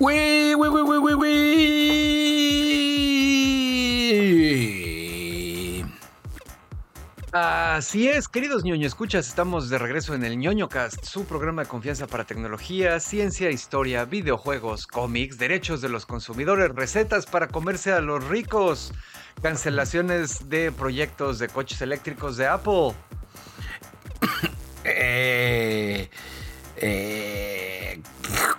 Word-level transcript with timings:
Uy, 0.00 0.54
uy. 0.54 0.68
Así 7.32 8.08
es, 8.08 8.28
queridos 8.28 8.62
ñoño 8.62 8.86
escuchas, 8.86 9.26
estamos 9.26 9.68
de 9.68 9.76
regreso 9.76 10.14
en 10.14 10.24
el 10.24 10.38
ñoño 10.38 10.68
cast, 10.68 11.04
su 11.04 11.24
programa 11.24 11.62
de 11.62 11.68
confianza 11.68 12.06
para 12.06 12.24
tecnología, 12.24 13.00
ciencia, 13.00 13.50
historia, 13.50 14.04
videojuegos, 14.04 14.86
cómics, 14.86 15.36
derechos 15.36 15.80
de 15.80 15.88
los 15.88 16.06
consumidores, 16.06 16.70
recetas 16.74 17.26
para 17.26 17.48
comerse 17.48 17.92
a 17.92 18.00
los 18.00 18.24
ricos, 18.28 18.92
cancelaciones 19.42 20.48
de 20.48 20.70
proyectos 20.70 21.40
de 21.40 21.48
coches 21.48 21.82
eléctricos 21.82 22.36
de 22.36 22.46
Apple. 22.46 22.92
Eh, 24.90 26.08
eh, 26.76 28.00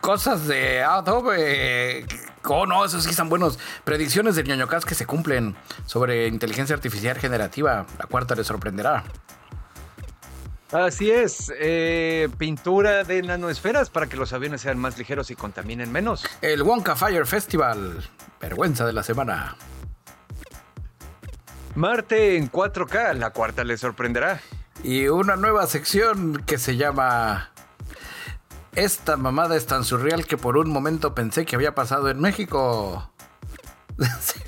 cosas 0.09 0.48
de 0.48 0.81
Adobe. 0.81 2.04
Oh, 2.45 2.66
no, 2.66 2.84
esos 2.84 3.04
sí 3.04 3.12
están 3.12 3.30
buenos. 3.30 3.59
Predicciones 3.84 4.36
del 4.36 4.48
ñoñocast 4.48 4.84
que 4.84 4.95
se 4.95 5.05
cumplen 5.05 5.55
sobre 5.86 6.26
inteligencia 6.26 6.76
artificial 6.76 7.16
generativa. 7.20 7.86
La 8.00 8.08
cuarta 8.08 8.34
le 8.34 8.44
sorprenderá. 8.44 9.03
Así 10.72 11.12
es, 11.12 11.53
eh, 11.59 12.27
pintura 12.40 13.03
de 13.03 13.22
nanoesferas 13.22 13.91
para 13.91 14.08
que 14.08 14.17
los 14.17 14.34
aviones 14.34 14.62
sean 14.62 14.80
más 14.80 14.98
ligeros 14.98 15.30
y 15.30 15.36
contaminen 15.36 15.91
menos. 15.91 16.26
El 16.41 16.64
Wonka 16.64 16.95
Fire 16.95 17.28
Festival. 17.28 18.03
Vergüenza 18.41 18.88
de 18.88 18.94
la 18.94 19.03
semana. 19.03 19.58
Marte 21.75 22.36
en 22.36 22.52
4K, 22.52 23.14
la 23.14 23.30
cuarta 23.30 23.64
le 23.64 23.78
sorprenderá. 23.78 24.41
Y 24.84 25.08
una 25.08 25.36
nueva 25.36 25.67
sección 25.67 26.41
que 26.47 26.58
se 26.58 26.78
llama 26.78 27.48
Esta 28.75 29.17
mamada 29.17 29.56
es 29.56 29.66
tan 29.66 29.84
surreal 29.84 30.25
que 30.25 30.38
por 30.38 30.58
un 30.58 30.70
momento 30.70 31.16
pensé 31.16 31.45
que 31.45 31.56
había 31.56 31.75
pasado 31.75 32.09
en 32.09 32.20
México. 32.20 33.12
Sí, 34.22 34.39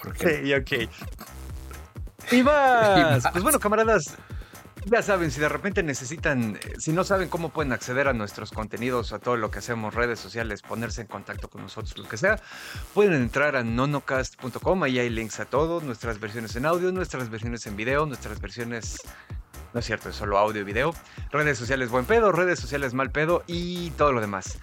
¿por 0.00 0.12
qué? 0.12 0.54
Ok, 0.56 0.62
ok. 0.62 0.90
Y 2.30 2.42
más. 2.42 3.24
Pues 3.32 3.42
bueno, 3.42 3.58
camaradas, 3.58 4.14
ya 4.90 5.02
saben, 5.02 5.30
si 5.30 5.40
de 5.40 5.48
repente 5.48 5.82
necesitan, 5.82 6.56
eh, 6.56 6.74
si 6.78 6.92
no 6.92 7.04
saben 7.04 7.28
cómo 7.28 7.50
pueden 7.50 7.72
acceder 7.72 8.08
a 8.08 8.12
nuestros 8.12 8.52
contenidos, 8.52 9.12
a 9.12 9.18
todo 9.18 9.36
lo 9.36 9.50
que 9.50 9.58
hacemos, 9.58 9.94
redes 9.94 10.18
sociales, 10.18 10.62
ponerse 10.62 11.02
en 11.02 11.06
contacto 11.08 11.48
con 11.48 11.62
nosotros, 11.62 11.96
lo 11.98 12.08
que 12.08 12.16
sea, 12.16 12.40
pueden 12.94 13.14
entrar 13.14 13.56
a 13.56 13.64
nonocast.com, 13.64 14.82
ahí 14.82 14.98
hay 14.98 15.10
links 15.10 15.40
a 15.40 15.44
todo, 15.44 15.80
nuestras 15.80 16.20
versiones 16.20 16.56
en 16.56 16.66
audio, 16.66 16.92
nuestras 16.92 17.28
versiones 17.28 17.66
en 17.66 17.76
video, 17.76 18.06
nuestras 18.06 18.40
versiones 18.40 18.98
no 19.72 19.80
es 19.80 19.86
cierto, 19.86 20.08
es 20.08 20.16
solo 20.16 20.38
audio 20.38 20.60
y 20.62 20.64
video. 20.64 20.94
Redes 21.30 21.58
sociales 21.58 21.90
buen 21.90 22.04
pedo, 22.04 22.32
redes 22.32 22.58
sociales 22.58 22.94
mal 22.94 23.10
pedo 23.10 23.42
y 23.46 23.90
todo 23.92 24.12
lo 24.12 24.20
demás. 24.20 24.58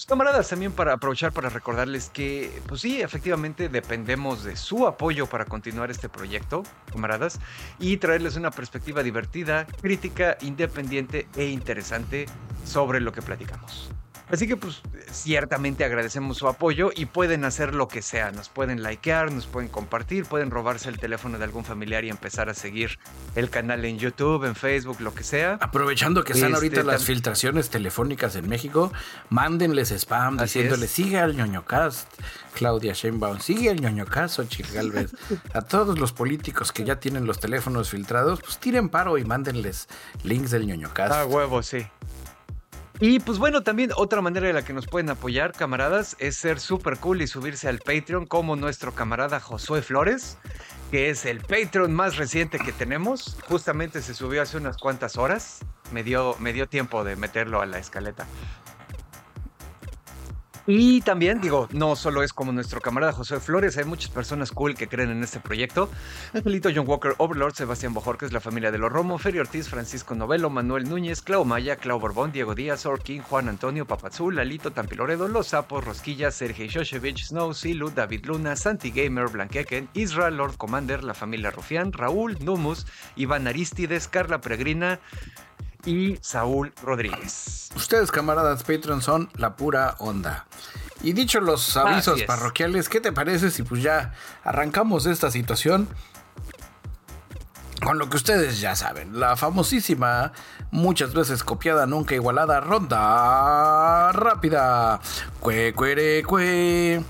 Pues, 0.00 0.06
camaradas, 0.06 0.48
también 0.48 0.72
para 0.72 0.94
aprovechar 0.94 1.30
para 1.32 1.50
recordarles 1.50 2.08
que, 2.08 2.62
pues 2.66 2.80
sí, 2.80 3.02
efectivamente 3.02 3.68
dependemos 3.68 4.44
de 4.44 4.56
su 4.56 4.86
apoyo 4.86 5.26
para 5.26 5.44
continuar 5.44 5.90
este 5.90 6.08
proyecto, 6.08 6.62
camaradas, 6.90 7.38
y 7.78 7.98
traerles 7.98 8.36
una 8.36 8.50
perspectiva 8.50 9.02
divertida, 9.02 9.66
crítica, 9.82 10.38
independiente 10.40 11.28
e 11.36 11.46
interesante 11.46 12.26
sobre 12.64 13.00
lo 13.00 13.12
que 13.12 13.20
platicamos. 13.20 13.90
Así 14.30 14.46
que 14.46 14.56
pues 14.56 14.80
ciertamente 15.10 15.84
agradecemos 15.84 16.38
su 16.38 16.46
apoyo 16.48 16.90
y 16.94 17.06
pueden 17.06 17.44
hacer 17.44 17.74
lo 17.74 17.88
que 17.88 18.00
sea. 18.02 18.30
Nos 18.30 18.48
pueden 18.48 18.82
likear, 18.82 19.32
nos 19.32 19.46
pueden 19.46 19.68
compartir, 19.68 20.24
pueden 20.24 20.50
robarse 20.50 20.88
el 20.88 20.98
teléfono 20.98 21.38
de 21.38 21.44
algún 21.44 21.64
familiar 21.64 22.04
y 22.04 22.10
empezar 22.10 22.48
a 22.48 22.54
seguir 22.54 22.98
el 23.34 23.50
canal 23.50 23.84
en 23.84 23.98
YouTube, 23.98 24.44
en 24.44 24.54
Facebook, 24.54 25.00
lo 25.00 25.14
que 25.14 25.24
sea. 25.24 25.58
Aprovechando 25.60 26.22
que 26.24 26.32
están 26.32 26.52
Este, 26.52 26.56
ahorita 26.66 26.82
las 26.84 27.04
filtraciones 27.04 27.70
telefónicas 27.70 28.36
en 28.36 28.48
México, 28.48 28.92
mándenles 29.30 29.90
spam 29.90 30.38
Así 30.38 30.60
diciéndole 30.60 30.84
es. 30.86 30.90
sigue 30.92 31.18
al 31.18 31.36
ñoñocast, 31.36 32.08
Claudia 32.54 32.92
Sheinbaum, 32.92 33.40
sigue 33.40 33.70
al 33.70 33.80
ñoñocast, 33.80 34.36
Xochitl 34.36 34.72
Galvez. 34.72 35.10
A 35.54 35.62
todos 35.62 35.98
los 35.98 36.12
políticos 36.12 36.72
que 36.72 36.84
ya 36.84 37.00
tienen 37.00 37.26
los 37.26 37.40
teléfonos 37.40 37.90
filtrados, 37.90 38.40
pues 38.40 38.58
tiren 38.58 38.88
paro 38.88 39.18
y 39.18 39.24
mándenles 39.24 39.88
links 40.22 40.50
del 40.50 40.66
ñoñocast. 40.66 41.12
Ah, 41.12 41.26
huevo, 41.26 41.62
sí. 41.62 41.86
Y 43.02 43.18
pues 43.18 43.38
bueno, 43.38 43.62
también 43.62 43.92
otra 43.96 44.20
manera 44.20 44.46
de 44.46 44.52
la 44.52 44.62
que 44.62 44.74
nos 44.74 44.86
pueden 44.86 45.08
apoyar, 45.08 45.52
camaradas, 45.52 46.16
es 46.18 46.36
ser 46.36 46.60
súper 46.60 46.98
cool 46.98 47.22
y 47.22 47.26
subirse 47.26 47.66
al 47.66 47.78
Patreon 47.78 48.26
como 48.26 48.56
nuestro 48.56 48.92
camarada 48.94 49.40
Josué 49.40 49.80
Flores, 49.80 50.36
que 50.90 51.08
es 51.08 51.24
el 51.24 51.40
Patreon 51.40 51.94
más 51.94 52.18
reciente 52.18 52.58
que 52.58 52.72
tenemos. 52.72 53.38
Justamente 53.48 54.02
se 54.02 54.12
subió 54.12 54.42
hace 54.42 54.58
unas 54.58 54.76
cuantas 54.76 55.16
horas. 55.16 55.60
Me 55.92 56.02
dio, 56.02 56.36
me 56.40 56.52
dio 56.52 56.68
tiempo 56.68 57.02
de 57.02 57.16
meterlo 57.16 57.62
a 57.62 57.66
la 57.66 57.78
escaleta. 57.78 58.26
Y 60.72 61.00
también, 61.00 61.40
digo, 61.40 61.66
no 61.72 61.96
solo 61.96 62.22
es 62.22 62.32
como 62.32 62.52
nuestro 62.52 62.80
camarada 62.80 63.12
José 63.12 63.40
Flores, 63.40 63.76
hay 63.76 63.82
muchas 63.82 64.12
personas 64.12 64.52
cool 64.52 64.76
que 64.76 64.86
creen 64.86 65.10
en 65.10 65.24
este 65.24 65.40
proyecto. 65.40 65.90
Angelito 66.32 66.68
John 66.72 66.86
Walker, 66.86 67.16
Overlord, 67.18 67.54
Sebastián 67.54 67.92
Bojorquez, 67.92 68.32
la 68.32 68.38
familia 68.38 68.70
de 68.70 68.78
los 68.78 68.92
Romo, 68.92 69.18
Feri 69.18 69.40
Ortiz, 69.40 69.68
Francisco 69.68 70.14
Novelo, 70.14 70.48
Manuel 70.48 70.88
Núñez, 70.88 71.22
Clau 71.22 71.44
Maya, 71.44 71.74
Clau 71.74 71.98
Borbón, 71.98 72.30
Diego 72.30 72.54
Díaz, 72.54 72.86
Orkin, 72.86 73.20
Juan 73.20 73.48
Antonio, 73.48 73.84
Papazul, 73.84 74.36
Lalito, 74.36 74.70
Tampiloredo, 74.70 75.26
Los 75.26 75.48
Sapos, 75.48 75.84
Rosquilla, 75.84 76.30
Sergei 76.30 76.68
Shoshevich, 76.68 77.24
Snow, 77.24 77.52
Silu, 77.52 77.90
David 77.90 78.26
Luna, 78.26 78.54
Santi 78.54 78.92
Gamer, 78.92 79.26
Blanqueken, 79.26 79.88
Israel, 79.94 80.36
Lord 80.36 80.56
Commander, 80.56 81.02
la 81.02 81.14
familia 81.14 81.50
Rufián, 81.50 81.92
Raúl, 81.92 82.38
Numus, 82.44 82.86
Iván 83.16 83.48
Aristides, 83.48 84.06
Carla 84.06 84.40
Peregrina 84.40 85.00
y 85.84 86.18
Saúl 86.20 86.72
Rodríguez. 86.82 87.68
Ustedes, 87.74 88.10
camaradas 88.10 88.62
Patreon, 88.62 89.02
son 89.02 89.30
la 89.36 89.56
pura 89.56 89.96
onda. 89.98 90.46
Y 91.02 91.12
dicho 91.12 91.40
los 91.40 91.76
avisos 91.76 92.22
parroquiales, 92.24 92.88
¿qué 92.88 93.00
te 93.00 93.12
parece 93.12 93.50
si 93.50 93.62
pues 93.62 93.82
ya 93.82 94.12
arrancamos 94.44 95.06
esta 95.06 95.30
situación? 95.30 95.88
Con 97.82 97.98
lo 97.98 98.10
que 98.10 98.18
ustedes 98.18 98.60
ya 98.60 98.76
saben, 98.76 99.18
la 99.18 99.36
famosísima, 99.36 100.32
muchas 100.70 101.14
veces 101.14 101.42
copiada, 101.42 101.86
nunca 101.86 102.14
igualada, 102.14 102.60
ronda 102.60 104.12
rápida. 104.12 105.00
Cue, 105.40 105.72
cuere, 105.74 106.22
cue. 106.22 107.02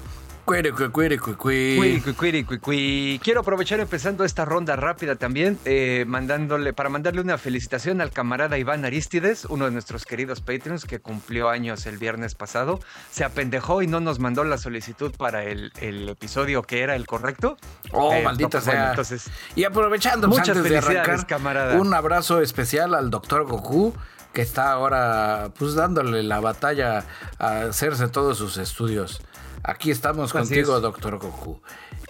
Quiero 3.23 3.41
aprovechar 3.41 3.79
empezando 3.81 4.25
esta 4.25 4.45
ronda 4.45 4.75
rápida 4.77 5.15
también, 5.15 5.59
eh, 5.65 6.05
mandándole, 6.09 6.73
para 6.73 6.89
mandarle 6.89 7.21
una 7.21 7.39
felicitación 7.39 8.01
al 8.01 8.11
camarada 8.11 8.59
Iván 8.59 8.85
Aristides, 8.85 9.45
uno 9.45 9.67
de 9.67 9.71
nuestros 9.71 10.05
queridos 10.05 10.41
Patreons 10.41 10.85
que 10.87 10.99
cumplió 11.01 11.49
años 11.49 11.87
el 11.87 11.99
viernes 11.99 12.35
pasado. 12.35 12.81
Se 13.11 13.23
apendejó 13.25 13.83
y 13.83 13.87
no 13.87 14.01
nos 14.01 14.19
mandó 14.19 14.43
la 14.45 14.59
solicitud 14.59 15.13
para 15.17 15.45
el, 15.45 15.73
el 15.81 16.09
episodio 16.09 16.63
que 16.63 16.81
era 16.83 16.97
el 16.97 17.07
correcto. 17.07 17.57
Oh, 17.93 18.13
Eh, 18.13 18.23
maldita 18.23 18.47
no, 18.47 18.51
pues, 18.51 18.65
bueno, 18.67 18.81
sea. 18.81 18.91
entonces, 18.91 19.31
y 19.55 19.65
aprovechando, 19.65 20.29
pues, 20.29 20.41
Muchas 20.41 20.57
antes 20.57 20.65
de 20.65 20.81
felicidades, 20.81 21.09
arrancar, 21.09 21.27
camarada. 21.27 21.79
un 21.81 21.95
abrazo 21.95 22.41
especial 22.41 22.95
al 22.95 23.11
doctor 23.11 23.45
Goku, 23.47 23.95
que 24.33 24.43
está 24.43 24.73
ahora 24.73 25.51
pues 25.59 25.75
dándole 25.75 26.23
la 26.23 26.41
batalla 26.41 27.05
a 27.39 27.63
hacerse 27.63 28.09
todos 28.09 28.39
sus 28.39 28.57
estudios. 28.59 29.23
Aquí 29.63 29.91
estamos 29.91 30.35
Así 30.35 30.39
contigo, 30.49 30.77
es. 30.77 30.83
doctor 30.83 31.19
Goku. 31.19 31.61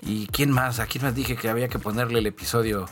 ¿Y 0.02 0.26
quién 0.28 0.50
más? 0.50 0.78
¿A 0.80 0.86
quién 0.86 1.04
más 1.04 1.14
dije 1.14 1.36
que 1.36 1.48
había 1.48 1.68
que 1.68 1.78
ponerle 1.78 2.20
el 2.20 2.26
episodio? 2.26 2.86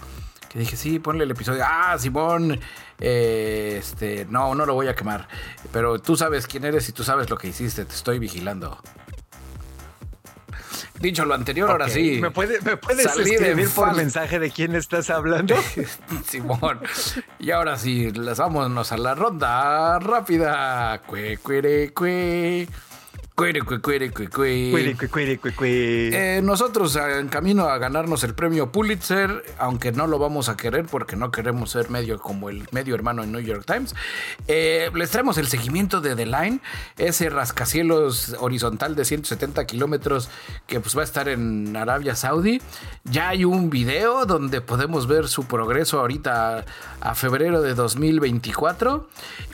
Que 0.48 0.58
dije, 0.58 0.76
sí, 0.76 0.98
ponle 0.98 1.24
el 1.24 1.30
episodio. 1.30 1.62
Ah, 1.66 1.96
Simón. 1.98 2.58
eh, 3.00 3.76
este, 3.78 4.26
no, 4.30 4.54
no 4.54 4.66
lo 4.66 4.74
voy 4.74 4.88
a 4.88 4.94
quemar. 4.96 5.28
Pero 5.72 5.98
tú 6.00 6.16
sabes 6.16 6.46
quién 6.46 6.64
eres 6.64 6.88
y 6.88 6.92
tú 6.92 7.04
sabes 7.04 7.30
lo 7.30 7.36
que 7.38 7.48
hiciste. 7.48 7.84
Te 7.84 7.94
estoy 7.94 8.18
vigilando. 8.18 8.78
Dicho 11.00 11.24
lo 11.24 11.34
anterior, 11.34 11.70
ahora 11.70 11.88
sí. 11.88 12.18
¿Me, 12.20 12.32
puede, 12.32 12.60
me 12.62 12.76
puedes 12.76 13.06
escribir 13.06 13.68
por 13.70 13.94
mensaje 13.94 14.40
de 14.40 14.50
quién 14.50 14.74
estás 14.74 15.10
hablando? 15.10 15.54
Simón. 16.26 16.80
Y 17.38 17.52
ahora 17.52 17.78
sí, 17.78 18.10
les 18.10 18.38
vámonos 18.38 18.90
a 18.90 18.96
la 18.96 19.14
ronda 19.14 20.00
rápida. 20.00 21.00
Cue, 21.06 21.38
cuere, 21.40 21.92
cue. 21.92 22.66
Cue, 22.68 22.68
cuere. 25.52 26.10
Eh, 26.12 26.42
nosotros 26.42 26.96
eh, 26.96 27.20
en 27.20 27.28
camino 27.28 27.68
a 27.68 27.78
ganarnos 27.78 28.24
el 28.24 28.34
premio 28.34 28.72
Pulitzer, 28.72 29.44
aunque 29.58 29.92
no 29.92 30.08
lo 30.08 30.18
vamos 30.18 30.48
a 30.48 30.56
querer 30.56 30.86
porque 30.86 31.14
no 31.14 31.30
queremos 31.30 31.70
ser 31.70 31.88
medio 31.88 32.18
como 32.18 32.50
el 32.50 32.66
medio 32.72 32.96
hermano 32.96 33.22
en 33.22 33.30
New 33.30 33.40
York 33.40 33.62
Times, 33.64 33.94
eh, 34.48 34.90
les 34.92 35.10
traemos 35.10 35.38
el 35.38 35.46
seguimiento 35.46 36.00
de 36.00 36.16
The 36.16 36.26
Line, 36.26 36.58
ese 36.96 37.30
rascacielos 37.30 38.34
horizontal 38.40 38.96
de 38.96 39.04
170 39.04 39.64
kilómetros 39.66 40.30
que 40.66 40.80
pues 40.80 40.96
va 40.96 41.02
a 41.02 41.04
estar 41.04 41.28
en 41.28 41.76
Arabia 41.76 42.16
Saudí. 42.16 42.60
Ya 43.04 43.28
hay 43.28 43.44
un 43.44 43.70
video 43.70 44.26
donde 44.26 44.62
podemos 44.62 45.06
ver 45.06 45.28
su 45.28 45.44
progreso 45.44 46.00
ahorita 46.00 46.64
a 47.00 47.14
febrero 47.14 47.62
de 47.62 47.74
2024. 47.74 49.08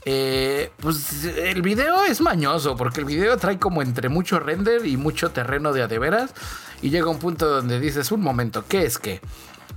Eh, 0.07 0.71
pues 0.77 1.25
el 1.25 1.63
video 1.63 2.03
es 2.05 2.21
mañoso 2.21 2.75
porque 2.75 2.99
el 2.99 3.05
video 3.05 3.37
trae 3.37 3.57
como 3.57 3.81
entre 3.81 4.07
mucho 4.07 4.39
render 4.39 4.85
y 4.85 4.97
mucho 4.97 5.31
terreno 5.31 5.73
de 5.73 5.81
adeveras 5.81 6.31
y 6.83 6.91
llega 6.91 7.09
un 7.09 7.17
punto 7.17 7.49
donde 7.49 7.79
dices 7.79 8.11
un 8.11 8.21
momento, 8.21 8.63
¿qué 8.67 8.85
es 8.85 8.99
qué? 8.99 9.19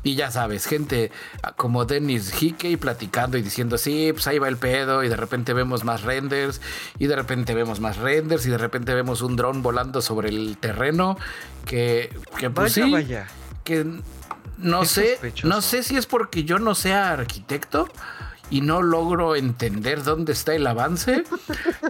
Y 0.02 0.14
ya 0.14 0.30
sabes, 0.30 0.66
gente 0.66 1.10
como 1.56 1.84
Dennis 1.84 2.42
Hickey 2.42 2.76
platicando 2.76 3.36
y 3.36 3.42
diciendo, 3.42 3.78
sí, 3.78 4.12
pues 4.12 4.26
ahí 4.26 4.38
va 4.38 4.48
el 4.48 4.56
pedo, 4.56 5.02
y 5.02 5.08
de 5.08 5.16
repente 5.16 5.54
vemos 5.54 5.82
más 5.84 6.02
renders, 6.02 6.60
y 6.98 7.06
de 7.06 7.16
repente 7.16 7.54
vemos 7.54 7.80
más 7.80 7.96
renders, 7.96 8.46
y 8.46 8.50
de 8.50 8.58
repente 8.58 8.94
vemos 8.94 9.22
un 9.22 9.34
dron 9.34 9.62
volando 9.62 10.00
sobre 10.00 10.28
el 10.28 10.56
terreno, 10.58 11.18
que, 11.64 12.14
que 12.38 12.48
pues 12.48 12.74
sí, 12.74 12.82
que 13.64 13.86
no 14.58 14.84
sé, 14.84 15.18
no 15.42 15.62
sé 15.62 15.82
si 15.82 15.96
es 15.96 16.06
porque 16.06 16.44
yo 16.44 16.58
no 16.58 16.74
sea 16.74 17.12
arquitecto, 17.12 17.88
y 18.50 18.60
no 18.60 18.82
logro 18.82 19.36
entender 19.36 20.02
dónde 20.02 20.32
está 20.32 20.54
el 20.54 20.66
avance 20.66 21.24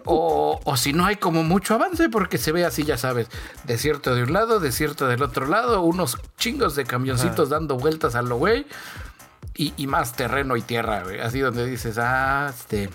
o, 0.04 0.60
si 0.76 0.92
no 0.92 1.06
hay 1.06 1.16
como 1.16 1.42
mucho 1.44 1.74
avance 1.74 2.08
porque 2.08 2.38
se 2.38 2.52
ve 2.52 2.64
así, 2.64 2.84
ya 2.84 2.96
sabes, 2.96 3.28
desierto 3.64 4.14
de 4.14 4.24
un 4.24 4.32
lado, 4.32 4.60
desierto 4.60 5.06
del 5.06 5.22
otro 5.22 5.46
lado, 5.46 5.82
unos 5.82 6.18
chingos 6.36 6.74
de 6.74 6.84
camioncitos 6.84 7.48
dando 7.48 7.76
vueltas 7.76 8.14
a 8.14 8.22
lo 8.22 8.36
güey 8.36 8.66
y, 9.54 9.86
más 9.88 10.12
terreno 10.12 10.56
y 10.56 10.62
tierra, 10.62 11.02
güey, 11.02 11.20
así 11.20 11.40
donde 11.40 11.66
dices, 11.66 11.98
ah, 11.98 12.52
este, 12.56 12.88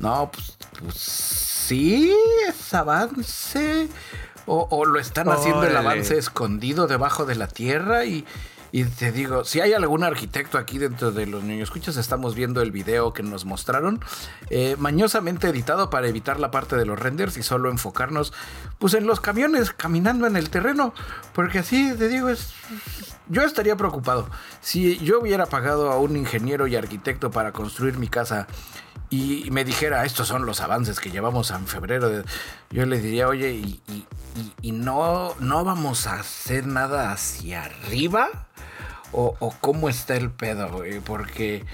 no, 0.00 0.30
pues, 0.32 0.58
pues 0.80 0.96
sí, 0.96 2.12
es 2.48 2.74
avance. 2.74 3.88
O, 4.50 4.86
lo 4.86 4.98
están 4.98 5.28
haciendo 5.28 5.64
el 5.64 5.76
avance 5.76 6.16
escondido 6.16 6.86
debajo 6.86 7.26
de 7.26 7.34
la 7.34 7.48
tierra 7.48 8.06
y, 8.06 8.24
y 8.72 8.84
te 8.84 9.12
digo, 9.12 9.44
si 9.44 9.60
hay 9.60 9.72
algún 9.72 10.04
arquitecto 10.04 10.58
aquí 10.58 10.78
dentro 10.78 11.10
de 11.10 11.26
los 11.26 11.42
niños 11.42 11.68
escuchas, 11.68 11.96
estamos 11.96 12.34
viendo 12.34 12.60
el 12.60 12.70
video 12.70 13.12
que 13.12 13.22
nos 13.22 13.44
mostraron, 13.44 14.00
eh, 14.50 14.76
mañosamente 14.78 15.48
editado 15.48 15.90
para 15.90 16.08
evitar 16.08 16.38
la 16.38 16.50
parte 16.50 16.76
de 16.76 16.84
los 16.84 16.98
renders 16.98 17.36
y 17.36 17.42
solo 17.42 17.70
enfocarnos 17.70 18.32
pues 18.78 18.94
en 18.94 19.06
los 19.06 19.20
camiones 19.20 19.72
caminando 19.72 20.26
en 20.26 20.36
el 20.36 20.50
terreno, 20.50 20.92
porque 21.34 21.60
así 21.60 21.94
te 21.96 22.08
digo, 22.08 22.28
es, 22.28 22.52
yo 23.28 23.42
estaría 23.42 23.76
preocupado. 23.76 24.28
Si 24.60 24.98
yo 24.98 25.20
hubiera 25.20 25.46
pagado 25.46 25.90
a 25.90 25.98
un 25.98 26.16
ingeniero 26.16 26.66
y 26.66 26.76
arquitecto 26.76 27.30
para 27.30 27.52
construir 27.52 27.98
mi 27.98 28.08
casa 28.08 28.46
y 29.10 29.48
me 29.50 29.64
dijera, 29.64 30.04
estos 30.04 30.28
son 30.28 30.46
los 30.46 30.60
avances 30.60 31.00
que 31.00 31.10
llevamos 31.10 31.50
en 31.50 31.66
febrero, 31.66 32.24
yo 32.70 32.86
le 32.86 33.00
diría, 33.00 33.28
oye, 33.28 33.52
¿y, 33.52 33.80
y 34.60 34.72
no, 34.72 35.34
no 35.40 35.64
vamos 35.64 36.06
a 36.06 36.20
hacer 36.20 36.66
nada 36.66 37.12
hacia 37.12 37.64
arriba? 37.64 38.48
o, 39.12 39.54
cómo 39.60 39.88
está 39.88 40.16
el 40.16 40.30
pedo, 40.30 40.68
güey, 40.70 41.00
porque, 41.00 41.64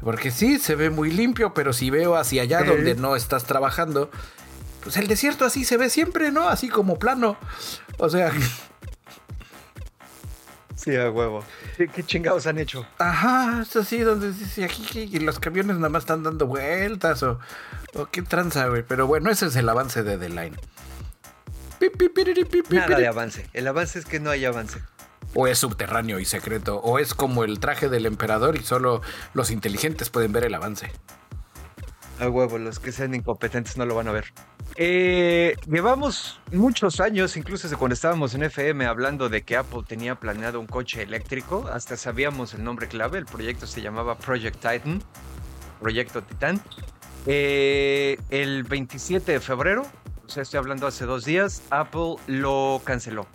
porque 0.00 0.30
sí, 0.30 0.58
se 0.58 0.74
ve 0.74 0.90
muy 0.90 1.10
limpio, 1.10 1.54
pero 1.54 1.72
si 1.72 1.90
veo 1.90 2.16
hacia 2.16 2.42
allá 2.42 2.62
donde 2.62 2.94
no 2.94 3.16
estás 3.16 3.44
trabajando, 3.44 4.10
pues 4.82 4.96
el 4.96 5.06
desierto 5.06 5.44
así 5.44 5.64
se 5.64 5.76
ve 5.76 5.90
siempre, 5.90 6.30
¿no? 6.30 6.48
Así 6.48 6.68
como 6.68 6.98
plano. 6.98 7.36
O 7.98 8.08
sea... 8.08 8.32
Sí, 10.82 10.96
a 10.96 11.10
huevo. 11.10 11.44
¿Qué, 11.76 12.02
chingados 12.02 12.46
han 12.46 12.58
hecho? 12.58 12.84
Ajá, 12.98 13.62
es 13.62 13.76
así 13.76 13.98
donde 13.98 14.32
dice 14.32 14.64
aquí 14.64 15.08
y 15.12 15.18
los 15.20 15.38
camiones 15.38 15.76
nada 15.76 15.88
más 15.88 16.02
están 16.02 16.24
dando 16.24 16.46
vueltas 16.46 17.22
o, 17.22 17.38
o 17.94 18.06
qué 18.06 18.22
tranza, 18.22 18.66
güey. 18.66 18.82
Pero 18.82 19.06
bueno, 19.06 19.30
ese 19.30 19.46
es 19.46 19.56
el 19.56 19.68
avance 19.68 20.02
de 20.02 20.18
The 20.18 20.28
Line. 20.28 20.56
Nada 22.70 22.96
de 22.96 23.06
avance. 23.06 23.46
El 23.52 23.68
avance 23.68 23.98
es 23.98 24.04
que 24.04 24.18
no 24.18 24.30
hay 24.30 24.44
avance 24.44 24.80
o 25.34 25.46
es 25.46 25.58
subterráneo 25.58 26.18
y 26.18 26.24
secreto, 26.24 26.78
o 26.78 26.98
es 26.98 27.14
como 27.14 27.44
el 27.44 27.58
traje 27.58 27.88
del 27.88 28.06
emperador 28.06 28.56
y 28.56 28.62
solo 28.62 29.02
los 29.34 29.50
inteligentes 29.50 30.10
pueden 30.10 30.32
ver 30.32 30.44
el 30.44 30.54
avance. 30.54 30.92
A 32.22 32.28
huevo, 32.28 32.56
los 32.56 32.78
que 32.78 32.92
sean 32.92 33.16
incompetentes 33.16 33.76
no 33.76 33.84
lo 33.84 33.96
van 33.96 34.06
a 34.06 34.12
ver. 34.12 34.26
Eh, 34.76 35.56
llevamos 35.66 36.40
muchos 36.52 37.00
años, 37.00 37.36
incluso 37.36 37.66
desde 37.66 37.76
cuando 37.76 37.94
estábamos 37.94 38.32
en 38.34 38.44
FM, 38.44 38.86
hablando 38.86 39.28
de 39.28 39.42
que 39.42 39.56
Apple 39.56 39.80
tenía 39.88 40.14
planeado 40.14 40.60
un 40.60 40.68
coche 40.68 41.02
eléctrico. 41.02 41.68
Hasta 41.72 41.96
sabíamos 41.96 42.54
el 42.54 42.62
nombre 42.62 42.86
clave. 42.86 43.18
El 43.18 43.26
proyecto 43.26 43.66
se 43.66 43.82
llamaba 43.82 44.16
Project 44.16 44.54
Titan, 44.54 45.02
Proyecto 45.80 46.22
Titán. 46.22 46.62
Eh, 47.26 48.16
el 48.30 48.62
27 48.62 49.32
de 49.32 49.40
febrero, 49.40 49.82
o 50.24 50.28
sea, 50.28 50.44
estoy 50.44 50.58
hablando 50.58 50.86
hace 50.86 51.06
dos 51.06 51.24
días, 51.24 51.64
Apple 51.70 52.14
lo 52.28 52.80
canceló. 52.84 53.26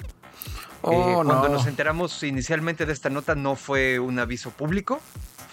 Oh, 0.82 0.94
eh, 0.94 1.14
cuando 1.26 1.50
nos 1.50 1.68
enteramos 1.68 2.24
inicialmente 2.24 2.86
de 2.86 2.94
esta 2.94 3.10
nota 3.10 3.36
no 3.36 3.58
fue 3.58 4.00
un 4.00 4.18
aviso 4.18 4.52
público, 4.52 5.02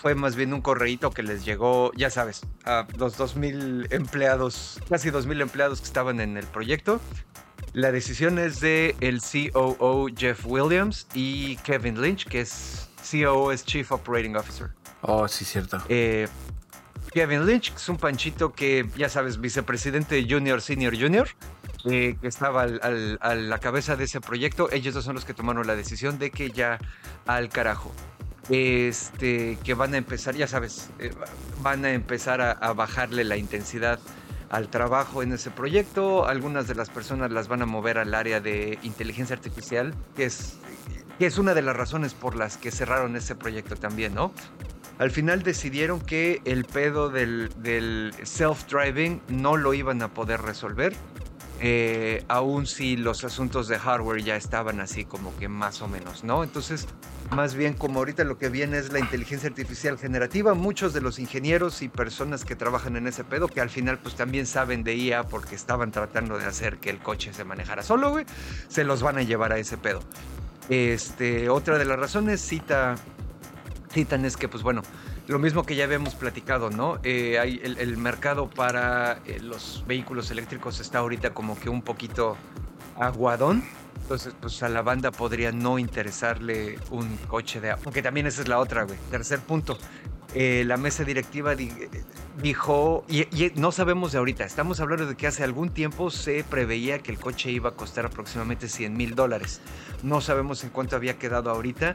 fue 0.05 0.15
más 0.15 0.37
bien 0.37 0.53
un 0.53 0.61
correíto 0.61 1.13
que 1.13 1.23
les 1.23 1.47
llegó, 1.47 1.91
ya 1.95 2.11
sabes, 2.11 2.43
a 2.67 2.87
los 2.99 3.19
2.000 3.19 3.91
empleados, 3.91 4.79
casi 4.91 5.09
2.000 5.09 5.41
empleados 5.41 5.81
que 5.81 5.87
estaban 5.87 6.21
en 6.21 6.37
el 6.37 6.45
proyecto. 6.47 7.01
La 7.73 7.91
decisión 7.91 8.39
es 8.39 8.61
de 8.61 8.97
el 9.01 9.23
COO 9.23 10.09
Jeff 10.15 10.45
Williams 10.45 11.07
y 11.15 11.57
Kevin 11.57 12.03
Lynch, 12.03 12.27
que 12.27 12.43
es 12.43 12.91
COO 13.11 13.51
es 13.51 13.65
Chief 13.65 13.91
Operating 13.91 14.37
Officer. 14.37 14.73
Oh, 15.01 15.27
sí, 15.27 15.47
cierto. 15.47 15.83
Eh, 15.89 16.29
Kevin 17.15 17.47
Lynch, 17.47 17.71
que 17.71 17.77
es 17.77 17.89
un 17.89 17.97
panchito 17.97 18.53
que, 18.53 18.87
ya 18.99 19.09
sabes, 19.09 19.41
vicepresidente 19.41 20.27
Junior, 20.29 20.61
Senior, 20.61 20.95
Junior, 21.01 21.29
eh, 21.87 22.19
que 22.21 22.29
estaba 22.29 22.65
a 22.65 23.35
la 23.35 23.59
cabeza 23.59 23.97
de 23.97 24.05
ese 24.05 24.21
proyecto, 24.21 24.71
ellos 24.71 24.93
dos 24.93 25.07
son 25.07 25.15
los 25.15 25.25
que 25.25 25.33
tomaron 25.33 25.67
la 25.67 25.77
decisión 25.77 26.19
de 26.19 26.31
que 26.31 26.51
ya 26.51 26.79
al 27.25 27.49
carajo. 27.49 27.91
Este, 28.51 29.59
que 29.65 29.75
van 29.75 29.95
a 29.95 29.97
empezar, 29.97 30.35
ya 30.35 30.47
sabes, 30.47 30.91
eh, 30.99 31.13
van 31.63 31.85
a 31.85 31.93
empezar 31.93 32.41
a, 32.41 32.73
bajarle 32.75 33.25
la 33.25 33.37
intensidad 33.37 33.99
al 34.51 34.69
trabajo 34.69 35.23
en 35.23 35.33
ese 35.33 35.51
proyecto. 35.51 36.27
Algunas 36.27 36.69
de 36.69 36.75
las 36.75 36.91
personas 36.91 37.33
las 37.33 37.49
van 37.49 37.63
a 37.63 37.67
mover 37.67 37.99
al 37.99 38.15
área 38.15 38.41
de 38.41 38.79
inteligencia 38.83 39.35
artificial, 39.35 39.95
que 40.15 40.27
es, 40.27 40.59
que 41.19 41.27
es 41.27 41.39
una 41.39 41.55
de 41.55 41.63
las 41.63 41.75
razones 41.75 42.13
por 42.13 42.37
las 42.37 42.57
que 42.57 42.71
cerraron 42.71 43.17
ese 43.17 43.35
proyecto 43.35 43.77
también, 43.77 44.15
¿no? 44.15 44.33
Al 44.99 45.11
final 45.11 45.43
decidieron 45.43 46.01
que 46.01 46.41
el 46.45 46.65
pedo 46.65 47.09
del, 47.09 47.51
self-driving 48.23 49.23
no 49.29 49.57
lo 49.57 49.75
iban 49.75 50.03
a 50.03 50.15
poder 50.15 50.43
resolver 50.43 50.95
eh, 51.67 52.23
aún 52.29 52.67
si 52.67 52.95
los 52.95 53.25
asuntos 53.25 53.69
de 53.69 53.79
hardware 53.79 54.23
ya 54.23 54.37
estaban 54.37 54.81
así 54.81 55.07
como 55.07 55.35
que 55.39 55.49
más 55.49 55.81
o 55.81 55.89
menos, 55.89 56.23
¿no? 56.23 56.45
Entonces, 56.45 56.87
más 57.31 57.55
bien 57.55 57.73
como 57.73 58.01
ahorita 58.01 58.23
lo 58.25 58.37
que 58.37 58.51
viene 58.51 58.77
es 58.77 58.93
la 58.93 58.99
inteligencia 58.99 59.49
artificial 59.49 59.97
generativa, 59.97 60.53
muchos 60.53 60.93
de 60.93 61.01
los 61.01 61.19
ingenieros 61.19 61.81
y 61.81 61.89
personas 61.89 62.45
que 62.45 62.55
trabajan 62.55 62.97
en 62.97 63.07
ese 63.07 63.25
pedo, 63.25 63.49
que 63.49 63.63
al 63.63 63.71
final 63.71 63.99
pues 63.99 64.15
también 64.15 64.45
saben 64.45 64.85
de 64.85 64.95
IA 64.95 65.23
porque 65.23 65.55
estaban 65.55 65.91
tratando 65.91 66.37
de 66.37 66.45
hacer 66.45 66.77
que 66.77 66.91
el 66.91 66.99
coche 66.99 67.33
se 67.33 67.45
manejara 67.45 67.83
solo, 67.83 68.11
güey, 68.11 68.27
se 68.69 68.85
los 68.85 69.01
van 69.01 69.17
a 69.17 69.23
llevar 69.23 69.55
a 69.55 69.57
ese 69.57 69.79
pedo. 69.79 70.01
Este, 70.69 71.49
otra 71.49 71.79
de 71.79 71.87
las 71.87 71.99
razones, 71.99 72.43
cita, 72.43 72.97
citan 73.91 74.27
es 74.27 74.37
que 74.37 74.49
pues 74.49 74.63
bueno, 74.63 74.83
lo 75.27 75.39
mismo 75.39 75.65
que 75.65 75.75
ya 75.75 75.85
habíamos 75.85 76.15
platicado, 76.15 76.71
¿no? 76.71 76.99
Eh, 77.03 77.39
hay 77.39 77.61
el, 77.63 77.97
mercado 77.97 78.51
para 78.51 79.21
eh, 79.27 79.41
los 79.41 79.85
vehículos 79.87 80.31
eléctricos 80.31 80.81
está 80.81 80.99
ahorita 80.99 81.33
como 81.33 81.59
que 81.59 81.71
un 81.71 81.83
poquito 81.83 82.37
aguadón. 82.99 83.65
Entonces, 84.03 84.35
pues 84.39 84.63
a 84.63 84.69
la 84.69 84.83
banda 84.83 85.11
podría 85.11 85.51
no 85.51 85.79
interesarle 85.79 86.79
un 86.91 87.17
coche 87.29 87.61
de... 87.61 87.71
Aunque 87.71 88.03
también 88.03 88.27
esa 88.27 88.43
es 88.43 88.49
la 88.49 88.59
otra, 88.59 88.83
güey. 88.83 88.99
Tercer 89.11 89.41
punto. 89.41 89.79
Eh, 90.35 90.65
la 90.67 90.77
mesa 90.77 91.05
directiva 91.05 91.55
dijo, 92.43 93.05
y, 93.09 93.25
no 93.55 93.71
sabemos 93.71 94.11
de 94.11 94.19
ahorita, 94.19 94.45
estamos 94.45 94.81
hablando 94.81 95.07
de 95.07 95.15
que 95.15 95.29
hace 95.29 95.45
algún 95.45 95.71
tiempo 95.71 96.11
se 96.11 96.43
preveía 96.43 96.99
que 96.99 97.13
el 97.13 97.21
coche 97.21 97.53
iba 97.53 97.71
a 97.71 97.73
costar 97.75 98.07
aproximadamente 98.07 98.69
100 98.69 98.97
mil 98.97 99.15
dólares. 99.15 99.61
No 100.03 100.21
sabemos 100.21 100.65
en 100.65 100.71
cuánto 100.71 100.97
había 100.97 101.19
quedado 101.19 101.51
ahorita. 101.51 101.95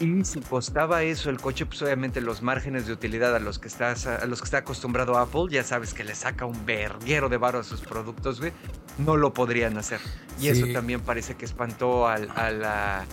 Y 0.00 0.24
si 0.24 0.40
costaba 0.40 1.02
eso 1.02 1.28
el 1.28 1.38
coche, 1.38 1.66
pues 1.66 1.82
obviamente 1.82 2.22
los 2.22 2.40
márgenes 2.40 2.86
de 2.86 2.94
utilidad 2.94 3.36
a 3.36 3.38
los 3.38 3.58
que, 3.58 3.68
estás, 3.68 4.06
a 4.06 4.24
los 4.24 4.40
que 4.40 4.46
está 4.46 4.58
acostumbrado 4.58 5.18
Apple, 5.18 5.46
ya 5.50 5.62
sabes 5.62 5.92
que 5.92 6.04
le 6.04 6.14
saca 6.14 6.46
un 6.46 6.64
verguero 6.64 7.28
de 7.28 7.36
varo 7.36 7.58
a 7.58 7.64
sus 7.64 7.82
productos, 7.82 8.40
güey, 8.40 8.52
no 8.96 9.18
lo 9.18 9.34
podrían 9.34 9.76
hacer. 9.76 10.00
Y 10.40 10.48
eso 10.48 10.66
también 10.72 11.00
parece 11.00 11.34
que 11.34 11.44
espantó 11.44 12.08
a 12.08 12.18
la 12.18 13.04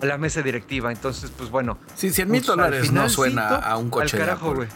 la 0.00 0.18
mesa 0.18 0.42
directiva. 0.42 0.92
Entonces, 0.92 1.30
pues 1.36 1.50
bueno. 1.50 1.78
Sí, 1.94 2.10
100 2.10 2.30
mil 2.30 2.40
pues, 2.40 2.46
dólares 2.46 2.92
no 2.92 3.08
suena 3.08 3.56
a 3.56 3.76
un 3.76 3.90
coche 3.90 4.16
al 4.16 4.24
carajo, 4.24 4.54
güey. 4.54 4.68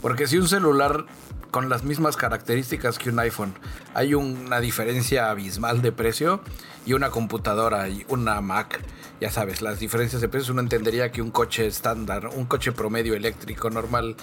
Porque 0.00 0.26
si 0.26 0.38
un 0.38 0.48
celular 0.48 1.06
con 1.50 1.68
las 1.68 1.82
mismas 1.82 2.16
características 2.16 2.98
que 2.98 3.10
un 3.10 3.18
iPhone, 3.18 3.54
hay 3.94 4.14
una 4.14 4.60
diferencia 4.60 5.30
abismal 5.30 5.82
de 5.82 5.92
precio 5.92 6.40
y 6.86 6.92
una 6.92 7.10
computadora 7.10 7.88
y 7.88 8.04
una 8.08 8.40
Mac, 8.40 8.80
ya 9.20 9.30
sabes, 9.30 9.62
las 9.62 9.78
diferencias 9.80 10.20
de 10.20 10.28
precios, 10.28 10.50
uno 10.50 10.60
entendería 10.60 11.10
que 11.10 11.22
un 11.22 11.30
coche 11.30 11.66
estándar, 11.66 12.28
un 12.28 12.44
coche 12.44 12.72
promedio 12.72 13.14
eléctrico 13.14 13.70
normal 13.70 14.16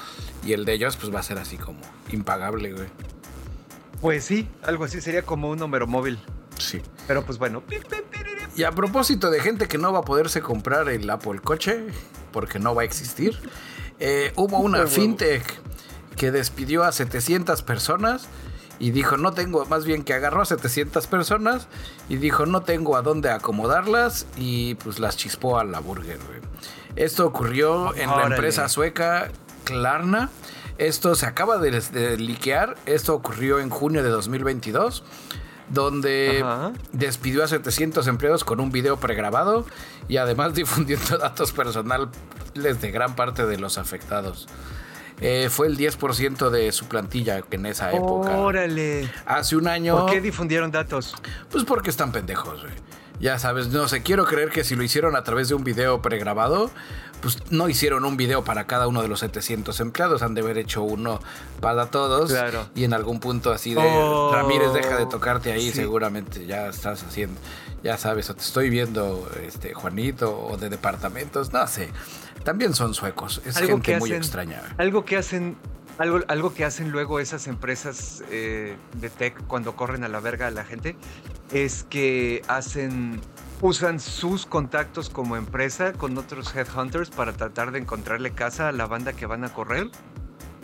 y 0.45 0.53
el 0.53 0.65
de 0.65 0.73
ellos, 0.73 0.97
pues 0.97 1.13
va 1.13 1.19
a 1.19 1.23
ser 1.23 1.37
así 1.37 1.57
como 1.57 1.79
impagable, 2.11 2.73
güey. 2.73 2.87
Pues 4.01 4.23
sí, 4.23 4.47
algo 4.63 4.85
así 4.85 5.01
sería 5.01 5.23
como 5.23 5.49
un 5.49 5.59
número 5.59 5.87
móvil. 5.87 6.19
Sí. 6.57 6.81
Pero 7.07 7.25
pues 7.25 7.37
bueno. 7.37 7.63
Y 8.55 8.63
a 8.63 8.71
propósito 8.71 9.29
de 9.29 9.41
gente 9.41 9.67
que 9.67 9.77
no 9.77 9.91
va 9.91 9.99
a 9.99 10.03
poderse 10.03 10.41
comprar 10.41 10.87
el 10.87 11.09
Apple 11.09 11.39
coche, 11.43 11.87
porque 12.31 12.57
no 12.57 12.73
va 12.73 12.83
a 12.83 12.85
existir, 12.85 13.37
eh, 13.99 14.31
hubo 14.35 14.59
una 14.59 14.87
fintech 14.87 15.43
que 16.15 16.31
despidió 16.31 16.83
a 16.83 16.93
700 16.93 17.61
personas 17.63 18.27
y 18.79 18.91
dijo, 18.91 19.17
no 19.17 19.33
tengo, 19.33 19.65
más 19.65 19.85
bien 19.85 20.03
que 20.03 20.13
agarró 20.13 20.41
a 20.41 20.45
700 20.45 21.07
personas 21.07 21.67
y 22.07 22.15
dijo, 22.15 22.45
no 22.45 22.63
tengo 22.63 22.95
a 22.95 23.01
dónde 23.01 23.29
acomodarlas 23.29 24.25
y 24.37 24.75
pues 24.75 24.99
las 24.99 25.17
chispó 25.17 25.59
a 25.59 25.65
la 25.65 25.79
burger, 25.79 26.19
Esto 26.95 27.25
ocurrió 27.25 27.93
en 27.95 28.09
la 28.09 28.23
empresa 28.23 28.69
sueca 28.69 29.29
Klarna. 29.65 30.29
Esto 30.77 31.15
se 31.15 31.25
acaba 31.25 31.57
de, 31.57 31.71
de 31.71 32.17
liquear. 32.17 32.75
Esto 32.85 33.15
ocurrió 33.15 33.59
en 33.59 33.69
junio 33.69 34.03
de 34.03 34.09
2022 34.09 35.03
donde 35.69 36.43
despidió 36.91 37.43
a 37.43 37.47
700 37.47 38.07
empleados 38.07 38.43
con 38.43 38.59
un 38.59 38.71
video 38.71 38.97
pregrabado 38.97 39.65
y 40.07 40.17
además 40.17 40.53
difundiendo 40.55 41.17
datos 41.17 41.51
personales 41.51 42.09
de 42.53 42.91
gran 42.91 43.15
parte 43.15 43.45
de 43.45 43.57
los 43.57 43.77
afectados. 43.77 44.47
Eh, 45.21 45.47
fue 45.49 45.67
el 45.67 45.77
10% 45.77 46.49
de 46.49 46.71
su 46.73 46.87
plantilla 46.87 47.41
en 47.49 47.65
esa 47.65 47.91
época. 47.93 48.37
Órale. 48.37 49.09
Hace 49.25 49.55
un 49.55 49.67
año. 49.67 49.97
¿Por 49.97 50.11
qué 50.11 50.19
difundieron 50.21 50.71
datos? 50.71 51.15
Pues 51.49 51.63
porque 51.63 51.89
están 51.89 52.11
pendejos, 52.11 52.61
güey. 52.61 52.73
Ya 53.19 53.39
sabes, 53.39 53.69
no 53.69 53.87
sé, 53.87 54.03
quiero 54.03 54.25
creer 54.25 54.49
que 54.49 54.63
si 54.63 54.75
lo 54.75 54.83
hicieron 54.83 55.15
a 55.15 55.23
través 55.23 55.47
de 55.47 55.55
un 55.55 55.63
video 55.63 56.01
pregrabado, 56.01 56.69
pues 57.21 57.39
no 57.49 57.69
hicieron 57.69 58.05
un 58.05 58.17
video 58.17 58.43
para 58.43 58.67
cada 58.67 58.87
uno 58.87 59.01
de 59.01 59.07
los 59.07 59.21
700 59.21 59.79
empleados, 59.79 60.21
han 60.21 60.35
de 60.35 60.41
haber 60.41 60.57
hecho 60.57 60.83
uno 60.83 61.19
para 61.61 61.87
todos. 61.87 62.29
Claro. 62.31 62.67
Y 62.75 62.83
en 62.83 62.93
algún 62.93 63.19
punto 63.19 63.51
así 63.51 63.73
de 63.73 63.81
Oh, 63.81 64.31
Ramírez, 64.33 64.73
deja 64.73 64.97
de 64.97 65.05
tocarte 65.05 65.51
ahí, 65.51 65.71
sí. 65.71 65.77
seguramente 65.77 66.45
ya 66.45 66.67
estás 66.67 67.03
haciendo, 67.03 67.39
ya 67.83 67.97
sabes, 67.97 68.29
o 68.29 68.35
te 68.35 68.41
estoy 68.41 68.69
viendo, 68.69 69.27
este 69.45 69.73
Juanito, 69.73 70.37
o 70.37 70.57
de 70.57 70.69
departamentos, 70.69 71.53
no 71.53 71.65
sé. 71.67 71.89
También 72.43 72.75
son 72.75 72.93
suecos, 72.93 73.41
es 73.45 73.57
Algo 73.57 73.69
gente 73.69 73.93
que 73.93 73.99
muy 73.99 74.11
extraña. 74.11 74.61
Algo 74.77 75.03
que 75.05 75.17
hacen. 75.17 75.57
Algo, 75.97 76.19
algo 76.27 76.53
que 76.53 76.65
hacen 76.65 76.91
luego 76.91 77.19
esas 77.19 77.47
empresas 77.47 78.23
eh, 78.29 78.75
de 78.99 79.09
tech 79.09 79.35
cuando 79.47 79.75
corren 79.75 80.03
a 80.03 80.09
la 80.09 80.19
verga 80.19 80.47
a 80.47 80.51
la 80.51 80.65
gente 80.65 80.97
es 81.51 81.83
que 81.83 82.41
hacen 82.47 83.21
usan 83.61 83.99
sus 83.99 84.45
contactos 84.45 85.09
como 85.09 85.37
empresa 85.37 85.93
con 85.93 86.17
otros 86.17 86.53
headhunters 86.53 87.09
para 87.09 87.33
tratar 87.33 87.71
de 87.71 87.79
encontrarle 87.79 88.31
casa 88.31 88.67
a 88.67 88.71
la 88.73 88.85
banda 88.85 89.13
que 89.13 89.25
van 89.25 89.45
a 89.45 89.53
correr. 89.53 89.89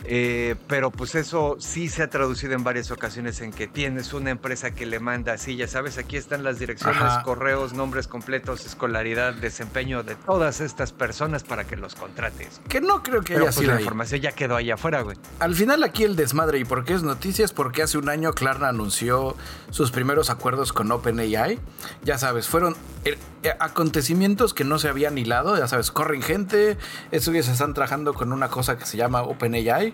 Eh, 0.04 0.56
pero 0.68 0.90
pues 0.90 1.14
eso 1.14 1.56
sí 1.58 1.88
se 1.88 2.02
ha 2.02 2.10
traducido 2.10 2.54
en 2.54 2.64
varias 2.64 2.90
ocasiones 2.90 3.40
en 3.40 3.52
que 3.52 3.66
tienes 3.68 4.12
una 4.12 4.30
empresa 4.30 4.72
que 4.72 4.86
le 4.86 4.98
manda 5.00 5.32
así, 5.34 5.56
ya 5.56 5.68
sabes, 5.68 5.98
aquí 5.98 6.16
están 6.16 6.42
las 6.42 6.58
direcciones, 6.58 7.00
Ajá. 7.00 7.22
correos, 7.22 7.72
nombres 7.72 8.08
completos, 8.08 8.66
escolaridad, 8.66 9.34
desempeño 9.34 10.02
de 10.02 10.14
todas 10.16 10.60
estas 10.60 10.92
personas 10.92 11.44
para 11.44 11.64
que 11.64 11.76
los 11.76 11.94
contrates. 11.94 12.60
Que 12.68 12.80
no 12.80 13.02
creo 13.02 13.20
que 13.22 13.34
Pero 13.34 13.44
haya 13.46 13.52
pues 13.52 13.56
sido 13.56 13.68
la 13.70 13.76
ahí. 13.76 13.82
información 13.82 14.20
ya 14.20 14.32
quedó 14.32 14.56
allá 14.56 14.74
afuera, 14.74 15.02
güey. 15.02 15.16
Al 15.38 15.54
final 15.54 15.82
aquí 15.84 16.04
el 16.04 16.16
desmadre 16.16 16.58
y 16.58 16.64
por 16.64 16.84
qué 16.84 16.94
es 16.94 17.02
noticias 17.02 17.52
porque 17.52 17.82
hace 17.82 17.98
un 17.98 18.08
año 18.08 18.32
Klarna 18.32 18.68
anunció 18.68 19.36
sus 19.70 19.90
primeros 19.90 20.30
acuerdos 20.30 20.72
con 20.72 20.90
OpenAI. 20.90 21.58
Ya 22.02 22.18
sabes, 22.18 22.48
fueron 22.48 22.76
eh, 23.04 23.16
eh, 23.42 23.52
acontecimientos 23.60 24.54
que 24.54 24.64
no 24.64 24.78
se 24.78 24.88
habían 24.88 25.18
hilado, 25.18 25.56
ya 25.58 25.68
sabes, 25.68 25.90
corren 25.90 26.22
gente, 26.22 26.76
estos 27.10 27.32
días 27.32 27.48
están 27.48 27.74
trabajando 27.74 28.14
con 28.14 28.32
una 28.32 28.48
cosa 28.48 28.78
que 28.78 28.86
se 28.86 28.96
llama 28.96 29.22
OpenAI. 29.22 29.91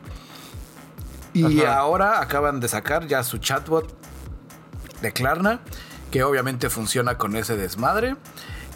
Y 1.35 1.63
Ajá. 1.63 1.79
ahora 1.79 2.21
acaban 2.21 2.61
de 2.61 2.69
sacar 2.69 3.07
ya 3.07 3.23
su 3.23 3.39
chatbot 3.39 3.95
de 5.03 5.13
Klarna, 5.13 5.61
que 6.11 6.23
obviamente 6.25 6.71
funciona 6.71 7.19
con 7.19 7.37
ese 7.37 7.57
desmadre. 7.57 8.17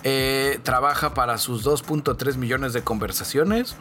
Eh, 0.05 0.61
trabaja 0.63 1.15
para 1.15 1.39
sus 1.39 1.65
2.3 1.65 2.37
millones 2.37 2.73
de 2.73 2.83
conversaciones. 2.83 3.77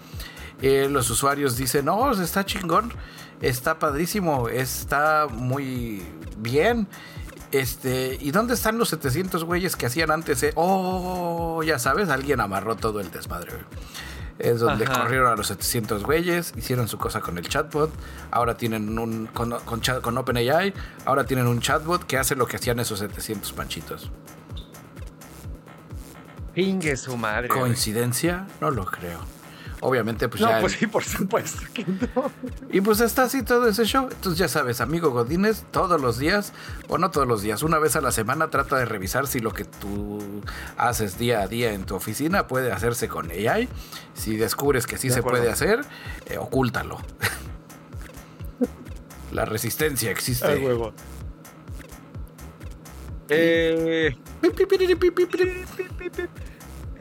Eh, 0.61 0.87
los 0.89 1.09
usuarios 1.09 1.57
dicen, 1.57 1.85
no, 1.85 2.11
está 2.11 2.45
chingón, 2.45 2.93
está 3.41 3.79
padrísimo, 3.79 4.47
está 4.47 5.27
muy 5.29 6.03
bien. 6.37 6.87
Este, 7.51 8.17
¿y 8.21 8.31
dónde 8.31 8.53
están 8.53 8.77
los 8.77 8.89
700 8.89 9.43
güeyes 9.43 9.75
que 9.75 9.87
hacían 9.87 10.11
antes? 10.11 10.41
eh? 10.43 10.53
Oh, 10.55 11.61
ya 11.63 11.79
sabes, 11.79 12.09
alguien 12.09 12.39
amarró 12.39 12.75
todo 12.77 12.99
el 13.01 13.11
desmadre. 13.11 13.51
güey. 13.51 13.63
Es 14.41 14.59
donde 14.59 14.85
Ajá. 14.85 15.03
corrieron 15.03 15.31
a 15.31 15.35
los 15.35 15.47
700 15.47 16.03
güeyes, 16.03 16.53
hicieron 16.57 16.87
su 16.87 16.97
cosa 16.97 17.21
con 17.21 17.37
el 17.37 17.47
chatbot. 17.47 17.91
Ahora 18.31 18.57
tienen 18.57 18.97
un. 18.97 19.27
con, 19.27 19.51
con, 19.65 19.81
chat- 19.81 20.01
con 20.01 20.17
OpenAI, 20.17 20.73
ahora 21.05 21.25
tienen 21.25 21.47
un 21.47 21.59
chatbot 21.61 22.03
que 22.05 22.17
hace 22.17 22.35
lo 22.35 22.47
que 22.47 22.55
hacían 22.57 22.79
esos 22.79 22.99
700 22.99 23.53
panchitos. 23.53 24.11
Pingue 26.53 26.97
su 26.97 27.15
madre. 27.17 27.47
¿Coincidencia? 27.47 28.47
No 28.59 28.71
lo 28.71 28.85
creo. 28.85 29.19
Obviamente, 29.83 30.29
pues 30.29 30.41
No, 30.41 30.49
ya. 30.49 30.59
pues 30.61 30.73
sí, 30.73 30.85
por 30.85 31.03
supuesto 31.03 31.59
que 31.73 31.83
no. 31.85 32.31
Y 32.71 32.81
pues 32.81 33.01
está 33.01 33.23
así 33.23 33.41
todo 33.41 33.67
ese 33.67 33.83
show. 33.85 34.07
Entonces 34.11 34.37
ya 34.37 34.47
sabes, 34.47 34.79
amigo 34.79 35.09
Godínez, 35.09 35.63
todos 35.71 35.99
los 35.99 36.19
días, 36.19 36.53
o 36.87 36.99
no 36.99 37.09
todos 37.09 37.27
los 37.27 37.41
días, 37.41 37.63
una 37.63 37.79
vez 37.79 37.95
a 37.95 38.01
la 38.01 38.11
semana 38.11 38.49
trata 38.51 38.77
de 38.77 38.85
revisar 38.85 39.25
si 39.25 39.39
lo 39.39 39.51
que 39.53 39.65
tú 39.65 40.19
haces 40.77 41.17
día 41.17 41.41
a 41.41 41.47
día 41.47 41.73
en 41.73 41.85
tu 41.85 41.95
oficina 41.95 42.47
puede 42.47 42.71
hacerse 42.71 43.07
con 43.07 43.31
AI. 43.31 43.67
Si 44.13 44.37
descubres 44.37 44.85
que 44.85 44.97
sí 44.97 45.07
De 45.07 45.15
se 45.15 45.19
acuerdo. 45.21 45.39
puede 45.39 45.51
hacer, 45.51 45.81
eh, 46.27 46.37
ocúltalo. 46.37 46.99
la 49.31 49.45
resistencia 49.45 50.11
existe. 50.11 50.45
Ay, 50.47 50.63
huevo. 50.63 50.93
Eh, 53.29 54.15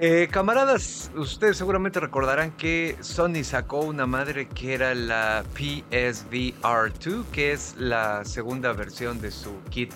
eh, 0.01 0.29
camaradas, 0.31 1.11
ustedes 1.15 1.59
seguramente 1.59 2.01
recordarán 2.01 2.53
que 2.53 2.97
Sony 3.01 3.45
sacó 3.45 3.81
una 3.81 4.07
madre 4.07 4.49
que 4.49 4.73
era 4.73 4.95
la 4.95 5.45
PSVR2, 5.55 7.25
que 7.27 7.53
es 7.53 7.75
la 7.77 8.25
segunda 8.25 8.73
versión 8.73 9.21
de 9.21 9.31
su 9.31 9.53
kit, 9.69 9.93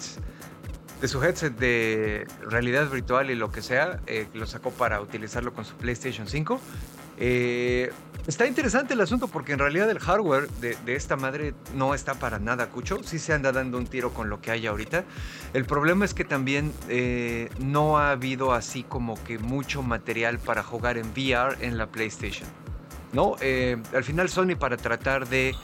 de 1.01 1.09
su 1.09 1.25
headset 1.25 1.57
de 1.57 2.27
realidad 2.43 2.91
virtual 2.91 3.31
y 3.31 3.35
lo 3.35 3.51
que 3.51 3.63
sea. 3.63 4.01
eh, 4.07 4.27
lo 4.35 4.47
sacó 4.47 4.71
para 4.71 5.01
utilizarlo 5.01 5.55
con 5.55 5.65
su 5.65 5.75
PlayStation 5.77 6.29
5. 6.29 6.61
Eh, 7.19 7.93
está 8.27 8.47
interesante 8.47 8.95
el 8.95 9.01
asunto 9.01 9.29
porque 9.29 9.53
en 9.53 9.59
realidad 9.59 9.89
el 9.91 9.99
hardware 9.99 10.49
de, 10.61 10.77
esta 10.95 11.17
madre 11.17 11.55
no 11.75 11.95
está 11.95 12.15
para 12.15 12.39
nada 12.39 12.69
cucho. 12.69 13.03
Sí 13.03 13.19
se 13.19 13.33
anda 13.33 13.53
dando 13.53 13.79
un 13.79 13.87
tiro 13.87 14.13
con 14.13 14.31
lo 14.31 14.41
que 14.41 14.51
hay 14.51 14.67
ahorita. 14.67 15.05
El 15.53 15.65
problema 15.65 16.05
es 16.05 16.15
que 16.15 16.25
también 16.25 16.73
eh, 16.89 17.51
no 17.59 17.99
ha 17.99 18.11
habido 18.13 18.53
así 18.53 18.83
como 18.83 19.23
que 19.25 19.39
mucho 19.39 19.83
material 19.83 20.39
para 20.39 20.63
jugar 20.63 20.99
en 20.99 21.11
VR 21.11 21.57
en 21.61 21.79
la 21.79 21.87
PlayStation. 21.87 22.49
¿No? 23.13 23.37
Eh, 23.41 23.77
al 23.95 24.03
final 24.03 24.29
Sony 24.29 24.57
para 24.59 24.77
tratar 24.77 25.29
de 25.29 25.55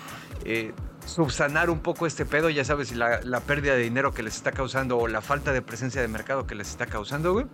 subsanar 1.05 1.71
un 1.71 1.81
poco 1.81 2.07
este 2.07 2.25
pedo, 2.25 2.51
ya 2.51 2.65
sabes, 2.65 2.95
la, 2.95 3.21
la 3.23 3.41
pérdida 3.41 3.75
de 3.75 3.83
dinero 3.83 4.15
que 4.15 4.23
les 4.23 4.37
está 4.37 4.53
causando 4.53 4.97
o 4.97 5.09
la 5.09 5.21
falta 5.21 5.53
de 5.53 5.61
presencia 5.61 6.01
de 6.01 6.09
mercado 6.09 6.47
que 6.47 6.55
les 6.55 6.71
está 6.71 6.87
causando, 6.87 7.33
güey. 7.33 7.47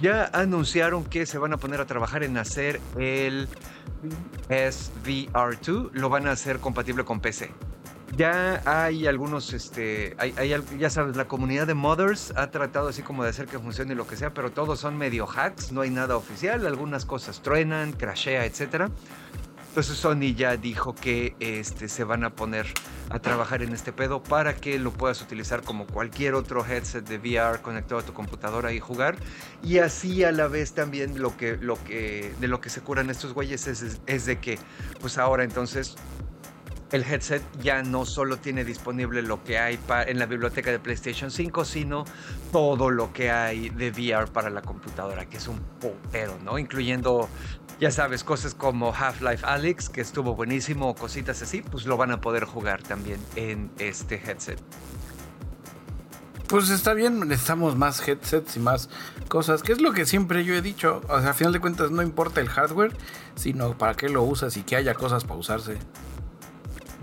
Ya 0.00 0.30
anunciaron 0.32 1.04
que 1.04 1.26
se 1.26 1.38
van 1.38 1.52
a 1.52 1.56
poner 1.56 1.80
a 1.80 1.86
trabajar 1.86 2.24
en 2.24 2.36
hacer 2.36 2.80
el 2.98 3.48
SVR2, 4.48 5.90
lo 5.92 6.08
van 6.08 6.26
a 6.26 6.32
hacer 6.32 6.58
compatible 6.58 7.04
con 7.04 7.20
PC. 7.20 7.52
Ya 8.16 8.62
hay 8.64 9.08
algunos, 9.08 9.52
este, 9.52 10.14
hay, 10.18 10.54
ya 10.78 10.90
sabes, 10.90 11.16
la 11.16 11.24
comunidad 11.26 11.66
de 11.66 11.74
mothers 11.74 12.32
ha 12.36 12.50
tratado 12.50 12.88
así 12.88 13.02
como 13.02 13.24
de 13.24 13.30
hacer 13.30 13.46
que 13.46 13.58
funcione 13.58 13.96
lo 13.96 14.06
que 14.06 14.16
sea, 14.16 14.32
pero 14.32 14.52
todos 14.52 14.78
son 14.78 14.96
medio 14.96 15.26
hacks, 15.28 15.72
no 15.72 15.80
hay 15.80 15.90
nada 15.90 16.16
oficial, 16.16 16.64
algunas 16.64 17.06
cosas 17.06 17.40
truenan, 17.42 17.92
crashea, 17.92 18.44
etcétera. 18.44 18.90
Entonces 19.74 19.98
Sony 19.98 20.36
ya 20.36 20.56
dijo 20.56 20.94
que 20.94 21.34
este, 21.40 21.88
se 21.88 22.04
van 22.04 22.22
a 22.22 22.30
poner 22.30 22.64
a 23.10 23.18
trabajar 23.18 23.60
en 23.60 23.72
este 23.72 23.92
pedo 23.92 24.22
para 24.22 24.54
que 24.54 24.78
lo 24.78 24.92
puedas 24.92 25.20
utilizar 25.20 25.62
como 25.62 25.88
cualquier 25.88 26.34
otro 26.34 26.64
headset 26.64 27.04
de 27.04 27.18
VR 27.18 27.60
conectado 27.60 28.00
a 28.00 28.04
tu 28.04 28.12
computadora 28.12 28.72
y 28.72 28.78
jugar. 28.78 29.16
Y 29.64 29.78
así 29.78 30.22
a 30.22 30.30
la 30.30 30.46
vez 30.46 30.74
también 30.74 31.20
lo 31.20 31.36
que, 31.36 31.56
lo 31.56 31.74
que, 31.82 32.32
de 32.38 32.46
lo 32.46 32.60
que 32.60 32.70
se 32.70 32.82
curan 32.82 33.10
estos 33.10 33.34
güeyes 33.34 33.66
es, 33.66 34.26
de 34.26 34.38
que 34.38 34.60
pues 35.00 35.18
ahora 35.18 35.42
entonces 35.42 35.96
el 36.94 37.02
headset 37.02 37.42
ya 37.60 37.82
no 37.82 38.06
solo 38.06 38.36
tiene 38.36 38.64
disponible 38.64 39.20
lo 39.22 39.42
que 39.42 39.58
hay 39.58 39.78
en 40.06 40.18
la 40.18 40.26
biblioteca 40.26 40.70
de 40.70 40.78
PlayStation 40.78 41.30
5, 41.30 41.64
sino 41.64 42.04
todo 42.52 42.88
lo 42.88 43.12
que 43.12 43.32
hay 43.32 43.70
de 43.70 43.90
VR 43.90 44.30
para 44.30 44.48
la 44.48 44.62
computadora, 44.62 45.26
que 45.26 45.38
es 45.38 45.48
un 45.48 45.58
putero, 45.80 46.38
¿no? 46.44 46.56
Incluyendo, 46.56 47.28
ya 47.80 47.90
sabes, 47.90 48.22
cosas 48.22 48.54
como 48.54 48.94
Half-Life 48.94 49.44
Alyx, 49.44 49.88
que 49.88 50.02
estuvo 50.02 50.36
buenísimo, 50.36 50.94
cositas 50.94 51.42
así, 51.42 51.62
pues 51.62 51.84
lo 51.84 51.96
van 51.96 52.12
a 52.12 52.20
poder 52.20 52.44
jugar 52.44 52.80
también 52.82 53.18
en 53.34 53.72
este 53.78 54.14
headset. 54.14 54.60
Pues 56.46 56.70
está 56.70 56.94
bien, 56.94 57.26
necesitamos 57.26 57.74
más 57.74 58.06
headsets 58.06 58.56
y 58.56 58.60
más 58.60 58.88
cosas, 59.26 59.64
que 59.64 59.72
es 59.72 59.80
lo 59.80 59.92
que 59.92 60.06
siempre 60.06 60.44
yo 60.44 60.54
he 60.54 60.62
dicho. 60.62 61.00
O 61.08 61.20
sea, 61.20 61.30
a 61.30 61.34
final 61.34 61.52
de 61.52 61.58
cuentas 61.58 61.90
no 61.90 62.02
importa 62.02 62.40
el 62.40 62.48
hardware, 62.48 62.92
sino 63.34 63.76
para 63.76 63.94
qué 63.94 64.08
lo 64.08 64.22
usas 64.22 64.56
y 64.56 64.62
que 64.62 64.76
haya 64.76 64.94
cosas 64.94 65.24
para 65.24 65.40
usarse. 65.40 65.78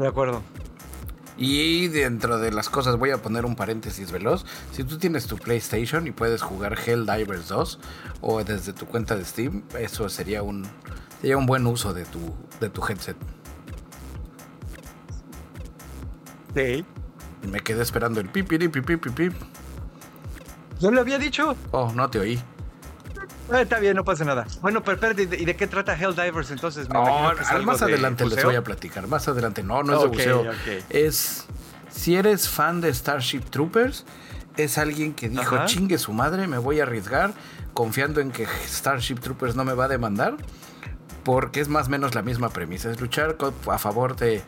De 0.01 0.08
acuerdo. 0.08 0.41
Y 1.38 1.88
dentro 1.89 2.39
de 2.39 2.51
las 2.51 2.70
cosas 2.70 2.98
voy 2.98 3.12
a 3.12 3.22
poner 3.22 3.46
un 3.46 3.55
paréntesis 3.55 4.12
veloz. 4.12 4.48
Si 4.72 4.84
tú 4.84 4.98
tienes 4.98 5.27
tu 5.27 5.38
PlayStation 5.38 6.08
y 6.08 6.12
puedes 6.12 6.41
jugar 6.41 6.75
Helldivers 6.75 7.48
2 7.50 7.79
o 8.22 8.43
desde 8.43 8.74
tu 8.74 8.88
cuenta 8.88 9.15
de 9.15 9.24
Steam, 9.24 9.63
eso 9.77 10.10
sería 10.10 10.41
un 10.41 10.65
sería 11.20 11.38
un 11.38 11.46
buen 11.46 11.67
uso 11.67 11.93
de 11.93 12.05
tu 12.05 12.34
de 12.60 12.70
tu 12.70 12.81
headset. 12.84 13.15
Sí. 16.55 16.84
Me 17.48 17.60
quedé 17.60 17.84
esperando 17.84 18.20
el 18.22 18.27
pipiri 18.27 18.70
pipip 18.70 19.03
pipip. 19.03 19.34
¿Yo 20.79 20.89
le 20.89 21.00
había 21.00 21.20
dicho? 21.20 21.55
Oh, 21.70 21.93
no 21.93 22.10
te 22.10 22.17
oí. 22.17 22.41
Ah, 23.51 23.62
está 23.62 23.79
bien, 23.79 23.96
no 23.96 24.05
pasa 24.05 24.24
nada. 24.24 24.48
Bueno, 24.62 24.81
pero, 24.84 25.12
¿y 25.12 25.25
de, 25.25 25.55
qué 25.55 25.67
trata 25.67 25.93
Helldivers 25.96 26.51
entonces? 26.51 26.88
Me 26.89 27.00
más 27.65 27.81
adelante 27.81 28.25
les 28.25 28.43
voy 28.43 28.55
a 28.55 28.63
platicar. 28.63 29.08
Más 29.08 29.27
adelante, 29.27 29.63
no, 29.63 29.84
no 29.84 29.96
es 29.96 30.01
de 30.01 30.08
buceo. 30.08 30.46
Es, 30.89 31.46
si 31.89 32.15
eres 32.15 32.48
fan 32.48 32.81
de 32.81 32.93
Starship 32.93 33.41
Troopers, 33.50 34.05
es 34.58 34.77
alguien 34.77 35.13
que 35.13 35.29
dijo, 35.29 35.58
chingue 35.65 35.98
su 35.98 36.13
madre, 36.13 36.48
me 36.48 36.58
voy 36.58 36.79
a 36.79 36.84
arriesgar, 36.84 37.34
confiando 37.74 38.22
en 38.22 38.31
que 38.31 38.48
Starship 38.67 39.15
Troopers 39.15 39.55
no 39.55 39.65
me 39.65 39.74
va 39.74 39.86
a 39.86 39.88
demandar, 39.88 40.36
porque 41.24 41.60
es 41.60 41.67
más 41.67 41.88
o 41.88 41.89
menos 41.91 42.15
la 42.15 42.22
misma 42.22 42.50
premisa, 42.50 42.89
es 42.89 43.00
luchar 43.00 43.38
a 43.70 43.77
favor 43.77 44.15
de 44.15 44.41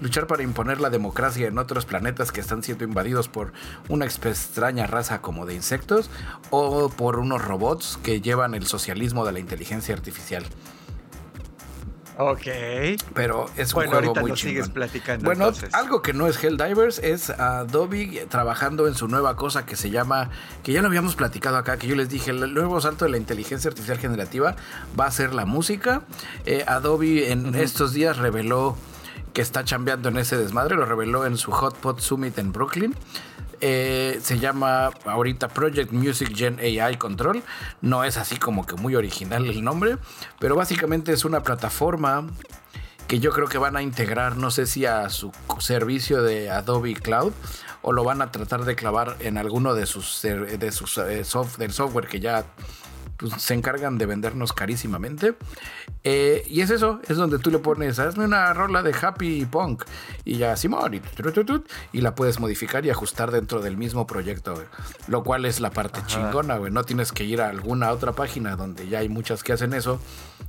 luchar 0.00 0.26
para 0.26 0.42
imponer 0.42 0.80
la 0.80 0.90
democracia 0.90 1.48
en 1.48 1.58
otros 1.58 1.86
planetas 1.86 2.32
que 2.32 2.40
están 2.40 2.62
siendo 2.62 2.84
invadidos 2.84 3.28
por 3.28 3.52
una 3.88 4.04
extraña 4.04 4.86
raza 4.86 5.20
como 5.20 5.46
de 5.46 5.54
insectos 5.54 6.10
o 6.50 6.88
por 6.88 7.18
unos 7.18 7.44
robots 7.44 7.98
que 8.02 8.20
llevan 8.20 8.54
el 8.54 8.66
socialismo 8.66 9.24
de 9.24 9.32
la 9.32 9.38
inteligencia 9.38 9.94
artificial. 9.94 10.44
Ok. 12.16 12.42
Pero 13.14 13.50
es 13.56 13.74
un 13.74 13.86
juego 13.86 14.14
muy 14.14 14.36
sigues 14.36 14.68
platicando. 14.68 15.24
Bueno, 15.24 15.50
algo 15.72 16.02
que 16.02 16.12
no 16.12 16.28
es 16.28 16.42
Helldivers 16.42 16.98
es 17.00 17.30
Adobe 17.30 18.26
trabajando 18.28 18.86
en 18.86 18.94
su 18.94 19.08
nueva 19.08 19.34
cosa 19.36 19.66
que 19.66 19.74
se 19.74 19.90
llama, 19.90 20.30
que 20.62 20.72
ya 20.72 20.80
lo 20.80 20.88
habíamos 20.88 21.16
platicado 21.16 21.56
acá, 21.56 21.76
que 21.76 21.88
yo 21.88 21.96
les 21.96 22.08
dije, 22.08 22.30
el 22.30 22.54
nuevo 22.54 22.80
salto 22.80 23.04
de 23.04 23.10
la 23.10 23.16
inteligencia 23.16 23.68
artificial 23.68 23.98
generativa 23.98 24.54
va 24.98 25.06
a 25.06 25.10
ser 25.10 25.34
la 25.34 25.44
música. 25.44 26.02
Eh, 26.46 26.64
Adobe 26.68 27.32
en 27.32 27.54
estos 27.56 27.92
días 27.92 28.16
reveló 28.16 28.76
que 29.34 29.42
está 29.42 29.64
chambeando 29.64 30.08
en 30.08 30.16
ese 30.16 30.38
desmadre, 30.38 30.76
lo 30.76 30.86
reveló 30.86 31.26
en 31.26 31.36
su 31.36 31.50
Hotpot 31.50 32.00
Summit 32.00 32.38
en 32.38 32.52
Brooklyn. 32.52 32.94
Eh, 33.60 34.20
se 34.22 34.38
llama 34.38 34.90
ahorita 35.04 35.48
Project 35.48 35.92
Music 35.92 36.34
Gen 36.34 36.58
AI 36.60 36.96
Control. 36.96 37.42
No 37.82 38.04
es 38.04 38.16
así 38.16 38.36
como 38.36 38.64
que 38.64 38.76
muy 38.76 38.94
original 38.94 39.46
el 39.46 39.64
nombre, 39.64 39.98
pero 40.38 40.54
básicamente 40.54 41.12
es 41.12 41.24
una 41.24 41.42
plataforma 41.42 42.26
que 43.08 43.18
yo 43.18 43.32
creo 43.32 43.48
que 43.48 43.58
van 43.58 43.76
a 43.76 43.82
integrar, 43.82 44.36
no 44.36 44.50
sé 44.50 44.66
si 44.66 44.86
a 44.86 45.10
su 45.10 45.32
servicio 45.58 46.22
de 46.22 46.50
Adobe 46.50 46.94
Cloud 46.94 47.32
o 47.82 47.92
lo 47.92 48.02
van 48.02 48.22
a 48.22 48.30
tratar 48.30 48.64
de 48.64 48.76
clavar 48.76 49.16
en 49.20 49.36
alguno 49.36 49.74
de 49.74 49.84
sus, 49.84 50.22
de 50.22 50.72
sus 50.72 50.96
eh, 50.98 51.24
del 51.58 51.72
software 51.72 52.08
que 52.08 52.20
ya 52.20 52.44
pues, 53.16 53.32
se 53.40 53.54
encargan 53.54 53.98
de 53.98 54.06
vendernos 54.06 54.52
carísimamente. 54.52 55.34
Eh, 56.02 56.42
y 56.46 56.60
es 56.60 56.70
eso, 56.70 57.00
es 57.08 57.16
donde 57.16 57.38
tú 57.38 57.50
le 57.50 57.58
pones, 57.58 57.98
hazme 57.98 58.24
una 58.24 58.52
rola 58.52 58.82
de 58.82 58.94
happy 58.94 59.46
punk 59.46 59.84
y 60.24 60.36
ya 60.36 60.54
Simón 60.56 60.94
y, 60.94 61.02
y 61.92 62.00
la 62.02 62.14
puedes 62.14 62.40
modificar 62.40 62.84
y 62.84 62.90
ajustar 62.90 63.30
dentro 63.30 63.60
del 63.62 63.78
mismo 63.78 64.06
proyecto, 64.06 64.62
lo 65.08 65.24
cual 65.24 65.46
es 65.46 65.60
la 65.60 65.70
parte 65.70 66.00
chingona, 66.06 66.58
güey. 66.58 66.70
No 66.70 66.84
tienes 66.84 67.12
que 67.12 67.24
ir 67.24 67.40
a 67.40 67.48
alguna 67.48 67.90
otra 67.90 68.12
página 68.12 68.56
donde 68.56 68.88
ya 68.88 68.98
hay 68.98 69.08
muchas 69.08 69.42
que 69.42 69.54
hacen 69.54 69.72
eso, 69.72 70.00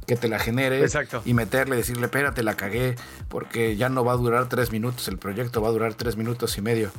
que 0.07 0.15
te 0.15 0.27
la 0.27 0.39
genere 0.39 0.85
y 1.23 1.33
meterle, 1.33 1.77
decirle, 1.77 2.05
espérate, 2.05 2.43
la 2.43 2.55
cagué, 2.55 2.95
porque 3.29 3.77
ya 3.77 3.89
no 3.89 4.03
va 4.03 4.13
a 4.13 4.17
durar 4.17 4.49
tres 4.49 4.71
minutos, 4.71 5.07
el 5.07 5.17
proyecto 5.17 5.61
va 5.61 5.69
a 5.69 5.71
durar 5.71 5.93
tres 5.93 6.17
minutos 6.17 6.57
y 6.57 6.61
medio. 6.61 6.91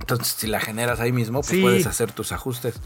Entonces, 0.00 0.34
si 0.36 0.46
la 0.48 0.58
generas 0.58 0.98
ahí 0.98 1.12
mismo, 1.12 1.42
pues 1.42 1.60
puedes 1.60 1.86
hacer 1.86 2.10
tus 2.10 2.32
ajustes. 2.32 2.80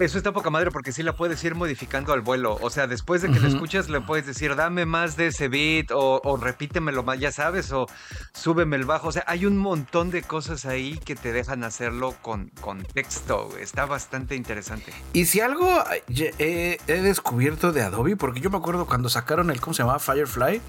Eso 0.00 0.16
está 0.16 0.32
poca 0.32 0.50
madre 0.50 0.70
porque 0.70 0.92
sí 0.92 1.02
la 1.02 1.14
puedes 1.14 1.42
ir 1.44 1.54
modificando 1.54 2.12
al 2.12 2.22
vuelo. 2.22 2.58
O 2.62 2.70
sea, 2.70 2.86
después 2.86 3.22
de 3.22 3.30
que 3.30 3.38
la 3.38 3.48
escuchas, 3.48 3.88
le 3.90 4.00
puedes 4.00 4.26
decir, 4.26 4.56
dame 4.56 4.86
más 4.86 5.16
de 5.16 5.26
ese 5.26 5.48
beat, 5.48 5.90
o, 5.92 6.38
repítemelo 6.40 7.02
más, 7.02 7.18
ya 7.18 7.32
sabes, 7.32 7.70
o 7.72 7.86
súbeme 8.32 8.76
el 8.76 8.84
bajo. 8.84 9.08
O 9.08 9.12
sea, 9.12 9.24
hay 9.26 9.44
un 9.46 9.58
montón 9.58 10.10
de 10.10 10.22
cosas 10.22 10.64
ahí 10.64 10.98
que 11.04 11.16
te 11.16 11.32
dejan 11.32 11.64
hacerlo 11.64 12.14
con, 12.22 12.50
con 12.60 12.82
texto. 12.82 13.50
Está 13.60 13.86
bastante 13.86 14.34
interesante. 14.36 14.92
Y 15.12 15.26
si 15.26 15.40
algo 15.40 15.68
he, 16.08 16.78
he 16.86 17.02
descubierto 17.02 17.72
de 17.72 17.82
Adobe, 17.82 18.16
porque 18.16 18.40
yo 18.40 18.50
me 18.50 18.56
acuerdo 18.56 18.86
cuando 18.86 19.08
sacaron 19.08 19.50
el, 19.50 19.60
¿cómo 19.60 19.74
se 19.74 19.82
llamaba? 19.82 19.98
Firefly 19.98 20.60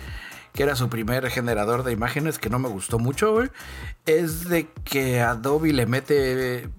que 0.53 0.63
era 0.63 0.75
su 0.75 0.89
primer 0.89 1.29
generador 1.29 1.83
de 1.83 1.93
imágenes, 1.93 2.37
que 2.37 2.49
no 2.49 2.59
me 2.59 2.67
gustó 2.67 2.99
mucho, 2.99 3.31
güey, 3.33 3.49
es 4.05 4.49
de 4.49 4.67
que 4.83 5.21
Adobe 5.21 5.71
le 5.71 5.85
mete 5.85 6.69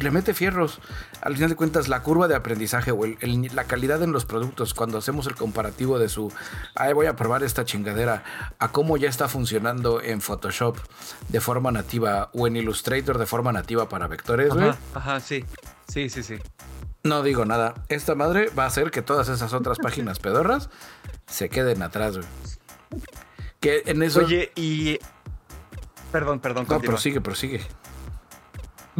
le 0.00 0.10
mete 0.10 0.34
fierros. 0.34 0.80
Al 1.20 1.34
final 1.34 1.50
de 1.50 1.56
cuentas, 1.56 1.88
la 1.88 2.02
curva 2.02 2.28
de 2.28 2.34
aprendizaje 2.34 2.92
o 2.92 3.00
la 3.04 3.64
calidad 3.64 4.02
en 4.02 4.12
los 4.12 4.24
productos, 4.24 4.74
cuando 4.74 4.98
hacemos 4.98 5.26
el 5.26 5.34
comparativo 5.34 5.98
de 5.98 6.08
su, 6.08 6.32
ay, 6.74 6.92
voy 6.92 7.06
a 7.06 7.16
probar 7.16 7.42
esta 7.42 7.64
chingadera, 7.64 8.22
a 8.58 8.68
cómo 8.68 8.96
ya 8.96 9.08
está 9.08 9.28
funcionando 9.28 10.00
en 10.00 10.20
Photoshop 10.20 10.78
de 11.28 11.40
forma 11.40 11.72
nativa 11.72 12.30
o 12.32 12.46
en 12.46 12.56
Illustrator 12.56 13.18
de 13.18 13.26
forma 13.26 13.52
nativa 13.52 13.88
para 13.88 14.06
vectores, 14.06 14.52
Ajá, 14.52 14.76
ajá, 14.94 15.20
sí. 15.20 15.44
Sí, 15.88 16.08
sí, 16.08 16.22
sí. 16.22 16.38
No 17.02 17.22
digo 17.22 17.44
nada. 17.44 17.74
Esta 17.88 18.14
madre 18.14 18.50
va 18.56 18.64
a 18.64 18.66
hacer 18.66 18.90
que 18.90 19.02
todas 19.02 19.28
esas 19.28 19.52
otras 19.52 19.78
páginas 19.82 20.18
pedorras 20.18 20.70
se 21.26 21.48
queden 21.48 21.82
atrás, 21.82 22.16
güey. 22.18 22.28
Que 23.60 23.82
en 23.86 24.02
eso. 24.02 24.20
Oye, 24.20 24.52
y. 24.54 24.98
Perdón, 26.12 26.40
perdón. 26.40 26.66
No, 26.68 26.80
prosigue, 26.80 27.20
prosigue. 27.20 27.60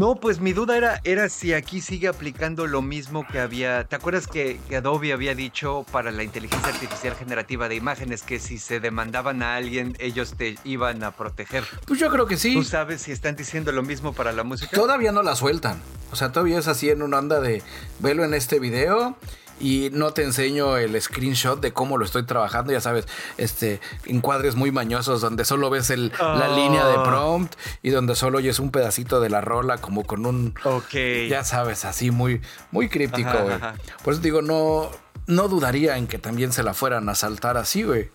No, 0.01 0.15
pues 0.15 0.41
mi 0.41 0.55
duda 0.55 0.79
era, 0.79 0.99
era 1.05 1.29
si 1.29 1.53
aquí 1.53 1.83
sigue 1.83 2.09
aplicando 2.09 2.67
lo 2.67 2.81
mismo 2.81 3.27
que 3.31 3.39
había. 3.39 3.85
¿Te 3.85 3.97
acuerdas 3.97 4.27
que, 4.27 4.59
Adobe 4.75 5.13
había 5.13 5.35
dicho 5.35 5.85
para 5.93 6.11
la 6.11 6.23
inteligencia 6.23 6.73
artificial 6.73 7.15
generativa 7.15 7.69
de 7.69 7.75
imágenes 7.75 8.23
que 8.23 8.39
si 8.39 8.57
se 8.57 8.81
demandaban 8.81 9.43
a 9.43 9.57
alguien, 9.57 9.95
ellos 9.99 10.37
te 10.39 10.57
iban 10.65 11.05
a 11.05 11.11
proteger? 11.11 11.65
Pues 11.87 12.01
yo 12.01 12.09
creo 12.09 12.25
que 12.25 12.39
sí. 12.39 12.55
¿Tú 12.55 12.65
sabes 12.65 13.03
si 13.03 13.13
están 13.13 13.37
diciendo 13.37 13.73
lo 13.73 13.83
mismo 13.83 14.15
para 14.15 14.33
la 14.33 14.43
música? 14.43 14.75
Todavía 14.75 15.13
no 15.13 15.23
la 15.23 15.37
sueltan. 15.37 15.83
O 16.11 16.17
sea, 16.17 16.33
todavía 16.33 16.61
es 16.61 16.67
así 16.67 16.89
en 16.89 17.03
una 17.03 17.19
onda 17.19 17.39
de 17.41 17.63
velo 17.99 18.25
en 18.25 18.33
este 18.33 18.59
video 18.59 19.19
y 19.61 19.91
no 19.93 20.13
te 20.13 20.25
enseño 20.25 20.77
el 20.79 21.01
screenshot 21.01 21.61
de 21.61 21.73
cómo 21.73 21.99
lo 21.99 22.05
estoy 22.05 22.25
trabajando, 22.25 22.73
ya 22.73 22.81
sabes, 22.81 23.07
este 23.37 23.81
encuadres 24.07 24.57
muy 24.57 24.73
mañosos 24.73 25.21
donde 25.21 25.45
solo 25.45 25.71
ves 25.71 25.91
el, 25.91 26.13
la 26.19 26.49
línea 26.57 26.87
de 26.87 26.95
ah. 26.97 27.05
prompt 27.05 27.55
y 27.83 27.91
donde 27.91 28.17
solo 28.17 28.39
oyes 28.39 28.59
un 28.59 28.71
pedacito 28.71 29.21
de 29.21 29.29
la 29.29 29.41
rola 29.41 29.79
como 29.79 30.05
con 30.05 30.27
un 30.27 30.55
Ok. 30.65 30.95
ya 31.29 31.45
sabes, 31.45 31.85
así 31.85 32.11
muy 32.11 32.41
muy 32.71 32.89
críptico, 32.89 33.31
güey. 33.43 33.59
Por 34.03 34.15
eso 34.15 34.23
digo, 34.23 34.43
no 34.43 34.91
no 35.27 35.49
dudaría 35.49 35.97
en 35.97 36.07
que 36.07 36.19
también 36.19 36.53
se 36.53 36.63
la 36.63 36.75
fueran 36.75 37.09
a 37.09 37.15
saltar 37.15 37.57
así, 37.57 37.83
güey. 37.83 38.11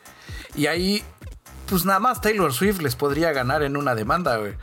Y 0.55 0.65
ahí 0.65 1.03
pues 1.67 1.85
nada 1.85 1.99
más 1.99 2.21
Taylor 2.21 2.53
Swift 2.53 2.81
les 2.81 2.95
podría 2.95 3.31
ganar 3.31 3.63
en 3.63 3.77
una 3.77 3.95
demanda, 3.95 4.37
güey. 4.37 4.53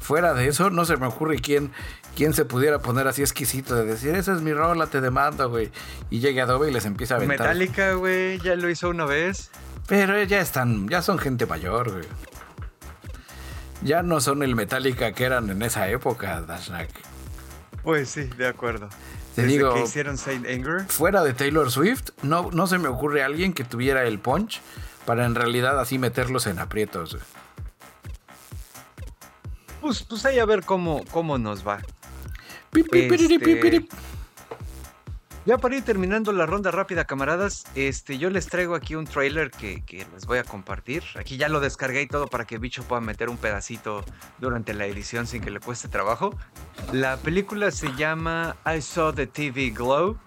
Fuera 0.00 0.32
de 0.34 0.48
eso, 0.48 0.70
no 0.70 0.84
se 0.84 0.96
me 0.96 1.06
ocurre 1.06 1.38
quién 1.38 1.72
¿Quién 2.16 2.34
se 2.34 2.44
pudiera 2.44 2.80
poner 2.80 3.06
así 3.06 3.22
exquisito 3.22 3.74
de 3.74 3.84
decir, 3.84 4.14
esa 4.14 4.34
es 4.34 4.42
mi 4.42 4.52
rola, 4.52 4.86
te 4.86 5.00
demando, 5.00 5.48
güey? 5.48 5.70
Y 6.10 6.20
llega 6.20 6.44
Adobe 6.44 6.70
y 6.70 6.72
les 6.72 6.84
empieza 6.84 7.14
a 7.14 7.16
aventar. 7.16 7.38
Metallica, 7.38 7.94
güey, 7.94 8.38
ya 8.40 8.56
lo 8.56 8.68
hizo 8.68 8.90
una 8.90 9.04
vez. 9.04 9.50
Pero 9.86 10.22
ya 10.24 10.40
están, 10.40 10.88
ya 10.88 11.02
son 11.02 11.18
gente 11.18 11.46
mayor, 11.46 11.90
güey. 11.90 12.04
Ya 13.82 14.02
no 14.02 14.20
son 14.20 14.42
el 14.42 14.54
Metallica 14.54 15.12
que 15.12 15.24
eran 15.24 15.48
en 15.48 15.62
esa 15.62 15.88
época, 15.88 16.42
Dashnak. 16.42 16.90
Pues 17.82 18.10
sí, 18.10 18.24
de 18.24 18.46
acuerdo. 18.46 18.88
Te 19.34 19.44
digo, 19.44 19.74
que 19.74 19.82
hicieron 19.82 20.18
Saint 20.18 20.46
Anger. 20.46 20.84
Fuera 20.88 21.22
de 21.22 21.32
Taylor 21.32 21.70
Swift, 21.70 22.10
no, 22.22 22.50
no 22.52 22.66
se 22.66 22.78
me 22.78 22.88
ocurre 22.88 23.22
alguien 23.22 23.52
que 23.54 23.64
tuviera 23.64 24.04
el 24.04 24.18
punch 24.18 24.60
para 25.06 25.24
en 25.24 25.34
realidad 25.34 25.80
así 25.80 25.98
meterlos 25.98 26.46
en 26.46 26.58
aprietos. 26.58 27.16
Pues, 29.80 30.02
pues 30.02 30.26
ahí 30.26 30.38
a 30.38 30.44
ver 30.44 30.62
cómo, 30.64 31.04
cómo 31.10 31.38
nos 31.38 31.66
va. 31.66 31.80
Este, 32.72 33.88
ya 35.46 35.56
para 35.56 35.74
ir 35.74 35.82
terminando 35.82 36.32
la 36.32 36.44
ronda 36.44 36.70
rápida, 36.70 37.06
camaradas, 37.06 37.64
este, 37.74 38.18
yo 38.18 38.28
les 38.30 38.46
traigo 38.46 38.74
aquí 38.74 38.94
un 38.94 39.06
trailer 39.06 39.50
que, 39.50 39.82
les 40.12 40.26
voy 40.26 40.38
a 40.38 40.44
compartir. 40.44 41.02
Aquí 41.18 41.38
ya 41.38 41.48
lo 41.48 41.60
descargué 41.60 42.02
y 42.02 42.06
todo 42.06 42.28
para 42.28 42.44
que 42.44 42.58
Bicho 42.58 42.84
pueda 42.84 43.00
meter 43.00 43.30
un 43.30 43.38
pedacito 43.38 44.04
durante 44.38 44.74
la 44.74 44.86
edición 44.86 45.26
sin 45.26 45.42
que 45.42 45.50
le 45.50 45.58
cueste 45.58 45.88
trabajo. 45.88 46.36
La 46.92 47.16
película 47.16 47.70
se 47.70 47.92
llama 47.96 48.56
I 48.66 48.82
Saw 48.82 49.14
the 49.14 49.26
TV 49.26 49.70
Glow. 49.70 50.18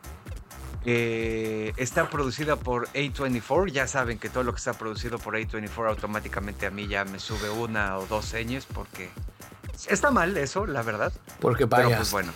está 0.83 2.09
producida 2.09 2.55
por 2.55 2.87
A24. 2.89 3.71
Ya 3.71 3.87
saben 3.87 4.17
que 4.17 4.29
todo 4.29 4.43
lo 4.43 4.51
que 4.51 4.57
está 4.57 4.73
producido 4.73 5.19
por 5.19 5.35
A24 5.35 5.89
automáticamente 5.89 6.65
a 6.65 6.71
mí 6.71 6.87
ya 6.87 7.05
me 7.05 7.19
sube 7.19 7.49
una 7.51 7.99
o 7.99 8.07
dos 8.07 8.25
señas 8.25 8.65
porque 8.65 9.09
Está 9.87 10.11
mal 10.11 10.37
eso, 10.37 10.65
la 10.65 10.81
verdad. 10.81 11.13
Porque 11.39 11.65
vaya. 11.65 11.85
Pero 11.85 11.97
pues 11.97 12.11
bueno. 12.11 12.31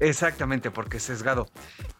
Exactamente, 0.00 0.70
porque 0.70 1.00
sesgado. 1.00 1.48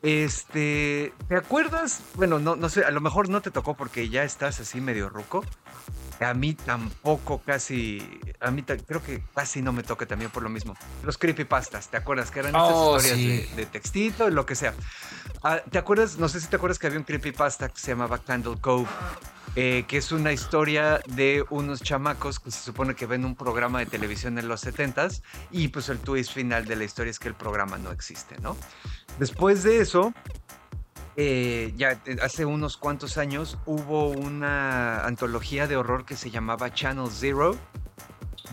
Este, 0.02 1.14
¿te 1.28 1.36
acuerdas? 1.36 2.02
Bueno, 2.14 2.38
no, 2.38 2.56
no 2.56 2.68
sé, 2.68 2.84
a 2.84 2.90
lo 2.90 3.00
mejor 3.00 3.28
no 3.28 3.40
te 3.40 3.50
tocó 3.50 3.74
porque 3.74 4.08
ya 4.08 4.22
estás 4.22 4.60
así 4.60 4.80
medio 4.80 5.08
ruco. 5.08 5.44
A 6.20 6.32
mí 6.32 6.54
tampoco 6.54 7.42
casi, 7.44 8.20
a 8.40 8.50
mí 8.50 8.62
creo 8.62 9.02
que 9.02 9.22
casi 9.34 9.60
no 9.60 9.72
me 9.72 9.82
toca 9.82 10.06
también 10.06 10.30
por 10.30 10.42
lo 10.42 10.48
mismo. 10.48 10.74
Los 11.02 11.18
creepypastas, 11.18 11.88
¿te 11.88 11.98
acuerdas? 11.98 12.30
Que 12.30 12.40
eran 12.40 12.54
estas 12.54 12.72
oh, 12.72 12.96
historias 12.96 13.56
de, 13.56 13.66
textito, 13.66 14.30
lo 14.30 14.46
que 14.46 14.54
sea. 14.54 14.74
Ah, 15.42 15.60
¿Te 15.70 15.78
acuerdas? 15.78 16.16
No 16.16 16.28
sé 16.28 16.40
si 16.40 16.46
te 16.48 16.56
acuerdas 16.56 16.78
que 16.78 16.86
había 16.86 16.98
un 16.98 17.04
creepypasta 17.04 17.68
que 17.68 17.78
se 17.78 17.88
llamaba 17.88 18.18
Candle 18.18 18.58
Cove 18.60 18.88
eh, 19.58 19.84
que 19.88 19.96
es 19.96 20.12
una 20.12 20.32
historia 20.32 21.00
de 21.06 21.42
unos 21.48 21.80
chamacos 21.82 22.38
que 22.38 22.50
se 22.50 22.60
supone 22.60 22.94
que 22.94 23.06
ven 23.06 23.24
un 23.24 23.34
programa 23.34 23.78
de 23.78 23.86
televisión 23.86 24.38
en 24.38 24.48
los 24.48 24.66
70s 24.66 25.22
y 25.50 25.68
pues 25.68 25.88
el 25.88 25.98
twist 25.98 26.32
final 26.32 26.66
de 26.66 26.76
la 26.76 26.84
historia 26.84 27.10
es 27.10 27.18
que 27.18 27.28
el 27.28 27.34
programa 27.34 27.78
no 27.78 27.90
existe, 27.90 28.38
¿no? 28.42 28.54
Después 29.18 29.62
de 29.62 29.80
eso, 29.80 30.12
eh, 31.16 31.72
ya 31.74 31.98
hace 32.22 32.44
unos 32.44 32.76
cuantos 32.76 33.16
años 33.16 33.56
hubo 33.64 34.08
una 34.08 35.06
antología 35.06 35.66
de 35.66 35.76
horror 35.76 36.04
que 36.04 36.16
se 36.16 36.30
llamaba 36.30 36.74
Channel 36.74 37.08
Zero, 37.10 37.56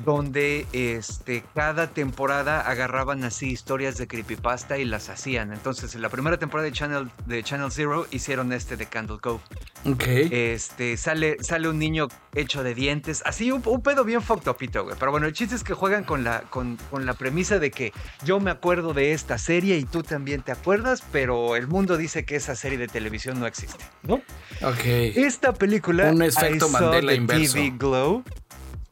donde 0.06 0.66
este, 0.74 1.44
cada 1.54 1.88
temporada 1.88 2.62
agarraban 2.62 3.24
así 3.24 3.52
historias 3.52 3.98
de 3.98 4.08
creepypasta 4.08 4.78
y 4.78 4.86
las 4.86 5.10
hacían. 5.10 5.54
Entonces, 5.54 5.96
en 5.96 6.02
la 6.02 6.10
primera 6.10 6.38
temporada 6.38 6.66
de 6.66 6.72
Channel, 6.72 7.12
de 7.26 7.44
Channel 7.44 7.72
Zero 7.72 8.08
hicieron 8.12 8.54
este 8.54 8.78
de 8.78 8.86
Candle 8.86 9.20
Cove. 9.20 9.42
Ok. 9.86 10.04
Este, 10.08 10.98
sale, 10.98 11.38
sale 11.42 11.68
un 11.68 11.78
niño 11.78 12.08
hecho 12.34 12.64
de 12.64 12.74
dientes, 12.74 13.22
así 13.26 13.52
un, 13.52 13.62
pedo 13.62 14.04
bien 14.04 14.22
fucked 14.22 14.52
güey. 14.82 14.96
Pero 14.98 15.12
bueno, 15.12 15.28
el 15.28 15.34
chiste 15.34 15.56
es 15.56 15.64
que 15.64 15.74
juegan 15.74 16.04
con 16.04 16.24
la, 16.24 16.42
con, 16.50 16.78
con, 16.90 17.06
la 17.06 17.14
premisa 17.14 17.60
de 17.60 17.72
que 17.72 17.92
yo 18.24 18.40
me 18.40 18.52
acuerdo 18.52 18.94
de 18.94 19.14
esta 19.14 19.38
serie 19.38 19.78
y 19.78 19.84
tú 19.84 20.04
también 20.04 20.42
te 20.42 20.52
acuerdas, 20.52 21.04
pero 21.12 21.56
el 21.56 21.68
mundo 21.68 21.98
dice 21.98 22.26
que 22.26 22.36
esa 22.36 22.56
serie 22.56 22.78
de 22.78 22.88
televisión 22.88 23.40
no 23.40 23.48
existe, 23.48 23.84
¿no? 24.04 24.16
Ok. 24.62 24.86
Esta 24.86 25.54
película... 25.54 26.12
Un 26.12 26.24
efecto 26.24 26.70
Mandela 26.70 27.14
inverso. 27.14 27.54
TV 27.54 27.74
Glow, 27.78 28.24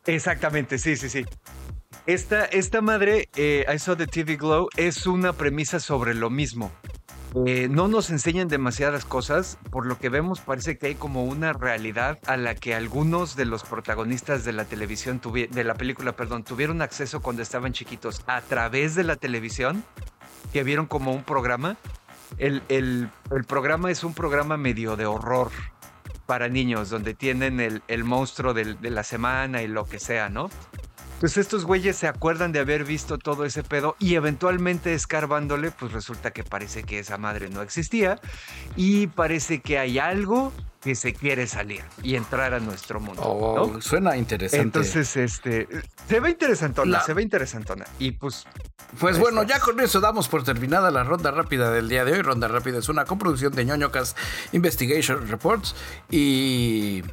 Exactamente, 0.06 0.78
sí, 0.78 0.96
sí, 0.96 1.10
sí. 1.10 1.26
Esta, 2.08 2.46
esta 2.46 2.82
madre, 2.82 3.30
eh, 3.36 3.66
I 3.72 3.78
Saw 3.78 3.96
the 3.96 4.08
TV 4.08 4.36
Glow, 4.36 4.70
es 4.76 5.06
una 5.06 5.34
premisa 5.34 5.80
sobre 5.80 6.16
lo 6.16 6.30
mismo. 6.30 6.72
Eh, 7.46 7.70
no 7.70 7.88
nos 7.88 8.10
enseñan 8.10 8.50
demasiadas 8.50 9.06
cosas, 9.06 9.58
por 9.70 9.86
lo 9.86 9.98
que 9.98 10.10
vemos 10.10 10.42
parece 10.42 10.78
que 10.78 10.88
hay 10.88 10.96
como 10.96 11.24
una 11.24 11.54
realidad 11.54 12.20
a 12.26 12.36
la 12.36 12.56
que 12.56 12.76
algunos 12.76 13.36
de 13.38 13.46
los 13.46 13.64
protagonistas 13.64 14.44
de 14.44 14.52
la 14.52 14.66
televisión, 14.66 15.22
de 15.22 15.64
la 15.64 15.76
película, 15.76 16.14
perdón, 16.14 16.44
tuvieron 16.44 16.82
acceso 16.82 17.22
cuando 17.22 17.42
estaban 17.42 17.72
chiquitos 17.72 18.22
a 18.28 18.42
través 18.42 18.96
de 18.96 19.06
la 19.06 19.16
televisión, 19.16 19.86
que 20.52 20.64
vieron 20.64 20.88
como 20.88 21.14
un 21.14 21.24
programa. 21.24 21.78
El, 22.38 22.64
el, 22.68 23.10
el 23.30 23.44
programa 23.46 23.92
es 23.92 24.04
un 24.04 24.14
programa 24.14 24.58
medio 24.58 24.98
de 24.98 25.06
horror, 25.06 25.52
para 26.32 26.48
niños, 26.48 26.90
donde 26.90 27.14
tienen 27.14 27.60
el, 27.60 28.04
monstruo 28.06 28.54
de 28.54 28.90
la 28.90 29.04
semana 29.04 29.64
y 29.64 29.68
lo 29.68 29.84
que 29.84 30.00
sea, 30.00 30.30
¿no? 30.30 30.50
Pues 31.22 31.38
estos 31.38 31.66
güeyes 31.66 31.98
se 31.98 32.08
acuerdan 32.08 32.52
de 32.52 32.58
haber 32.58 32.84
visto 32.84 33.20
todo 33.20 33.46
ese 33.46 33.62
pedo 33.62 33.96
y 34.00 34.16
eventualmente 34.16 34.96
escarbándole, 34.96 35.70
pues 35.70 35.92
resulta 35.92 36.32
que 36.32 36.44
parece 36.44 36.82
que 36.82 36.98
esa 36.98 37.20
madre 37.20 37.48
no 37.48 37.62
existía 37.62 38.20
y 38.76 39.06
parece 39.06 39.62
que 39.62 39.78
hay 39.78 40.00
algo 40.00 40.52
que 40.82 40.96
se 40.96 41.14
quiere 41.14 41.46
salir 41.46 41.84
y 42.02 42.16
entrar 42.16 42.56
a 42.56 42.60
nuestro 42.60 43.00
mundo. 43.00 43.22
Oh, 43.24 43.80
suena 43.82 44.18
interesante. 44.18 44.64
Entonces, 44.64 45.16
este, 45.16 45.68
se 46.10 46.20
ve 46.20 46.32
interesantona, 46.32 47.02
se 47.02 47.14
ve 47.14 47.22
interesantona. 47.22 47.86
Y 48.00 48.14
pues... 48.14 48.48
Pues 49.00 49.20
bueno, 49.20 49.44
ya 49.44 49.60
con 49.60 49.80
eso 49.80 50.00
damos 50.00 50.28
por 50.28 50.44
terminada 50.44 50.90
la 50.90 51.04
ronda 51.04 51.30
rápida 51.30 51.70
del 51.70 51.88
día 51.88 52.04
de 52.04 52.14
hoy. 52.14 52.22
Ronda 52.24 52.48
rápida 52.48 52.80
es 52.80 52.90
una 52.90 53.06
coproducción 53.06 53.54
de 53.54 53.64
ñoñocas 53.64 54.16
Investigation 54.54 55.28
Reports 55.28 55.76
y... 56.10 57.04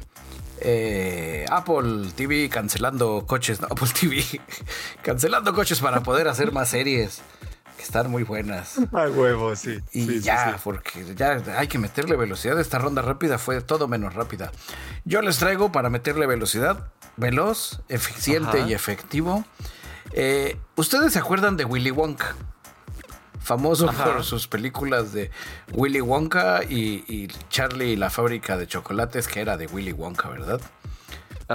Eh, 0.61 1.45
Apple 1.49 2.11
TV 2.15 2.49
cancelando 2.49 3.25
coches, 3.25 3.61
no, 3.61 3.67
Apple 3.67 3.87
TV 3.99 4.23
cancelando 5.01 5.53
coches 5.53 5.79
para 5.79 6.01
poder 6.01 6.27
hacer 6.27 6.51
más 6.51 6.69
series 6.69 7.21
que 7.77 7.83
están 7.83 8.11
muy 8.11 8.23
buenas. 8.23 8.77
A 8.91 9.07
huevo, 9.07 9.55
sí. 9.55 9.79
Y 9.93 10.19
ya, 10.19 10.59
porque 10.63 11.15
ya 11.15 11.41
hay 11.57 11.67
que 11.67 11.77
meterle 11.77 12.17
velocidad. 12.17 12.59
Esta 12.59 12.77
ronda 12.77 13.01
rápida 13.01 13.37
fue 13.37 13.61
todo 13.61 13.87
menos 13.87 14.15
rápida. 14.15 14.51
Yo 15.05 15.21
les 15.21 15.37
traigo 15.37 15.71
para 15.71 15.89
meterle 15.89 16.27
velocidad, 16.27 16.91
veloz, 17.15 17.81
eficiente 17.87 18.65
y 18.67 18.73
efectivo. 18.73 19.45
Eh, 20.11 20.57
¿Ustedes 20.75 21.13
se 21.13 21.19
acuerdan 21.19 21.55
de 21.55 21.65
Willy 21.65 21.91
Wonka? 21.91 22.35
Famoso 23.49 23.87
por 23.87 24.23
sus 24.23 24.47
películas 24.47 25.11
de 25.11 25.31
Willy 25.73 26.01
Wonka 26.01 26.63
y, 26.63 27.27
Charlie 27.49 27.93
y 27.93 27.95
la 27.95 28.11
fábrica 28.11 28.57
de 28.57 28.67
chocolates, 28.67 29.27
que 29.27 29.41
era 29.41 29.57
de 29.57 29.65
Willy 29.65 29.91
Wonka, 29.91 30.29
¿verdad? 30.29 30.61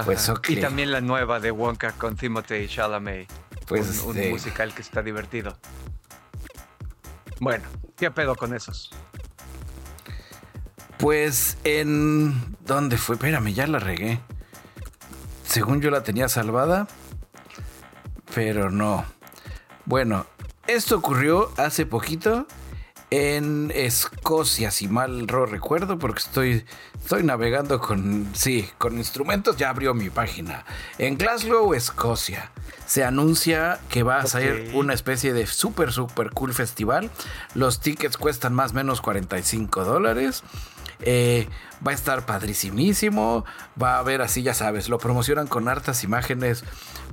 Pues 0.03 0.29
Y 0.49 0.57
también 0.57 0.91
la 0.91 0.99
nueva 0.99 1.39
de 1.39 1.51
Wonka 1.51 1.93
con 1.93 2.17
Timothy 2.17 2.67
Chalamet. 2.67 3.31
Pues 3.65 4.01
un, 4.01 4.19
un 4.19 4.29
musical 4.29 4.75
que 4.75 4.81
está 4.81 5.01
divertido. 5.01 5.57
Bueno, 7.39 7.63
¿qué 7.95 8.11
pedo 8.11 8.35
con 8.35 8.53
esos? 8.53 8.89
Pues 10.97 11.57
en... 11.63 12.57
¿Dónde 12.59 12.97
fue? 12.97 13.15
Espérame, 13.15 13.53
ya 13.53 13.67
la 13.67 13.79
regué. 13.79 14.19
Según 15.47 15.79
yo 15.79 15.91
la 15.91 16.03
tenía 16.03 16.27
salvada, 16.27 16.89
pero 18.33 18.69
no. 18.69 19.05
Bueno, 19.85 20.25
esto 20.67 20.97
ocurrió 20.97 21.51
hace 21.57 21.85
poquito 21.85 22.47
en 23.11 23.71
Escocia, 23.73 24.71
si 24.71 24.87
mal 24.87 25.27
no 25.27 25.45
recuerdo, 25.45 25.99
porque 25.99 26.19
estoy, 26.19 26.65
estoy 26.99 27.23
navegando 27.23 27.79
con, 27.79 28.29
sí, 28.33 28.69
con 28.77 28.97
instrumentos, 28.97 29.57
ya 29.57 29.69
abrió 29.69 29.93
mi 29.93 30.09
página. 30.09 30.65
En 30.97 31.17
Glasgow, 31.17 31.73
Escocia, 31.73 32.51
se 32.85 33.03
anuncia 33.03 33.79
que 33.89 34.03
va 34.03 34.17
a 34.17 34.27
ser 34.27 34.71
una 34.73 34.93
especie 34.93 35.33
de 35.33 35.47
super, 35.47 35.91
super 35.91 36.31
cool 36.31 36.53
festival. 36.53 37.09
Los 37.53 37.79
tickets 37.79 38.17
cuestan 38.17 38.53
más 38.53 38.71
o 38.71 38.75
menos 38.75 39.01
45 39.01 39.85
dólares. 39.85 40.43
Eh, 41.01 41.47
va 41.85 41.91
a 41.91 41.95
estar 41.95 42.25
padricimísimo. 42.25 43.45
Va 43.81 43.95
a 43.95 43.99
haber 43.99 44.21
así, 44.21 44.43
ya 44.43 44.53
sabes, 44.53 44.89
lo 44.89 44.97
promocionan 44.97 45.47
con 45.47 45.67
hartas 45.67 46.03
imágenes 46.03 46.63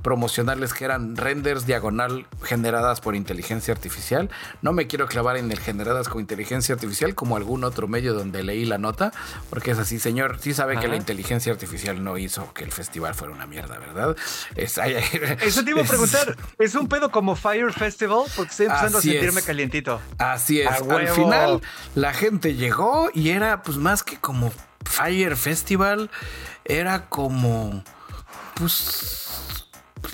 promocionales 0.03 0.73
que 0.73 0.85
eran 0.85 1.15
renders 1.15 1.65
diagonal 1.65 2.27
generadas 2.43 3.01
por 3.01 3.15
inteligencia 3.15 3.73
artificial. 3.73 4.29
No 4.61 4.73
me 4.73 4.85
quiero 4.85 5.07
clavar 5.07 5.37
en 5.37 5.51
el 5.51 5.59
generadas 5.59 6.09
con 6.09 6.19
inteligencia 6.21 6.75
artificial 6.75 7.15
como 7.15 7.37
algún 7.37 7.63
otro 7.63 7.87
medio 7.87 8.13
donde 8.13 8.43
leí 8.43 8.65
la 8.65 8.77
nota, 8.77 9.11
porque 9.49 9.71
es 9.71 9.79
así, 9.79 9.97
señor, 9.99 10.37
sí 10.39 10.53
sabe 10.53 10.77
que 10.77 10.87
la 10.87 10.97
inteligencia 10.97 11.51
artificial 11.51 12.03
no 12.03 12.17
hizo 12.17 12.53
que 12.53 12.65
el 12.65 12.71
festival 12.71 13.15
fuera 13.15 13.33
una 13.33 13.47
mierda, 13.47 13.79
¿verdad? 13.79 14.15
Eso 14.55 15.63
te 15.63 15.71
iba 15.71 15.81
a 15.81 15.85
preguntar, 15.85 16.35
¿es 16.59 16.75
un 16.75 16.87
pedo 16.87 17.09
como 17.09 17.35
Fire 17.35 17.71
Festival? 17.71 18.25
Porque 18.35 18.51
estoy 18.51 18.65
empezando 18.65 18.97
a 18.97 19.01
sentirme 19.01 19.41
calientito. 19.41 20.01
Así 20.17 20.59
es, 20.59 20.67
al 20.67 21.07
final 21.07 21.61
la 21.95 22.13
gente 22.13 22.55
llegó 22.55 23.09
y 23.13 23.29
era 23.29 23.63
pues 23.63 23.77
más 23.77 24.03
que 24.03 24.17
como 24.17 24.51
Fire 24.85 25.35
Festival, 25.35 26.09
era 26.65 27.07
como 27.09 27.83
pues 28.55 29.32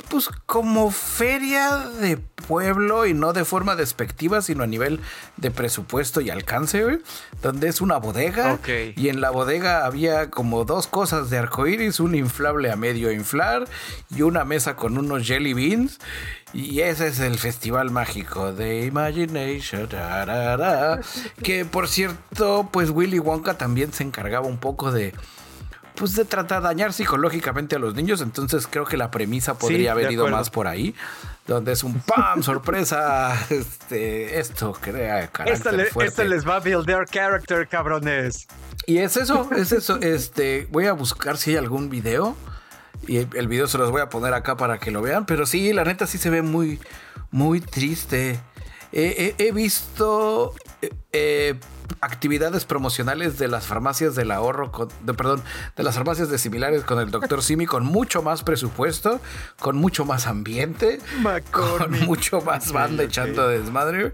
pues 0.09 0.29
como 0.45 0.91
feria 0.91 1.77
de 1.77 2.17
pueblo 2.17 3.05
y 3.05 3.13
no 3.13 3.33
de 3.33 3.45
forma 3.45 3.75
despectiva, 3.75 4.41
sino 4.41 4.63
a 4.63 4.67
nivel 4.67 4.99
de 5.37 5.51
presupuesto 5.51 6.21
y 6.21 6.29
alcance, 6.29 6.99
donde 7.41 7.67
es 7.67 7.81
una 7.81 7.97
bodega. 7.97 8.59
Y 8.95 9.09
en 9.09 9.21
la 9.21 9.29
bodega 9.29 9.85
había 9.85 10.29
como 10.29 10.65
dos 10.65 10.87
cosas 10.87 11.29
de 11.29 11.37
arcoíris, 11.37 11.99
un 11.99 12.15
inflable 12.15 12.71
a 12.71 12.75
medio 12.75 13.11
inflar 13.11 13.67
y 14.09 14.23
una 14.23 14.45
mesa 14.45 14.75
con 14.75 14.97
unos 14.97 15.27
jelly 15.27 15.53
beans. 15.53 15.99
Y 16.53 16.79
ese 16.79 17.07
es 17.07 17.19
el 17.19 17.37
festival 17.37 17.91
mágico 17.91 18.53
de 18.53 18.85
Imagination. 18.85 19.87
Que 21.43 21.65
por 21.65 21.87
cierto, 21.87 22.67
pues 22.71 22.89
Willy 22.89 23.19
Wonka 23.19 23.57
también 23.57 23.93
se 23.93 24.03
encargaba 24.03 24.47
un 24.47 24.57
poco 24.57 24.91
de 24.91 25.13
pues 25.99 26.15
de 26.15 26.23
tratar 26.23 26.61
de 26.61 26.69
dañar 26.69 26.93
psicológicamente 26.93 27.75
a 27.75 27.79
los 27.79 27.93
niños. 27.93 28.21
Entonces 28.21 28.67
creo 28.67 28.85
que 28.85 28.95
la 28.95 29.11
premisa 29.11 29.57
podría 29.57 29.91
haber 29.91 30.11
ido 30.11 30.27
más 30.29 30.49
por 30.49 30.67
ahí. 30.67 30.95
Donde 31.45 31.73
es 31.73 31.83
un 31.83 31.99
¡pam! 31.99 32.41
sorpresa. 32.43 33.37
Este, 33.49 34.39
esto 34.39 34.71
crea 34.79 35.27
carácter 35.27 35.91
Esto 36.01 36.23
les 36.23 36.47
va 36.47 36.55
a 36.55 36.59
build 36.59 36.85
their 36.85 37.05
character, 37.05 37.67
cabrones. 37.67 38.47
Y 38.85 38.99
es 38.99 39.17
eso, 39.17 39.49
es 39.55 39.73
eso. 39.73 39.99
Este, 40.01 40.67
voy 40.71 40.85
a 40.85 40.93
buscar 40.93 41.37
si 41.37 41.51
hay 41.51 41.57
algún 41.57 41.89
video. 41.89 42.35
Y 43.07 43.17
el 43.17 43.47
video 43.47 43.67
se 43.67 43.77
los 43.77 43.91
voy 43.91 44.01
a 44.01 44.09
poner 44.09 44.33
acá 44.33 44.55
para 44.55 44.77
que 44.79 44.91
lo 44.91 45.01
vean. 45.01 45.25
Pero 45.25 45.45
sí, 45.45 45.73
la 45.73 45.83
neta 45.83 46.07
sí 46.07 46.17
se 46.17 46.29
ve 46.29 46.41
muy, 46.41 46.79
muy 47.29 47.59
triste. 47.59 48.39
he 48.93 49.51
visto 49.53 50.53
eh, 50.81 50.91
eh 51.11 51.59
actividades 52.01 52.65
promocionales 52.65 53.37
de 53.37 53.47
las 53.47 53.65
farmacias 53.65 54.15
del 54.15 54.31
ahorro, 54.31 54.71
de, 55.03 55.13
perdón, 55.13 55.41
de 55.75 55.83
las 55.83 55.95
farmacias 55.95 56.29
de 56.29 56.37
similares 56.37 56.83
con 56.83 56.99
el 56.99 57.11
doctor 57.11 57.43
Simi, 57.43 57.65
con 57.65 57.85
mucho 57.85 58.21
más 58.21 58.43
presupuesto, 58.43 59.19
con 59.59 59.77
mucho 59.77 60.05
más 60.05 60.27
ambiente, 60.27 60.99
con 61.51 61.91
mucho 62.05 62.41
más 62.41 62.71
banda 62.71 63.03
echando 63.03 63.47
desmadre 63.47 64.13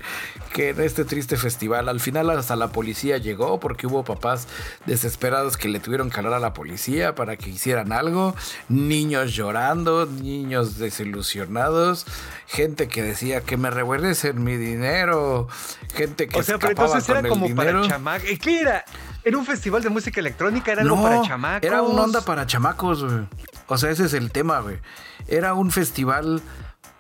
que 0.54 0.70
en 0.70 0.82
este 0.82 1.06
triste 1.06 1.38
festival. 1.38 1.90
Al 1.90 2.00
final 2.00 2.30
hasta 2.30 2.56
la 2.56 2.70
policía 2.70 3.18
llegó 3.18 3.60
porque 3.60 3.88
hubo 3.88 4.04
papás 4.04 4.48
desesperados 4.86 5.58
que 5.58 5.70
le 5.70 5.80
tuvieron 5.80 6.10
que 6.10 6.18
hablar 6.18 6.34
a 6.34 6.40
la 6.40 6.54
policía 6.54 7.16
para 7.16 7.38
que 7.38 7.50
hicieran 7.50 7.92
algo, 7.92 8.36
niños 8.70 9.34
llorando, 9.34 10.06
niños 10.06 10.78
desilusionados, 10.78 12.06
gente 12.48 12.88
que 12.88 13.04
decía 13.04 13.42
que 13.42 13.58
me 13.58 13.70
regresen 13.70 14.44
mi 14.44 14.58
dinero, 14.58 15.48
gente 15.94 16.28
que 16.28 16.40
o 16.40 16.44
sea, 16.44 16.58
pero 16.58 16.72
entonces 16.72 17.08
era 17.10 17.28
como 17.28 17.54
para 17.56 17.82
chamacos. 17.88 18.30
¿Qué 18.42 18.62
era? 18.62 18.86
¿Era 19.24 19.38
un 19.38 19.46
festival 19.46 19.82
de 19.82 19.90
música 19.90 20.20
electrónica? 20.20 20.72
¿Era 20.72 20.84
algo 20.84 21.02
para 21.02 21.22
chamacos? 21.24 21.68
Era 21.68 21.82
una 21.82 22.04
onda 22.04 22.22
para 22.22 22.46
chamacos, 22.46 23.04
güey. 23.04 23.28
O 23.68 23.78
sea, 23.78 23.90
ese 23.90 24.06
es 24.06 24.14
el 24.14 24.32
tema, 24.32 24.60
güey. 24.60 24.80
Era 25.28 25.54
un 25.56 25.72
festival 25.72 26.42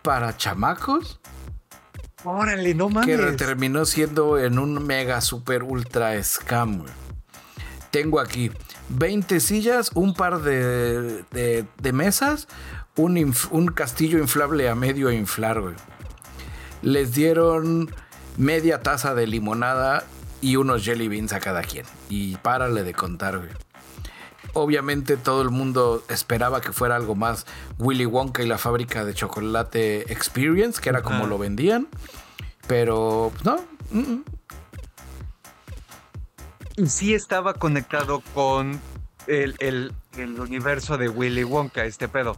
para 0.01 0.36
chamacos 0.36 1.19
Órale, 2.25 2.73
no 2.73 2.89
mames. 2.89 3.17
Que 3.17 3.31
terminó 3.34 3.86
siendo 3.86 4.39
en 4.39 4.58
un 4.58 4.84
mega 4.86 5.21
super 5.21 5.63
ultra 5.63 6.21
scam, 6.23 6.79
güey. 6.79 6.91
Tengo 7.91 8.19
aquí 8.19 8.51
20 8.89 9.39
sillas, 9.39 9.91
un 9.93 10.13
par 10.15 10.41
de, 10.41 11.23
de, 11.31 11.93
mesas, 11.93 12.47
un, 12.95 13.36
un, 13.51 13.67
castillo 13.67 14.19
inflable 14.19 14.69
a 14.69 14.75
medio 14.75 15.12
inflar, 15.12 15.62
güey. 15.62 15.75
Les 16.81 17.13
dieron 17.13 17.91
media 18.38 18.81
taza 18.81 19.15
de 19.15 19.27
limonada 19.27 20.03
y 20.41 20.55
unos 20.58 20.84
jelly 20.84 21.08
beans 21.08 21.34
a 21.34 21.39
cada 21.39 21.62
quien. 21.62 21.86
Y 22.10 22.36
párale 22.38 22.84
de 22.84 22.93
contar, 22.93 23.39
güey. 23.39 23.51
Obviamente 24.53 25.17
todo 25.17 25.41
el 25.41 25.49
mundo 25.49 26.03
esperaba 26.08 26.62
que 26.62 26.71
fuera 26.71 26.95
algo 26.95 27.13
más 27.15 27.45
Willy 27.77 28.05
Wonka 28.05 28.41
y 28.41 28.47
la 28.47 28.58
fábrica 28.58 29.03
de 29.03 29.13
chocolate 29.13 30.13
Experience, 30.13 30.79
que 30.81 30.89
era 30.89 31.01
como 31.01 31.27
lo 31.27 31.38
vendían. 31.38 31.88
Pero, 32.67 33.34
no. 33.43 33.58
Y 36.77 36.88
sí 36.88 37.13
estaba 37.13 37.53
conectado 37.55 38.21
con 38.34 38.79
el, 39.27 39.55
el, 39.60 39.91
universo 40.39 40.97
de 40.97 41.10
Willy 41.10 41.43
Wonka, 41.43 41.84
este 41.84 42.08
pedo. 42.08 42.38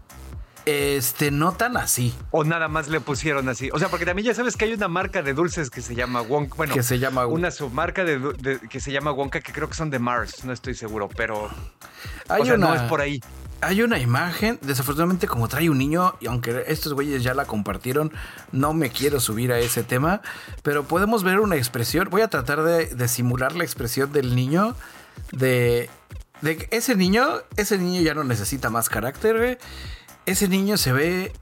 Este, 0.68 1.32
no 1.32 1.54
tan 1.54 1.78
así. 1.78 2.14
O 2.30 2.44
nada 2.44 2.68
más 2.68 2.90
le 2.90 3.00
pusieron 3.00 3.48
así. 3.48 3.70
O 3.72 3.80
sea, 3.80 3.88
porque 3.88 4.06
también 4.06 4.26
ya 4.26 4.34
sabes 4.34 4.58
que 4.58 4.66
hay 4.66 4.74
una 4.74 4.90
marca 4.90 5.22
de 5.22 5.34
dulces 5.34 5.70
que 5.70 5.82
se 5.82 5.96
llama 5.96 6.22
Wonka. 6.22 6.56
Bueno, 6.58 6.74
que 6.74 6.84
se 6.84 7.00
llama 7.00 7.26
una 7.26 7.52
submarca 7.52 8.04
de, 8.04 8.60
que 8.70 8.82
se 8.82 8.92
llama 8.92 9.14
Wonka, 9.14 9.40
que 9.40 9.54
creo 9.54 9.70
que 9.70 9.76
son 9.76 9.90
de 9.90 10.00
Mars, 10.00 10.44
no 10.44 10.52
estoy 10.52 10.74
seguro, 10.74 11.08
pero. 11.16 11.50
Hay 12.28 12.52
o 12.52 12.58
no 12.58 12.76
es 12.76 12.82
por 12.82 13.00
ahí. 13.00 13.22
Hay 13.62 13.82
una 13.82 13.98
imagen, 13.98 14.60
desafortunadamente 14.62 15.26
como 15.26 15.48
trae 15.48 15.70
un 15.70 15.78
niño, 15.78 16.16
y 16.20 16.28
aunque 16.28 16.66
estos 16.68 16.94
güeyes 16.94 17.24
ya 17.24 17.34
la 17.34 17.46
compartieron, 17.46 18.12
no 18.52 18.74
me 18.74 18.90
quiero 18.90 19.22
subir 19.22 19.54
a 19.54 19.60
ese 19.60 19.84
tema, 19.84 20.22
pero 20.64 20.84
podemos 20.84 21.24
ver 21.24 21.40
una 21.40 21.56
expresión, 21.56 22.10
voy 22.12 22.24
a 22.24 22.28
tratar 22.28 22.62
de, 22.62 23.08
simular 23.08 23.56
la 23.56 23.64
expresión 23.64 24.12
del 24.12 24.36
niño, 24.36 24.76
de, 25.32 25.90
de 26.42 26.68
ese 26.72 26.96
niño, 26.96 27.26
ese 27.56 27.78
niño 27.78 28.02
ya 28.02 28.14
no 28.14 28.26
necesita 28.26 28.70
más 28.70 28.90
carácter, 28.90 29.38
güey 29.38 29.58
ese 30.28 30.48
niño 30.48 30.78
se 30.78 30.94
ve. 30.94 31.34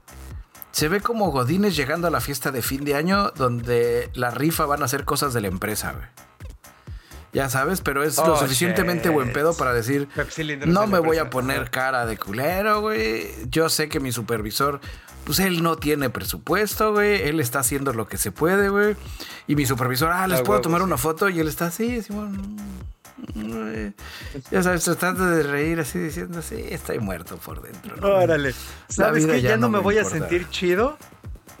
Se 0.70 0.88
ve 0.88 1.00
como 1.00 1.30
Godines 1.30 1.74
llegando 1.74 2.06
a 2.06 2.10
la 2.10 2.20
fiesta 2.20 2.50
de 2.50 2.60
fin 2.60 2.84
de 2.84 2.94
año 2.94 3.30
donde 3.30 4.10
la 4.14 4.30
rifa 4.30 4.66
van 4.66 4.82
a 4.82 4.84
hacer 4.84 5.06
cosas 5.06 5.32
de 5.32 5.40
la 5.40 5.48
empresa, 5.48 5.92
güey. 5.92 6.06
Ya 7.32 7.50
sabes, 7.50 7.80
pero 7.80 8.02
es 8.02 8.16
lo 8.18 8.34
oh, 8.34 8.38
suficientemente 8.38 9.08
buen 9.08 9.32
pedo 9.32 9.54
para 9.54 9.72
decir, 9.74 10.08
no 10.66 10.86
me 10.86 10.98
voy 10.98 11.18
a 11.18 11.28
poner 11.28 11.70
cara 11.70 12.06
de 12.06 12.16
culero, 12.16 12.80
güey. 12.80 13.28
Yo 13.50 13.68
sé 13.68 13.88
que 13.88 14.00
mi 14.00 14.12
supervisor, 14.12 14.80
pues 15.24 15.38
él 15.40 15.62
no 15.62 15.76
tiene 15.76 16.08
presupuesto, 16.08 16.92
güey. 16.92 17.22
Él 17.22 17.40
está 17.40 17.58
haciendo 17.58 17.92
lo 17.92 18.06
que 18.06 18.16
se 18.16 18.30
puede, 18.30 18.68
güey. 18.68 18.96
Y 19.46 19.56
mi 19.56 19.66
supervisor, 19.66 20.10
ah, 20.12 20.26
¿les 20.26 20.42
puedo 20.42 20.60
tomar 20.60 20.82
una 20.82 20.96
foto? 20.96 21.28
Y 21.28 21.40
él 21.40 21.48
está 21.48 21.66
así, 21.66 21.98
así, 21.98 22.12
bueno, 22.12 22.38
ya 24.50 24.62
sabes, 24.62 24.84
tratando 24.84 25.26
de 25.26 25.42
reír 25.42 25.80
así 25.80 25.98
diciendo, 25.98 26.42
sí, 26.42 26.64
estoy 26.70 26.98
muerto 26.98 27.36
por 27.36 27.62
dentro. 27.62 28.16
Órale. 28.16 28.54
¿Sabes 28.88 29.26
que 29.26 29.42
ya, 29.42 29.56
no 29.56 29.68
me, 29.68 29.78
voy 29.78 29.98
a 29.98 30.04
sentir 30.04 30.48
chido? 30.50 30.98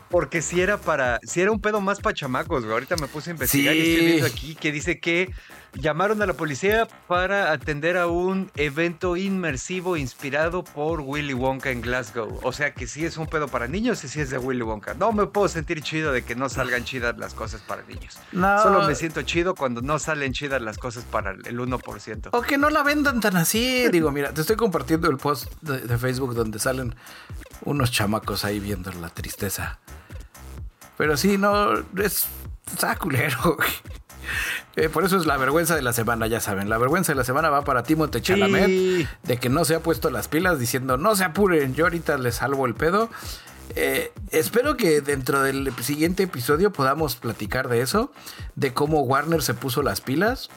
Porque 0.08 0.40
si 0.40 0.60
era 0.60 0.78
para, 0.78 1.18
si 1.24 1.40
era 1.40 1.50
un 1.50 1.60
pedo 1.60 1.80
más 1.80 2.00
para 2.00 2.14
chamacos, 2.14 2.62
güey. 2.62 2.72
Ahorita 2.72 2.96
me 2.96 3.08
puse 3.08 3.30
a 3.30 3.32
investigar 3.32 3.74
y 3.74 3.80
estoy 3.80 4.06
viendo 4.06 4.26
aquí 4.26 4.54
que 4.54 4.70
dice 4.70 5.00
que 5.00 5.32
llamaron 5.80 6.22
a 6.22 6.26
la 6.26 6.32
policía 6.32 6.88
para 7.06 7.52
atender 7.52 7.96
a 7.96 8.06
un 8.06 8.50
evento 8.56 9.16
inmersivo 9.16 9.96
inspirado 9.96 10.64
por 10.64 11.00
Willy 11.00 11.34
Wonka 11.34 11.70
en 11.70 11.80
Glasgow. 11.80 12.40
O 12.42 12.52
sea 12.52 12.74
que 12.74 12.86
sí 12.86 13.04
es 13.04 13.16
un 13.16 13.26
pedo 13.26 13.48
para 13.48 13.68
niños 13.68 14.02
y 14.04 14.08
sí 14.08 14.20
es 14.20 14.30
de 14.30 14.38
Willy 14.38 14.62
Wonka. 14.62 14.94
No 14.94 15.12
me 15.12 15.26
puedo 15.26 15.48
sentir 15.48 15.82
chido 15.82 16.12
de 16.12 16.22
que 16.22 16.34
no 16.34 16.48
salgan 16.48 16.84
chidas 16.84 17.16
las 17.18 17.34
cosas 17.34 17.60
para 17.60 17.82
niños. 17.82 18.18
Solo 18.32 18.86
me 18.86 18.94
siento 18.94 19.22
chido 19.22 19.54
cuando 19.54 19.82
no 19.82 19.98
salen 19.98 20.32
chidas 20.32 20.60
las 20.62 20.78
cosas 20.78 21.04
para 21.04 21.32
el 21.32 21.58
1%. 21.58 22.28
O 22.32 22.42
que 22.42 22.58
no 22.58 22.70
la 22.70 22.82
vendan 22.82 23.20
tan 23.20 23.36
así. 23.36 23.88
Digo, 23.90 24.10
mira, 24.10 24.32
te 24.32 24.40
estoy 24.40 24.56
compartiendo 24.56 25.10
el 25.10 25.16
post 25.16 25.52
de, 25.62 25.96
Facebook 25.96 26.34
donde 26.34 26.58
salen 26.58 26.94
unos 27.62 27.90
chamacos 27.90 28.44
ahí 28.44 28.60
viendo 28.60 28.92
la 28.92 29.08
tristeza. 29.08 29.78
Pero 30.96 31.16
sí, 31.16 31.38
no, 31.38 31.72
es... 31.96 32.26
Está 32.66 32.96
culero. 32.96 33.56
Eh, 34.78 34.90
por 34.90 35.04
eso 35.06 35.16
es 35.16 35.24
la 35.24 35.38
vergüenza 35.38 35.74
de 35.74 35.80
la 35.80 35.94
semana, 35.94 36.26
ya 36.26 36.38
saben. 36.38 36.68
La 36.68 36.76
vergüenza 36.76 37.12
de 37.12 37.16
la 37.16 37.24
semana 37.24 37.48
va 37.48 37.64
para 37.64 37.82
Timote 37.82 38.20
Chalamet, 38.20 39.08
de 39.22 39.36
que 39.38 39.48
no 39.48 39.64
se 39.64 39.74
ha 39.74 39.80
puesto 39.80 40.10
las 40.10 40.28
pilas 40.28 40.58
diciendo, 40.58 40.98
no 40.98 41.16
se 41.16 41.24
apuren, 41.24 41.74
yo 41.74 41.84
ahorita 41.84 42.18
les 42.18 42.34
salvo 42.34 42.66
el 42.66 42.74
pedo. 42.74 43.08
Eh, 43.74 44.12
espero 44.32 44.76
que 44.76 45.00
dentro 45.00 45.42
del 45.42 45.72
siguiente 45.82 46.24
episodio 46.24 46.72
podamos 46.72 47.16
platicar 47.16 47.70
de 47.70 47.80
eso, 47.80 48.12
de 48.54 48.74
cómo 48.74 49.00
Warner 49.00 49.42
se 49.42 49.54
puso 49.54 49.82
las 49.82 50.02
pilas 50.02 50.50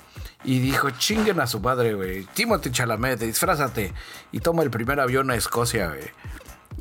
y 0.43 0.59
dijo, 0.59 0.89
chinguen 0.89 1.39
a 1.39 1.47
su 1.47 1.61
padre, 1.61 1.93
güey. 1.93 2.25
Timothy 2.33 2.71
Chalamet, 2.71 3.21
disfrázate 3.21 3.93
y 4.33 4.41
toma 4.41 4.63
el 4.63 4.69
primer 4.69 4.99
avión 4.99 5.31
a 5.31 5.35
Escocia, 5.35 5.87
güey 5.87 6.11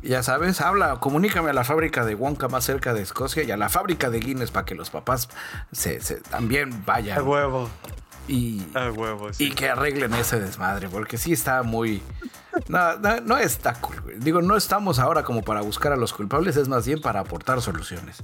ya 0.01 0.23
sabes, 0.23 0.61
habla, 0.61 0.99
comunícame 0.99 1.49
a 1.49 1.53
la 1.53 1.63
fábrica 1.63 2.05
de 2.05 2.15
Wonka 2.15 2.47
más 2.47 2.65
cerca 2.65 2.93
de 2.93 3.01
Escocia 3.01 3.43
y 3.43 3.51
a 3.51 3.57
la 3.57 3.69
fábrica 3.69 4.09
de 4.09 4.19
Guinness 4.19 4.51
para 4.51 4.65
que 4.65 4.75
los 4.75 4.89
papás 4.89 5.29
se, 5.71 5.99
también 6.29 6.83
vayan. 6.85 7.19
A 7.19 7.23
huevo. 7.23 7.69
Y, 8.27 8.67
a 8.75 8.91
huevo, 8.91 9.29
y 9.39 9.51
que 9.51 9.69
arreglen 9.69 10.13
ese 10.13 10.39
desmadre, 10.39 10.87
porque 10.87 11.17
sí 11.17 11.33
está 11.33 11.63
muy... 11.63 12.03
No, 12.67 12.97
no, 13.21 13.37
está 13.37 13.73
cool, 13.75 14.03
Digo, 14.17 14.41
no 14.41 14.55
estamos 14.55 14.99
ahora 14.99 15.23
como 15.23 15.41
para 15.41 15.61
buscar 15.61 15.93
a 15.93 15.95
los 15.95 16.13
culpables, 16.13 16.55
es 16.55 16.67
más 16.67 16.85
bien 16.85 17.01
para 17.01 17.21
aportar 17.21 17.61
soluciones. 17.61 18.17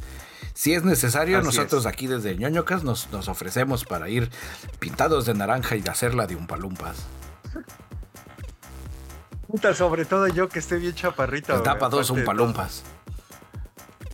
Si 0.53 0.73
es 0.73 0.83
necesario, 0.83 1.41
nosotros 1.41 1.87
aquí 1.87 2.05
desde 2.05 2.35
ñoñocas 2.37 2.83
nos, 2.83 3.11
nos 3.11 3.27
ofrecemos 3.27 3.83
para 3.83 4.07
ir 4.07 4.29
pintados 4.77 5.25
de 5.25 5.33
naranja 5.33 5.75
y 5.75 5.83
hacerla 5.87 6.27
de 6.27 6.35
un 6.35 6.45
palumpas 6.45 7.05
sobre 9.73 10.05
todo 10.05 10.27
yo 10.27 10.49
que 10.49 10.59
estoy 10.59 10.79
bien 10.79 10.93
chaparrito. 10.93 11.61
tapa 11.61 11.89
dos 11.89 12.09
un 12.09 12.23
palumpas. 12.23 12.83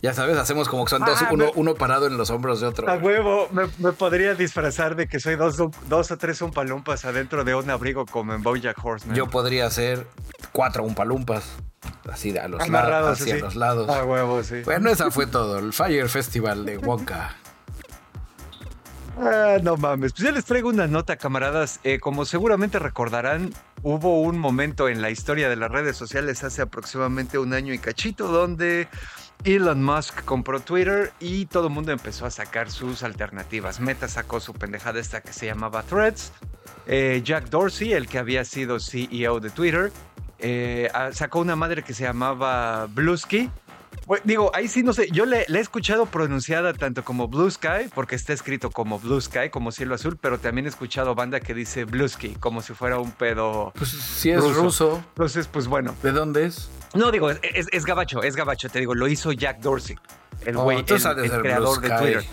Ya 0.02 0.12
sabes, 0.12 0.36
hacemos 0.36 0.68
como 0.68 0.84
que 0.84 0.90
son 0.90 1.04
dos, 1.04 1.22
ah, 1.22 1.30
uno, 1.54 1.74
parado 1.76 2.08
en 2.08 2.16
los 2.16 2.28
hombros 2.30 2.60
de 2.60 2.66
otro. 2.66 2.90
A 2.90 2.96
huevo, 2.96 3.48
me, 3.52 3.92
podría 3.92 4.34
disfrazar 4.34 4.96
de 4.96 5.06
que 5.06 5.20
soy 5.20 5.36
dos, 5.36 5.56
dos 5.88 6.10
o 6.10 6.18
tres 6.18 6.42
umpalumpas 6.42 7.04
adentro 7.04 7.44
de 7.44 7.54
un 7.54 7.70
abrigo 7.70 8.04
como 8.06 8.34
en 8.34 8.42
Bojack 8.42 8.84
Horseman. 8.84 9.16
Yo 9.16 9.28
podría 9.28 9.70
ser 9.70 10.04
cuatro 10.50 10.82
umpalumpas. 10.82 11.44
Así 12.10 12.36
a 12.36 12.48
los, 12.48 12.68
lados, 12.68 13.20
hacia 13.20 13.36
los 13.36 13.54
lados. 13.54 13.88
A 13.88 14.04
huevo, 14.04 14.42
sí. 14.42 14.62
Bueno, 14.64 14.90
esa 14.90 15.12
fue 15.12 15.28
todo. 15.28 15.60
El 15.60 15.72
Fire 15.72 16.08
Festival 16.08 16.66
de 16.66 16.78
Wonka. 16.78 17.36
Ah, 19.18 19.58
no 19.62 19.76
mames. 19.76 20.12
Pues 20.12 20.24
ya 20.24 20.32
les 20.32 20.44
traigo 20.44 20.68
una 20.68 20.88
nota, 20.88 21.16
camaradas. 21.16 21.78
Eh, 21.84 22.00
como 22.00 22.24
seguramente 22.24 22.80
recordarán, 22.80 23.52
hubo 23.82 24.20
un 24.20 24.38
momento 24.38 24.88
en 24.88 25.02
la 25.02 25.10
historia 25.10 25.48
de 25.48 25.56
las 25.56 25.70
redes 25.70 25.96
sociales 25.96 26.44
hace 26.44 26.62
aproximadamente 26.62 27.38
un 27.38 27.52
año 27.52 27.74
y 27.74 27.78
cachito 27.78 28.28
donde 28.28 28.88
Elon 29.44 29.82
Musk 29.82 30.24
compró 30.24 30.60
Twitter 30.60 31.12
y 31.18 31.46
todo 31.46 31.66
el 31.66 31.72
mundo 31.72 31.90
empezó 31.90 32.26
a 32.26 32.30
sacar 32.30 32.70
sus 32.70 33.02
alternativas. 33.02 33.80
Meta 33.80 34.06
sacó 34.06 34.38
su 34.40 34.54
pendejada 34.54 35.00
esta 35.00 35.20
que 35.20 35.32
se 35.32 35.46
llamaba 35.46 35.82
Threads. 35.82 36.32
Eh, 36.86 37.22
Jack 37.24 37.48
Dorsey, 37.50 37.92
el 37.92 38.06
que 38.06 38.18
había 38.18 38.44
sido 38.44 38.78
CEO 38.78 39.40
de 39.40 39.50
Twitter, 39.50 39.92
eh, 40.38 40.90
sacó 41.12 41.40
una 41.40 41.56
madre 41.56 41.82
que 41.82 41.94
se 41.94 42.04
llamaba 42.04 42.86
Bluesky 44.06 44.20
digo, 44.24 44.50
ahí 44.54 44.68
sí 44.68 44.82
no 44.82 44.92
sé. 44.92 45.08
Yo 45.10 45.26
le, 45.26 45.46
he 45.48 45.58
escuchado 45.58 46.06
pronunciada 46.06 46.74
tanto 46.74 47.04
como 47.04 47.28
Blue 47.28 47.50
Sky, 47.50 47.88
porque 47.94 48.14
está 48.14 48.32
escrito 48.32 48.70
como 48.70 48.98
Blue 48.98 49.20
Sky, 49.20 49.50
como 49.50 49.72
cielo 49.72 49.94
azul, 49.94 50.18
pero 50.20 50.38
también 50.38 50.66
he 50.66 50.68
escuchado 50.68 51.14
banda 51.14 51.40
que 51.40 51.54
dice 51.54 51.84
Bluesky, 51.84 52.34
como 52.36 52.62
si 52.62 52.74
fuera 52.74 52.98
un 52.98 53.12
pedo. 53.12 53.72
Pues 53.76 53.90
si 53.90 54.30
es 54.30 54.42
ruso. 54.54 55.02
Entonces, 55.08 55.46
pues 55.46 55.66
bueno. 55.66 55.94
¿De 56.02 56.12
dónde 56.12 56.46
es? 56.46 56.70
No, 56.94 57.10
digo, 57.10 57.30
es, 57.30 57.84
gabacho, 57.86 58.22
es 58.22 58.36
gabacho, 58.36 58.68
te 58.68 58.80
digo, 58.80 58.94
lo 58.94 59.08
hizo 59.08 59.32
Jack 59.32 59.60
Dorsey, 59.60 59.96
el 60.44 60.56
oh, 60.56 60.64
güey, 60.64 60.78
el, 60.78 60.84
creador 60.84 61.80
de 61.80 61.88
Twitter. 61.88 62.24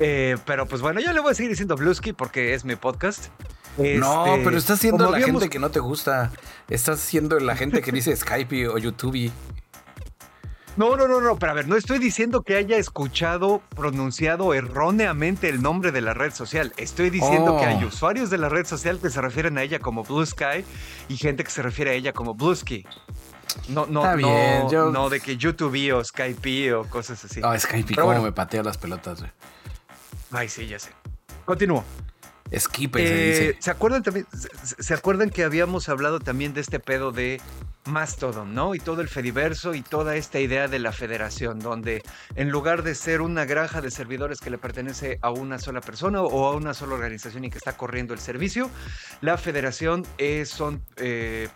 Eh, 0.00 0.36
pero 0.44 0.66
pues 0.66 0.82
bueno, 0.82 1.00
yo 1.00 1.12
le 1.12 1.20
voy 1.20 1.32
a 1.32 1.34
seguir 1.34 1.50
diciendo 1.50 1.76
Bluesky 1.76 2.12
porque 2.12 2.54
es 2.54 2.64
mi 2.64 2.74
podcast. 2.74 3.26
no, 3.76 4.26
este, 4.26 4.44
pero 4.44 4.56
estás 4.56 4.80
siendo 4.80 5.10
la 5.10 5.20
gente 5.20 5.48
que 5.48 5.58
no 5.58 5.70
te 5.70 5.80
gusta. 5.80 6.32
Estás 6.68 7.00
siendo 7.00 7.38
la 7.38 7.54
gente 7.54 7.82
que 7.82 7.92
dice 7.92 8.16
Skype 8.16 8.68
o 8.68 8.78
YouTube. 8.78 9.30
No, 10.76 10.96
no, 10.96 11.06
no, 11.06 11.20
no, 11.20 11.38
pero 11.38 11.52
a 11.52 11.54
ver, 11.54 11.68
no 11.68 11.76
estoy 11.76 11.98
diciendo 11.98 12.42
que 12.42 12.56
haya 12.56 12.76
escuchado 12.76 13.62
pronunciado 13.76 14.54
erróneamente 14.54 15.48
el 15.48 15.62
nombre 15.62 15.92
de 15.92 16.00
la 16.00 16.14
red 16.14 16.32
social. 16.32 16.72
Estoy 16.76 17.10
diciendo 17.10 17.56
que 17.58 17.64
hay 17.64 17.84
oh. 17.84 17.86
usuarios 17.86 18.28
de 18.28 18.38
la 18.38 18.48
red 18.48 18.66
social 18.66 18.98
que 18.98 19.08
se 19.08 19.20
refieren 19.20 19.56
a 19.56 19.62
ella 19.62 19.78
como 19.78 20.02
Blue 20.02 20.26
Sky 20.26 20.64
y 21.08 21.16
gente 21.16 21.44
que 21.44 21.50
se 21.50 21.62
refiere 21.62 21.92
a 21.92 21.94
ella 21.94 22.12
como 22.12 22.34
Bluesky. 22.34 22.84
No, 23.68 23.86
no, 23.86 24.16
no, 24.16 24.90
no 24.90 25.10
de 25.10 25.20
que 25.20 25.36
YouTube 25.36 25.92
o 25.94 26.02
Skype 26.02 26.74
o 26.74 26.84
cosas 26.84 27.24
así. 27.24 27.40
Ah, 27.44 27.56
Skype, 27.56 27.94
cómo 27.94 28.20
me 28.20 28.32
patea 28.32 28.64
las 28.64 28.76
pelotas, 28.76 29.20
güey. 29.20 29.30
Ay, 30.32 30.48
sí, 30.48 30.66
ya 30.66 30.80
sé. 30.80 30.90
Continúo. 31.44 31.84
Skype 32.52 33.06
se 33.06 33.14
dice. 33.14 33.56
¿Se 33.60 33.70
acuerdan 33.70 34.02
también? 34.02 34.26
¿Se 34.62 34.92
acuerdan 34.92 35.30
que 35.30 35.44
habíamos 35.44 35.88
hablado 35.88 36.18
también 36.18 36.52
de 36.52 36.60
este 36.60 36.80
pedo 36.80 37.12
de 37.12 37.40
Mastodon, 37.86 38.54
¿no? 38.54 38.74
Y 38.74 38.78
todo 38.78 39.00
el 39.00 39.08
Fediverso 39.08 39.74
y 39.74 39.82
toda 39.82 40.16
esta 40.16 40.40
idea 40.40 40.68
de 40.68 40.78
la 40.78 40.92
federación, 40.92 41.58
donde 41.58 42.02
en 42.34 42.50
lugar 42.50 42.82
de 42.82 42.94
ser 42.94 43.20
una 43.20 43.44
granja 43.44 43.80
de 43.80 43.90
servidores 43.90 44.40
que 44.40 44.50
le 44.50 44.58
pertenece 44.58 45.18
a 45.22 45.30
una 45.30 45.58
sola 45.58 45.80
persona 45.80 46.22
o 46.22 46.46
a 46.46 46.54
una 46.54 46.74
sola 46.74 46.94
organización 46.94 47.44
y 47.44 47.50
que 47.50 47.58
está 47.58 47.76
corriendo 47.76 48.14
el 48.14 48.20
servicio, 48.20 48.70
la 49.20 49.36
federación 49.36 50.04
es, 50.18 50.48
son... 50.48 50.82
Eh, 50.96 51.48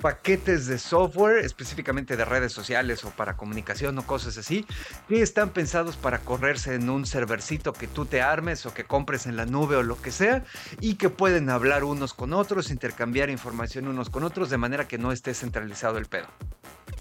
paquetes 0.00 0.66
de 0.66 0.78
software, 0.78 1.44
específicamente 1.44 2.16
de 2.16 2.24
redes 2.24 2.52
sociales 2.52 3.04
o 3.04 3.10
para 3.10 3.36
comunicación 3.36 3.98
o 3.98 4.06
cosas 4.06 4.36
así, 4.38 4.66
que 5.08 5.22
están 5.22 5.50
pensados 5.50 5.96
para 5.96 6.20
correrse 6.20 6.74
en 6.74 6.90
un 6.90 7.06
servercito 7.06 7.72
que 7.72 7.86
tú 7.86 8.06
te 8.06 8.22
armes 8.22 8.66
o 8.66 8.74
que 8.74 8.84
compres 8.84 9.26
en 9.26 9.36
la 9.36 9.46
nube 9.46 9.76
o 9.76 9.82
lo 9.82 10.00
que 10.00 10.10
sea, 10.10 10.44
y 10.80 10.94
que 10.94 11.10
pueden 11.10 11.50
hablar 11.50 11.84
unos 11.84 12.14
con 12.14 12.32
otros, 12.32 12.70
intercambiar 12.70 13.30
información 13.30 13.88
unos 13.88 14.10
con 14.10 14.24
otros, 14.24 14.50
de 14.50 14.56
manera 14.56 14.88
que 14.88 14.98
no 14.98 15.12
esté 15.12 15.34
centralizado 15.34 15.98
el 15.98 16.06
pedo. 16.06 16.26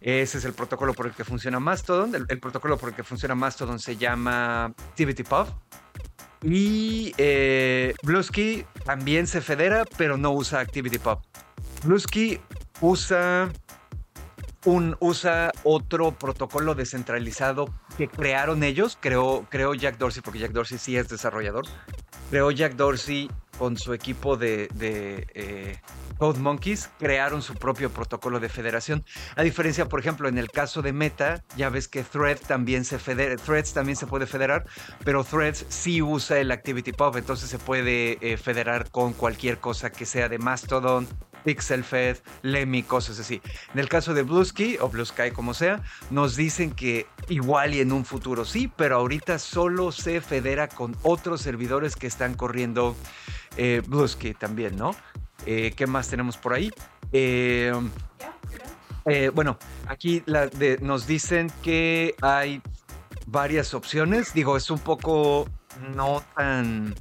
Ese 0.02 0.38
es 0.38 0.46
el 0.46 0.54
protocolo 0.54 0.94
por 0.94 1.08
el 1.08 1.14
que 1.14 1.24
funciona 1.24 1.60
Mastodon. 1.60 2.16
El, 2.16 2.26
el 2.30 2.40
protocolo 2.40 2.78
por 2.78 2.90
el 2.90 2.96
que 2.96 3.04
funciona 3.04 3.36
Mastodon 3.36 3.80
se 3.80 3.98
llama 3.98 4.66
ActivityPub. 4.66 5.48
Y 6.42 7.14
eh, 7.18 7.94
Bluesky 8.04 8.66
también 8.86 9.28
se 9.28 9.42
federa, 9.42 9.84
pero 9.98 10.18
no 10.18 10.32
usa 10.32 10.62
ActivityPub. 10.62 11.20
Bluesky 11.84 12.40
usa 12.82 13.50
un, 14.66 14.98
usa 15.00 15.52
otro 15.64 16.12
protocolo 16.12 16.76
descentralizado 16.76 17.74
que 17.98 18.08
crearon 18.08 18.64
ellos, 18.64 18.98
creó, 19.00 19.46
creó 19.50 19.74
Jack 19.74 19.98
Dorsey, 19.98 20.22
porque 20.22 20.40
Jack 20.40 20.52
Dorsey 20.52 20.78
sí 20.78 20.98
es 20.98 21.08
desarrollador, 21.10 21.66
creó 22.30 22.52
Jack 22.52 22.76
Dorsey 22.76 23.30
con 23.58 23.78
su 23.78 23.94
equipo 23.94 24.38
de, 24.38 24.70
de 24.74 25.28
eh, 25.34 25.82
Monkeys, 26.20 26.90
crearon 26.98 27.42
su 27.42 27.56
propio 27.56 27.90
protocolo 27.90 28.40
de 28.40 28.50
federación. 28.50 29.06
A 29.36 29.44
diferencia, 29.44 29.88
por 29.88 30.00
ejemplo, 30.00 30.28
en 30.28 30.38
el 30.38 30.50
caso 30.50 30.82
de 30.82 30.94
Meta, 30.94 31.44
ya 31.56 31.70
ves 31.70 31.88
que 31.88 32.04
Thread 32.04 32.40
también 32.48 32.86
se 32.86 32.98
Threads 32.98 33.74
también 33.74 33.96
se 33.96 34.08
puede 34.08 34.28
federar, 34.28 34.66
pero 35.04 35.24
Threads 35.24 35.66
sí 35.70 36.02
usa 36.02 36.40
el 36.40 36.52
ActivityPub, 36.52 37.18
entonces 37.18 37.50
se 37.50 37.60
puede 37.60 38.18
eh, 38.22 38.38
federar 38.38 38.90
con 38.92 39.14
cualquier 39.14 39.60
cosa 39.60 39.92
que 39.92 40.06
sea 40.06 40.30
de 40.30 40.40
Mastodon, 40.40 41.08
PixelFed, 41.44 42.18
Lemmy, 42.42 42.84
cosas 42.84 43.20
así. 43.20 43.42
En 43.74 43.80
el 43.80 43.90
caso 43.90 44.14
de 44.14 44.24
Bluesky 44.24 44.78
o 44.80 44.90
Blue 44.90 45.06
Sky, 45.06 45.32
como 45.32 45.54
sea, 45.54 45.82
nos 46.10 46.36
dicen 46.36 46.72
que 46.72 47.08
igual 47.28 47.74
y 47.74 47.82
en 47.82 47.92
un 47.92 48.06
futuro 48.06 48.46
sí, 48.46 48.72
pero 48.76 48.98
ahorita 48.98 49.40
solo 49.40 49.92
se 49.92 50.22
federa 50.22 50.68
con 50.68 50.96
otros 51.04 51.42
servidores 51.42 51.96
que 51.96 52.08
están 52.08 52.36
corriendo 52.36 52.96
eh, 53.58 53.82
también, 54.38 54.76
¿no? 54.78 54.96
Eh, 55.46 55.74
¿Qué 55.76 55.88
más 55.88 56.10
tenemos 56.10 56.38
por 56.38 56.54
ahí? 56.54 56.72
Eh, 57.12 57.74
eh, 59.06 59.32
bueno, 59.34 59.58
aquí 59.88 60.24
nos 60.82 61.08
dicen 61.08 61.52
que 61.64 62.16
hay 62.22 62.62
varias 63.26 63.74
opciones. 63.74 64.34
Digo, 64.34 64.58
es 64.58 64.70
un 64.70 64.80
poco 64.80 65.48
no 65.96 66.24
tan. 66.36 66.96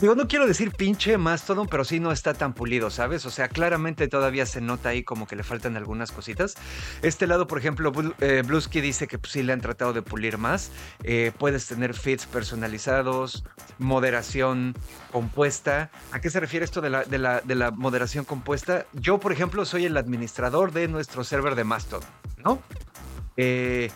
Digo, 0.00 0.16
no 0.16 0.26
quiero 0.26 0.46
decir 0.46 0.72
pinche 0.72 1.16
Mastodon, 1.16 1.68
pero 1.68 1.84
sí 1.84 2.00
no 2.00 2.10
está 2.12 2.34
tan 2.34 2.52
pulido, 2.52 2.90
¿sabes? 2.90 3.24
O 3.26 3.30
sea, 3.30 3.48
claramente 3.48 4.08
todavía 4.08 4.44
se 4.44 4.60
nota 4.60 4.88
ahí 4.90 5.04
como 5.04 5.26
que 5.26 5.36
le 5.36 5.44
faltan 5.44 5.76
algunas 5.76 6.10
cositas. 6.10 6.56
Este 7.00 7.26
lado, 7.26 7.46
por 7.46 7.58
ejemplo, 7.58 7.92
Blu- 7.92 8.14
eh, 8.20 8.42
dice 8.82 9.06
que 9.06 9.18
pues, 9.18 9.32
sí 9.32 9.42
le 9.42 9.52
han 9.52 9.60
tratado 9.60 9.92
de 9.92 10.02
pulir 10.02 10.36
más. 10.36 10.72
Eh, 11.04 11.30
puedes 11.38 11.66
tener 11.66 11.94
feeds 11.94 12.26
personalizados, 12.26 13.44
moderación 13.78 14.74
compuesta. 15.12 15.90
¿A 16.10 16.20
qué 16.20 16.28
se 16.28 16.40
refiere 16.40 16.64
esto 16.64 16.80
de 16.80 16.90
la, 16.90 17.04
de 17.04 17.18
la- 17.18 17.40
de 17.40 17.54
la 17.54 17.70
moderación 17.70 18.24
compuesta? 18.24 18.86
Yo, 18.94 19.20
por 19.20 19.32
ejemplo, 19.32 19.64
soy 19.64 19.86
el 19.86 19.96
administrador 19.96 20.72
de 20.72 20.88
nuestro 20.88 21.22
server 21.24 21.54
de 21.54 21.64
Mastodon, 21.64 22.08
¿no? 22.44 22.60
Eh, 23.36 23.90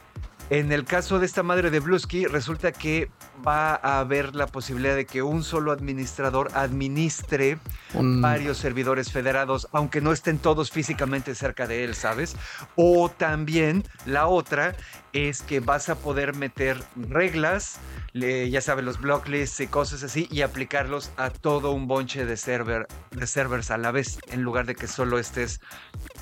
en 0.51 0.73
el 0.73 0.85
caso 0.85 1.19
de 1.19 1.27
esta 1.27 1.43
madre 1.43 1.71
de 1.71 1.81
Bluesky, 1.81 2.25
resulta 2.27 2.73
que 2.73 3.11
va 3.47 3.75
a 3.75 4.01
haber 4.01 4.35
la 4.35 4.47
posibilidad 4.47 4.97
de 4.97 5.07
que 5.07 5.23
un 5.23 5.43
solo 5.43 5.73
administrador 5.73 6.51
administre 6.55 7.59
varios 7.95 8.59
servidores 8.59 9.11
federados, 9.13 9.69
aunque 9.73 10.01
no 10.01 10.13
estén 10.13 10.39
todos 10.39 10.71
físicamente 10.71 11.35
cerca 11.35 11.67
de 11.67 11.85
él, 11.85 11.95
¿sabes? 11.95 12.37
O 12.77 13.09
también 13.11 13.85
la 14.05 14.27
otra 14.27 14.75
es 15.13 15.41
que 15.43 15.61
vas 15.61 15.89
a 15.89 15.95
poder 15.95 16.35
meter 16.35 16.83
reglas, 16.97 17.79
le- 18.13 18.51
ya 18.51 18.61
sabes, 18.61 18.85
los 18.85 19.01
block 19.01 19.27
lists 19.29 19.61
y 19.61 19.67
cosas 19.67 20.03
así, 20.03 20.29
y 20.31 20.43
aplicarlos 20.43 21.11
a 21.17 21.31
todo 21.31 21.73
un 21.73 21.89
bonche 21.89 22.27
de, 22.27 22.37
server, 22.37 22.87
de 23.13 23.27
servers 23.27 23.71
a 23.71 23.79
la 23.79 23.91
vez, 23.91 24.19
en 24.31 24.43
lugar 24.43 24.67
de 24.67 24.75
que 24.75 24.87
solo 24.87 25.19
estés 25.19 25.61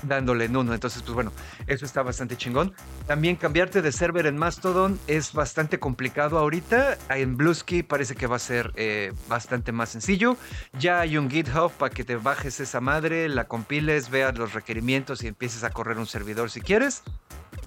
dándole 0.03 0.45
en 0.45 0.55
uno. 0.55 0.73
Entonces, 0.73 1.01
pues 1.03 1.15
bueno, 1.15 1.31
eso 1.67 1.85
está 1.85 2.01
bastante 2.01 2.37
chingón. 2.37 2.73
También 3.07 3.35
cambiarte 3.35 3.81
de 3.81 3.91
server 3.91 4.25
en 4.25 4.37
Mastodon 4.37 4.99
es 5.07 5.33
bastante 5.33 5.79
complicado 5.79 6.37
ahorita. 6.37 6.97
En 7.09 7.37
Bluesky 7.37 7.83
parece 7.83 8.15
que 8.15 8.27
va 8.27 8.35
a 8.35 8.39
ser 8.39 8.73
eh, 8.75 9.13
bastante 9.27 9.71
más 9.71 9.89
sencillo. 9.89 10.37
Ya 10.79 10.99
hay 10.99 11.17
un 11.17 11.29
GitHub 11.29 11.71
para 11.71 11.93
que 11.93 12.03
te 12.03 12.15
bajes 12.17 12.59
esa 12.59 12.81
madre, 12.81 13.29
la 13.29 13.47
compiles, 13.47 14.09
veas 14.09 14.37
los 14.37 14.53
requerimientos 14.53 15.23
y 15.23 15.27
empieces 15.27 15.63
a 15.63 15.69
correr 15.69 15.97
un 15.97 16.07
servidor 16.07 16.49
si 16.49 16.61
quieres. 16.61 17.03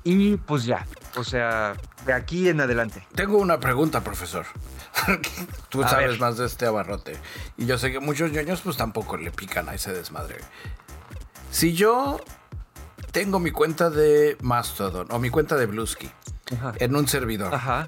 Y 0.05 0.37
pues 0.37 0.65
ya, 0.65 0.87
o 1.17 1.25
sea, 1.25 1.75
de 2.07 2.13
aquí 2.13 2.49
en 2.49 2.61
adelante. 2.61 3.07
Tengo 3.15 3.39
una 3.39 3.59
pregunta, 3.61 4.03
profesor. 4.03 4.47
Tú 5.69 5.83
A 5.83 5.89
sabes 5.89 6.11
ver. 6.13 6.21
más 6.21 6.37
de 6.39 6.47
este 6.47 6.67
abarrote. 6.67 7.17
Y 7.57 7.67
yo 7.67 7.79
sé 7.79 7.91
que 7.93 8.01
muchos 8.01 8.31
ñoños 8.33 8.61
pues 8.61 8.77
tampoco 8.77 9.17
le 9.17 9.31
pican 9.31 9.69
a 9.69 9.75
ese 9.75 9.93
desmadre. 9.93 10.37
Si 11.51 11.75
yo 11.75 12.21
tengo 13.13 13.39
mi 13.41 13.51
cuenta 13.51 13.91
de 13.91 14.37
Mastodon 14.41 15.09
o 15.11 15.19
mi 15.19 15.31
cuenta 15.31 15.57
de 15.57 15.67
Bluesky 15.67 16.11
Ajá. 16.53 16.73
en 16.77 16.95
un 16.95 17.09
servidor 17.09 17.53
Ajá. 17.55 17.87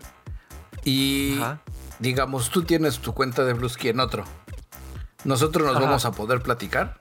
Y 0.84 1.38
Ajá. 1.38 1.60
digamos 1.98 2.50
tú 2.50 2.62
tienes 2.64 2.98
tu 2.98 3.12
cuenta 3.14 3.44
de 3.44 3.52
Bluesky 3.54 3.88
en 3.88 4.00
otro, 4.00 4.24
nosotros 5.24 5.66
nos 5.66 5.76
Ajá. 5.76 5.84
vamos 5.86 6.04
a 6.04 6.12
poder 6.12 6.40
platicar. 6.42 7.00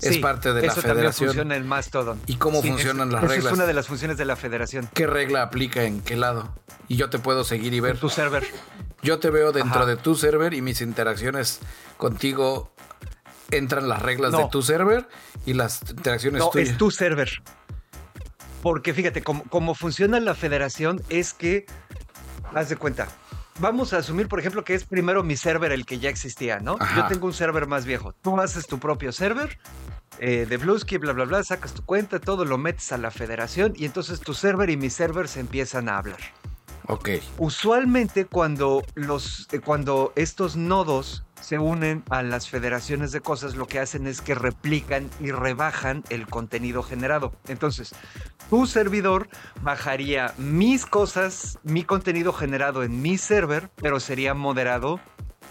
es 0.00 0.18
parte 0.18 0.52
de 0.52 0.60
la 0.62 0.66
eso 0.68 0.76
también 0.76 0.96
federación. 0.96 1.28
funciona 1.30 1.56
en 1.56 1.66
Mastodon. 1.66 2.20
¿Y 2.26 2.36
cómo 2.36 2.62
funcionan 2.62 3.10
las 3.10 3.22
eso 3.24 3.32
reglas? 3.32 3.52
es 3.52 3.58
una 3.58 3.66
de 3.66 3.74
las 3.74 3.86
funciones 3.88 4.16
de 4.16 4.24
la 4.24 4.36
federación. 4.36 4.88
¿Qué 4.94 5.06
regla 5.08 5.42
aplica 5.42 5.82
en 5.84 6.00
qué 6.02 6.16
lado? 6.16 6.54
Y 6.86 6.96
yo 6.96 7.10
te 7.10 7.18
puedo 7.18 7.42
seguir 7.44 7.74
y 7.74 7.80
ver. 7.80 7.94
En 7.96 8.00
tu 8.00 8.08
server. 8.08 8.46
Yo 9.02 9.18
te 9.18 9.30
veo 9.30 9.50
dentro 9.52 9.80
Ajá. 9.80 9.86
de 9.86 9.96
tu 9.96 10.14
server 10.14 10.54
y 10.54 10.62
mis 10.62 10.80
interacciones 10.80 11.58
contigo 11.96 12.72
entran 13.50 13.88
las 13.88 14.00
reglas 14.02 14.32
No. 14.32 14.38
de 14.38 14.48
tu 14.50 14.62
server 14.62 15.08
y 15.46 15.54
las 15.54 15.82
interacciones 15.90 16.38
No, 16.40 16.50
tuyas. 16.50 16.70
es 16.70 16.78
tu 16.78 16.90
server. 16.90 17.30
Porque 18.62 18.92
fíjate, 18.94 19.22
como, 19.22 19.44
como 19.44 19.74
funciona 19.74 20.18
la 20.20 20.34
federación 20.34 21.02
es 21.08 21.32
que, 21.32 21.66
haz 22.54 22.68
de 22.68 22.76
cuenta, 22.76 23.08
vamos 23.58 23.92
a 23.92 23.98
asumir, 23.98 24.28
por 24.28 24.40
ejemplo, 24.40 24.64
que 24.64 24.74
es 24.74 24.84
primero 24.84 25.22
mi 25.22 25.36
server 25.36 25.72
el 25.72 25.86
que 25.86 25.98
ya 25.98 26.10
existía, 26.10 26.60
¿no? 26.60 26.76
Ajá. 26.78 27.02
Yo 27.02 27.06
tengo 27.08 27.26
un 27.26 27.32
server 27.32 27.66
más 27.66 27.84
viejo. 27.84 28.12
Tú 28.12 28.40
haces 28.40 28.66
tu 28.66 28.78
propio 28.78 29.12
server 29.12 29.58
eh, 30.18 30.46
de 30.48 30.56
Bluesky, 30.56 30.98
bla, 30.98 31.12
bla, 31.12 31.24
bla, 31.24 31.42
sacas 31.44 31.74
tu 31.74 31.84
cuenta, 31.84 32.18
todo 32.18 32.44
lo 32.44 32.58
metes 32.58 32.92
a 32.92 32.98
la 32.98 33.10
federación 33.10 33.72
y 33.76 33.84
entonces 33.84 34.20
tu 34.20 34.34
server 34.34 34.70
y 34.70 34.76
mi 34.76 34.90
server 34.90 35.28
se 35.28 35.40
empiezan 35.40 35.88
a 35.88 35.98
hablar. 35.98 36.18
Ok. 36.86 37.10
Usualmente 37.36 38.24
cuando, 38.24 38.82
los, 38.94 39.46
eh, 39.52 39.60
cuando 39.60 40.12
estos 40.16 40.56
nodos 40.56 41.24
se 41.40 41.58
unen 41.58 42.04
a 42.10 42.22
las 42.22 42.48
federaciones 42.48 43.12
de 43.12 43.20
cosas, 43.20 43.54
lo 43.56 43.66
que 43.66 43.78
hacen 43.78 44.06
es 44.06 44.20
que 44.20 44.34
replican 44.34 45.08
y 45.20 45.30
rebajan 45.30 46.04
el 46.10 46.26
contenido 46.26 46.82
generado. 46.82 47.32
Entonces, 47.48 47.94
tu 48.50 48.66
servidor 48.66 49.28
bajaría 49.62 50.34
mis 50.38 50.86
cosas, 50.86 51.58
mi 51.62 51.84
contenido 51.84 52.32
generado 52.32 52.82
en 52.82 53.00
mi 53.02 53.18
server, 53.18 53.70
pero 53.76 54.00
sería 54.00 54.34
moderado 54.34 55.00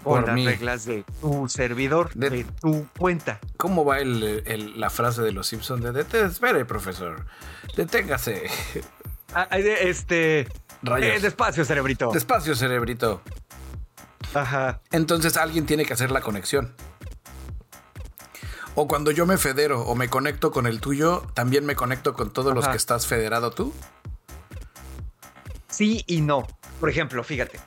por, 0.04 0.24
las 0.26 0.34
mí. 0.36 0.46
reglas 0.46 0.84
de 0.84 1.04
tu 1.20 1.48
servidor, 1.48 2.14
De- 2.14 2.30
de, 2.30 2.44
tu 2.44 2.86
cuenta. 2.96 3.40
¿Cómo 3.56 3.84
va 3.84 3.98
el- 3.98 4.42
el- 4.46 4.78
la 4.80 4.90
frase 4.90 5.22
de 5.22 5.32
los 5.32 5.48
Simpsons 5.48 5.82
de 5.82 5.92
"Dete- 5.92 6.24
espere, 6.26 6.64
profesor? 6.64 7.26
Deténgase. 7.76 8.44
Ah, 9.34 9.48
Este... 9.52 10.46
Rayos. 10.82 11.16
eh, 11.16 11.20
despacio, 11.20 11.64
cerebrito. 11.64 12.10
Despacio, 12.12 12.54
cerebrito. 12.54 13.20
Ajá. 14.34 14.80
Entonces 14.92 15.36
alguien 15.36 15.66
tiene 15.66 15.84
que 15.84 15.92
hacer 15.92 16.10
la 16.10 16.20
conexión. 16.20 16.74
O 18.74 18.86
cuando 18.86 19.10
yo 19.10 19.26
me 19.26 19.38
federo 19.38 19.82
o 19.82 19.94
me 19.96 20.08
conecto 20.08 20.52
con 20.52 20.66
el 20.66 20.80
tuyo, 20.80 21.24
también 21.34 21.66
me 21.66 21.74
conecto 21.74 22.14
con 22.14 22.32
todos 22.32 22.54
los 22.54 22.68
que 22.68 22.76
estás 22.76 23.06
federado 23.06 23.50
tú. 23.50 23.72
Sí 25.68 26.04
y 26.06 26.20
no. 26.20 26.46
Por 26.80 26.88
ejemplo, 26.90 27.24
fíjate. 27.24 27.58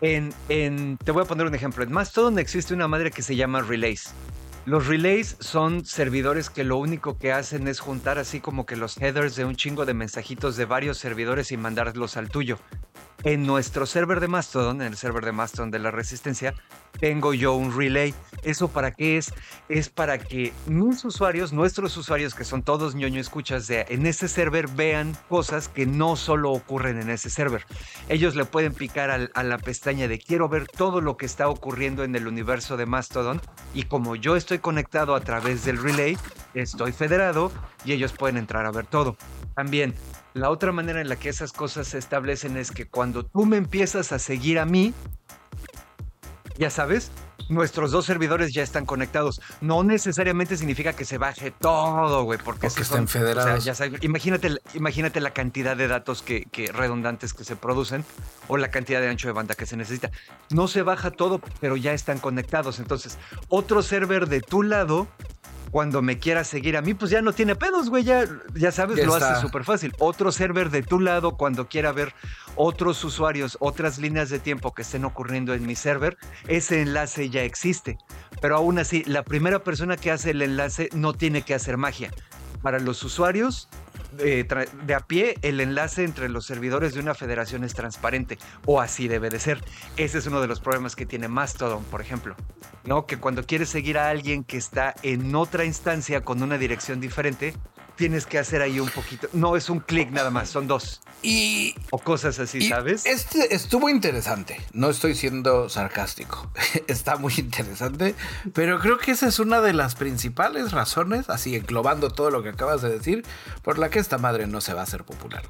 En, 0.00 0.32
en- 0.48 0.96
te 0.98 1.12
voy 1.12 1.22
a 1.22 1.26
poner 1.26 1.46
un 1.46 1.54
ejemplo. 1.54 1.82
En 1.84 1.92
Mastodon 1.92 2.38
existe 2.38 2.74
una 2.74 2.88
madre 2.88 3.10
que 3.10 3.22
se 3.22 3.36
llama 3.36 3.62
Relays. 3.62 4.12
Los 4.66 4.86
relays 4.86 5.36
son 5.40 5.84
servidores 5.86 6.50
que 6.50 6.62
lo 6.62 6.76
único 6.76 7.18
que 7.18 7.32
hacen 7.32 7.68
es 7.68 7.80
juntar 7.80 8.18
así 8.18 8.40
como 8.40 8.66
que 8.66 8.76
los 8.76 8.98
headers 8.98 9.34
de 9.34 9.44
un 9.44 9.56
chingo 9.56 9.86
de 9.86 9.94
mensajitos 9.94 10.56
de 10.56 10.66
varios 10.66 10.98
servidores 10.98 11.52
y 11.52 11.56
mandarlos 11.56 12.16
al 12.16 12.28
tuyo. 12.28 12.58
En 13.24 13.44
nuestro 13.44 13.84
server 13.84 14.20
de 14.20 14.28
Mastodon, 14.28 14.80
en 14.80 14.86
el 14.86 14.96
server 14.96 15.24
de 15.24 15.32
Mastodon 15.32 15.72
de 15.72 15.80
la 15.80 15.90
Resistencia, 15.90 16.54
tengo 17.00 17.34
yo 17.34 17.54
un 17.54 17.76
relay. 17.76 18.14
¿Eso 18.44 18.68
para 18.68 18.92
qué 18.92 19.18
es? 19.18 19.34
Es 19.68 19.88
para 19.88 20.18
que 20.18 20.52
mis 20.66 21.04
usuarios, 21.04 21.52
nuestros 21.52 21.96
usuarios, 21.96 22.36
que 22.36 22.44
son 22.44 22.62
todos 22.62 22.94
ñoño 22.94 23.20
escuchas, 23.20 23.66
de, 23.66 23.86
en 23.88 24.06
ese 24.06 24.28
server 24.28 24.68
vean 24.68 25.16
cosas 25.28 25.68
que 25.68 25.84
no 25.84 26.14
solo 26.14 26.52
ocurren 26.52 27.00
en 27.00 27.10
ese 27.10 27.28
server. 27.28 27.66
Ellos 28.08 28.36
le 28.36 28.44
pueden 28.44 28.72
picar 28.72 29.10
a 29.10 29.42
la 29.42 29.58
pestaña 29.58 30.06
de 30.06 30.20
quiero 30.20 30.48
ver 30.48 30.68
todo 30.68 31.00
lo 31.00 31.16
que 31.16 31.26
está 31.26 31.48
ocurriendo 31.48 32.04
en 32.04 32.14
el 32.14 32.28
universo 32.28 32.76
de 32.76 32.86
Mastodon 32.86 33.40
y 33.74 33.82
como 33.84 34.14
yo 34.14 34.36
estoy 34.36 34.60
conectado 34.60 35.16
a 35.16 35.20
través 35.20 35.64
del 35.64 35.82
relay, 35.82 36.16
estoy 36.54 36.92
federado 36.92 37.50
y 37.84 37.92
ellos 37.92 38.12
pueden 38.12 38.36
entrar 38.36 38.64
a 38.64 38.70
ver 38.70 38.86
todo. 38.86 39.16
También 39.56 39.94
la 40.34 40.50
otra 40.50 40.72
manera 40.72 41.00
en 41.00 41.08
la 41.08 41.16
que 41.16 41.28
esas 41.28 41.52
cosas 41.52 41.88
se 41.88 41.98
establecen 41.98 42.56
es 42.56 42.70
que 42.70 42.86
cuando 42.86 43.24
tú 43.24 43.46
me 43.46 43.56
empiezas 43.56 44.12
a 44.12 44.18
seguir 44.18 44.58
a 44.58 44.64
mí, 44.64 44.94
ya 46.58 46.70
sabes, 46.70 47.10
nuestros 47.48 47.90
dos 47.90 48.04
servidores 48.04 48.52
ya 48.52 48.62
están 48.62 48.84
conectados. 48.84 49.40
No 49.60 49.82
necesariamente 49.82 50.56
significa 50.56 50.92
que 50.92 51.04
se 51.04 51.18
baje 51.18 51.50
todo, 51.50 52.24
güey, 52.24 52.38
porque 52.38 52.66
estén 52.66 53.08
federados. 53.08 53.64
ya 53.64 53.74
sabes, 53.74 54.02
imagínate, 54.02 54.58
imagínate 54.74 55.20
la 55.20 55.30
cantidad 55.30 55.76
de 55.76 55.88
datos 55.88 56.22
que, 56.22 56.44
que, 56.52 56.70
redundantes 56.72 57.34
que 57.34 57.44
se 57.44 57.56
producen 57.56 58.04
o 58.48 58.56
la 58.56 58.70
cantidad 58.70 59.00
de 59.00 59.08
ancho 59.08 59.28
de 59.28 59.32
banda 59.32 59.54
que 59.54 59.66
se 59.66 59.76
necesita. 59.76 60.10
No 60.50 60.68
se 60.68 60.82
baja 60.82 61.10
todo, 61.10 61.40
pero 61.60 61.76
ya 61.76 61.92
están 61.92 62.18
conectados. 62.18 62.78
Entonces, 62.78 63.18
otro 63.48 63.82
server 63.82 64.28
de 64.28 64.40
tu 64.40 64.62
lado 64.62 65.08
cuando 65.70 66.02
me 66.02 66.18
quiera 66.18 66.44
seguir 66.44 66.76
a 66.76 66.82
mí, 66.82 66.94
pues 66.94 67.10
ya 67.10 67.22
no 67.22 67.32
tiene 67.32 67.56
pedos, 67.56 67.90
güey. 67.90 68.04
Ya, 68.04 68.24
ya 68.54 68.72
sabes, 68.72 69.04
lo 69.04 69.14
hace 69.14 69.40
súper 69.40 69.64
fácil. 69.64 69.92
Otro 69.98 70.32
server 70.32 70.70
de 70.70 70.82
tu 70.82 71.00
lado, 71.00 71.36
cuando 71.36 71.68
quiera 71.68 71.92
ver 71.92 72.14
otros 72.56 73.02
usuarios, 73.04 73.56
otras 73.60 73.98
líneas 73.98 74.30
de 74.30 74.38
tiempo 74.38 74.74
que 74.74 74.82
estén 74.82 75.04
ocurriendo 75.04 75.54
en 75.54 75.66
mi 75.66 75.76
server, 75.76 76.16
ese 76.46 76.82
enlace 76.82 77.30
ya 77.30 77.42
existe. 77.42 77.98
Pero 78.40 78.56
aún 78.56 78.78
así, 78.78 79.04
la 79.04 79.22
primera 79.22 79.62
persona 79.62 79.96
que 79.96 80.10
hace 80.10 80.30
el 80.30 80.42
enlace 80.42 80.88
no 80.92 81.12
tiene 81.12 81.42
que 81.42 81.54
hacer 81.54 81.76
magia. 81.76 82.10
Para 82.62 82.80
los 82.80 83.04
usuarios, 83.04 83.68
eh, 84.18 84.46
de 84.84 84.94
a 84.94 85.00
pie, 85.00 85.36
el 85.42 85.60
enlace 85.60 86.02
entre 86.02 86.28
los 86.28 86.46
servidores 86.46 86.94
de 86.94 87.00
una 87.00 87.14
federación 87.14 87.62
es 87.62 87.74
transparente, 87.74 88.38
o 88.64 88.80
así 88.80 89.06
debe 89.06 89.30
de 89.30 89.38
ser. 89.38 89.62
Ese 89.96 90.18
es 90.18 90.26
uno 90.26 90.40
de 90.40 90.48
los 90.48 90.60
problemas 90.60 90.96
que 90.96 91.06
tiene 91.06 91.28
Mastodon, 91.28 91.84
por 91.84 92.00
ejemplo. 92.00 92.34
¿No? 92.88 93.06
Que 93.06 93.18
cuando 93.18 93.44
quieres 93.44 93.68
seguir 93.68 93.98
a 93.98 94.08
alguien 94.08 94.42
que 94.42 94.56
está 94.56 94.94
en 95.02 95.34
otra 95.36 95.64
instancia 95.64 96.22
con 96.22 96.42
una 96.42 96.58
dirección 96.58 97.00
diferente, 97.00 97.54
tienes 97.94 98.26
que 98.26 98.38
hacer 98.38 98.62
ahí 98.62 98.80
un 98.80 98.88
poquito. 98.88 99.28
No 99.32 99.56
es 99.56 99.68
un 99.68 99.80
clic 99.80 100.10
nada 100.10 100.30
más, 100.30 100.48
son 100.48 100.66
dos. 100.66 101.02
Y. 101.22 101.74
O 101.90 101.98
cosas 101.98 102.38
así, 102.38 102.66
¿sabes? 102.66 103.04
Este 103.04 103.54
estuvo 103.54 103.88
interesante. 103.88 104.60
No 104.72 104.88
estoy 104.88 105.14
siendo 105.14 105.68
sarcástico. 105.68 106.50
Está 106.86 107.16
muy 107.16 107.34
interesante. 107.36 108.14
Pero 108.54 108.78
creo 108.78 108.98
que 108.98 109.10
esa 109.10 109.26
es 109.26 109.38
una 109.38 109.60
de 109.60 109.74
las 109.74 109.94
principales 109.94 110.72
razones, 110.72 111.28
así 111.28 111.56
englobando 111.56 112.10
todo 112.10 112.30
lo 112.30 112.42
que 112.42 112.50
acabas 112.50 112.82
de 112.82 112.90
decir, 112.90 113.24
por 113.62 113.78
la 113.78 113.90
que 113.90 113.98
esta 113.98 114.16
madre 114.16 114.46
no 114.46 114.60
se 114.60 114.72
va 114.74 114.80
a 114.80 114.84
hacer 114.84 115.04
popular. 115.04 115.42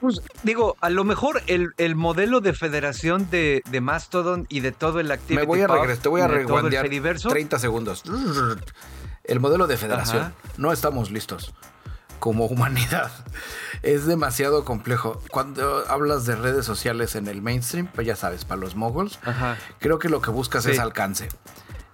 Pues 0.00 0.20
digo, 0.42 0.76
a 0.80 0.90
lo 0.90 1.04
mejor 1.04 1.42
el, 1.46 1.96
modelo 1.96 2.40
de 2.40 2.52
federación 2.52 3.28
de, 3.30 3.62
Mastodon 3.80 4.46
y 4.48 4.60
de 4.60 4.72
todo 4.72 5.00
el 5.00 5.10
Activity 5.10 5.36
Me 5.36 5.46
voy 5.46 5.60
a 5.60 5.66
regresar, 5.66 6.02
te 6.02 6.08
voy 6.08 6.20
a 6.20 6.28
reguandear 6.28 6.88
30 6.88 7.58
segundos. 7.58 8.02
El 9.24 9.40
modelo 9.40 9.66
de 9.66 9.76
federación. 9.76 10.34
No 10.56 10.72
estamos 10.72 11.10
listos 11.10 11.54
como 12.18 12.46
humanidad. 12.46 13.10
Es 13.82 14.06
demasiado 14.06 14.64
complejo. 14.64 15.20
Cuando 15.30 15.84
hablas 15.88 16.26
de 16.26 16.36
redes 16.36 16.64
sociales 16.64 17.14
en 17.14 17.28
el 17.28 17.42
mainstream, 17.42 17.88
pues 17.88 18.06
ya 18.06 18.16
sabes, 18.16 18.44
para 18.44 18.60
los 18.60 18.74
moguls, 18.74 19.18
creo 19.78 19.98
que 19.98 20.08
lo 20.08 20.20
que 20.20 20.30
buscas 20.30 20.66
es 20.66 20.78
alcance. 20.78 21.28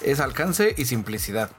Es 0.00 0.20
alcance 0.20 0.74
y 0.76 0.86
simplicidad 0.86 1.50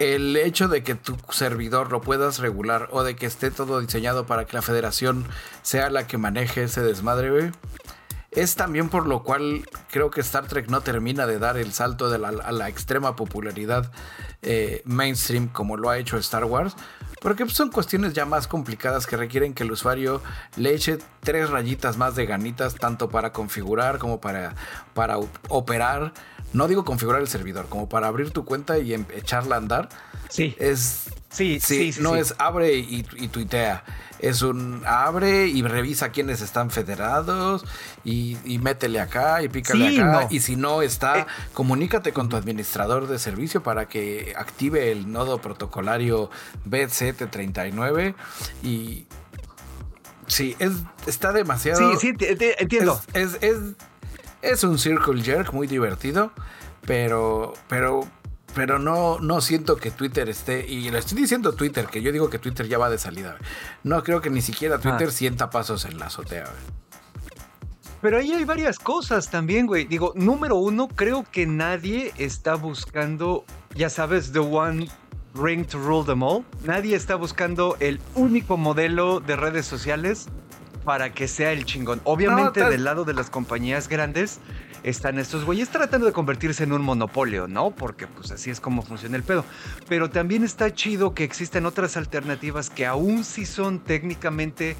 el 0.00 0.34
hecho 0.34 0.66
de 0.66 0.82
que 0.82 0.94
tu 0.94 1.16
servidor 1.30 1.92
lo 1.92 2.00
puedas 2.00 2.38
regular 2.38 2.88
o 2.90 3.04
de 3.04 3.14
que 3.16 3.26
esté 3.26 3.50
todo 3.50 3.80
diseñado 3.80 4.24
para 4.24 4.46
que 4.46 4.56
la 4.56 4.62
federación 4.62 5.26
sea 5.62 5.90
la 5.90 6.06
que 6.06 6.16
maneje 6.16 6.64
ese 6.64 6.80
desmadre, 6.80 7.52
es 8.30 8.54
también 8.54 8.88
por 8.88 9.06
lo 9.06 9.22
cual 9.22 9.68
creo 9.90 10.10
que 10.10 10.22
Star 10.22 10.46
Trek 10.46 10.68
no 10.70 10.80
termina 10.80 11.26
de 11.26 11.38
dar 11.38 11.58
el 11.58 11.74
salto 11.74 12.08
de 12.08 12.18
la, 12.18 12.28
a 12.28 12.50
la 12.50 12.70
extrema 12.70 13.14
popularidad 13.14 13.92
eh, 14.40 14.80
mainstream 14.86 15.48
como 15.48 15.76
lo 15.76 15.90
ha 15.90 15.98
hecho 15.98 16.16
Star 16.16 16.46
Wars. 16.46 16.74
Porque 17.20 17.46
son 17.50 17.70
cuestiones 17.70 18.14
ya 18.14 18.24
más 18.24 18.46
complicadas 18.46 19.06
que 19.06 19.18
requieren 19.18 19.52
que 19.52 19.64
el 19.64 19.72
usuario 19.72 20.22
le 20.56 20.72
eche 20.72 20.96
tres 21.22 21.50
rayitas 21.50 21.98
más 21.98 22.14
de 22.14 22.24
ganitas, 22.24 22.76
tanto 22.76 23.10
para 23.10 23.34
configurar 23.34 23.98
como 23.98 24.22
para 24.22 24.54
operar 25.50 26.14
no 26.52 26.68
digo 26.68 26.84
configurar 26.84 27.20
el 27.20 27.28
servidor, 27.28 27.66
como 27.68 27.88
para 27.88 28.08
abrir 28.08 28.30
tu 28.30 28.44
cuenta 28.44 28.78
y 28.78 28.94
em, 28.94 29.04
echarla 29.14 29.56
a 29.56 29.58
andar. 29.58 29.88
Sí. 30.28 30.54
Es. 30.58 31.10
Sí, 31.30 31.60
sí, 31.60 31.92
no 32.00 32.16
es 32.16 32.34
abre 32.38 32.76
y, 32.76 33.02
tuitea. 33.04 33.84
Es 34.18 34.42
un 34.42 34.82
abre 34.84 35.46
y 35.46 35.62
revisa 35.62 36.10
quiénes 36.10 36.40
están 36.40 36.70
federados 36.70 37.64
y, 38.04 38.36
métele 38.60 38.98
acá 38.98 39.40
y 39.40 39.48
pícale 39.48 40.00
acá. 40.00 40.26
Y 40.28 40.40
si 40.40 40.56
no 40.56 40.82
está, 40.82 41.20
eh. 41.20 41.26
comunícate 41.54 42.12
con 42.12 42.28
tu 42.28 42.36
administrador 42.36 43.06
de 43.06 43.20
servicio 43.20 43.62
para 43.62 43.86
que 43.86 44.34
active 44.36 44.90
el 44.90 45.12
nodo 45.12 45.40
protocolario 45.40 46.30
BZ39 46.68 48.14
y. 48.64 49.06
Sí, 50.26 50.56
es, 50.58 50.72
está 51.06 51.32
demasiado. 51.32 51.96
Sí, 51.96 52.12
sí, 52.18 52.26
entiendo. 52.58 53.00
es, 53.14 53.38
es 53.40 53.40
es 53.40 53.56
un 54.62 54.78
circle 54.78 55.22
jerk 55.22 55.52
muy 55.52 55.66
divertido, 55.66 56.32
pero, 56.86 57.54
pero, 57.68 58.06
pero 58.54 58.78
no, 58.78 59.18
no 59.18 59.40
siento 59.40 59.76
que 59.76 59.90
Twitter 59.90 60.28
esté, 60.28 60.66
y 60.66 60.90
le 60.90 60.98
estoy 60.98 61.18
diciendo 61.18 61.52
Twitter, 61.52 61.86
que 61.86 62.02
yo 62.02 62.12
digo 62.12 62.30
que 62.30 62.38
Twitter 62.38 62.66
ya 62.68 62.78
va 62.78 62.90
de 62.90 62.98
salida. 62.98 63.36
No 63.84 64.02
creo 64.02 64.20
que 64.20 64.30
ni 64.30 64.42
siquiera 64.42 64.78
Twitter 64.78 65.08
ah. 65.08 65.12
sienta 65.12 65.50
pasos 65.50 65.84
en 65.84 65.98
la 65.98 66.06
azotea. 66.06 66.46
Pero 68.00 68.16
ahí 68.16 68.32
hay 68.32 68.44
varias 68.44 68.78
cosas 68.78 69.30
también, 69.30 69.66
güey. 69.66 69.84
Digo, 69.84 70.12
número 70.16 70.56
uno, 70.56 70.88
creo 70.88 71.24
que 71.30 71.46
nadie 71.46 72.12
está 72.16 72.54
buscando, 72.54 73.44
ya 73.74 73.90
sabes, 73.90 74.32
the 74.32 74.38
one 74.38 74.88
ring 75.34 75.66
to 75.66 75.78
rule 75.78 76.04
them 76.04 76.22
all. 76.22 76.44
Nadie 76.64 76.96
está 76.96 77.14
buscando 77.14 77.76
el 77.78 78.00
único 78.14 78.56
modelo 78.56 79.20
de 79.20 79.36
redes 79.36 79.66
sociales 79.66 80.28
para 80.90 81.12
que 81.12 81.28
sea 81.28 81.52
el 81.52 81.66
chingón. 81.66 82.00
Obviamente 82.02 82.68
del 82.68 82.82
lado 82.82 83.04
de 83.04 83.14
las 83.14 83.30
compañías 83.30 83.86
grandes 83.86 84.40
están 84.82 85.20
estos 85.20 85.44
güeyes 85.44 85.68
tratando 85.68 86.04
de 86.04 86.12
convertirse 86.12 86.64
en 86.64 86.72
un 86.72 86.82
monopolio, 86.82 87.46
¿no? 87.46 87.70
Porque 87.70 88.08
pues 88.08 88.32
así 88.32 88.50
es 88.50 88.58
como 88.58 88.82
funciona 88.82 89.16
el 89.16 89.22
pedo. 89.22 89.44
Pero 89.88 90.10
también 90.10 90.42
está 90.42 90.74
chido 90.74 91.14
que 91.14 91.22
existen 91.22 91.64
otras 91.64 91.96
alternativas 91.96 92.70
que 92.70 92.86
aún 92.86 93.22
si 93.22 93.46
son 93.46 93.78
técnicamente 93.78 94.74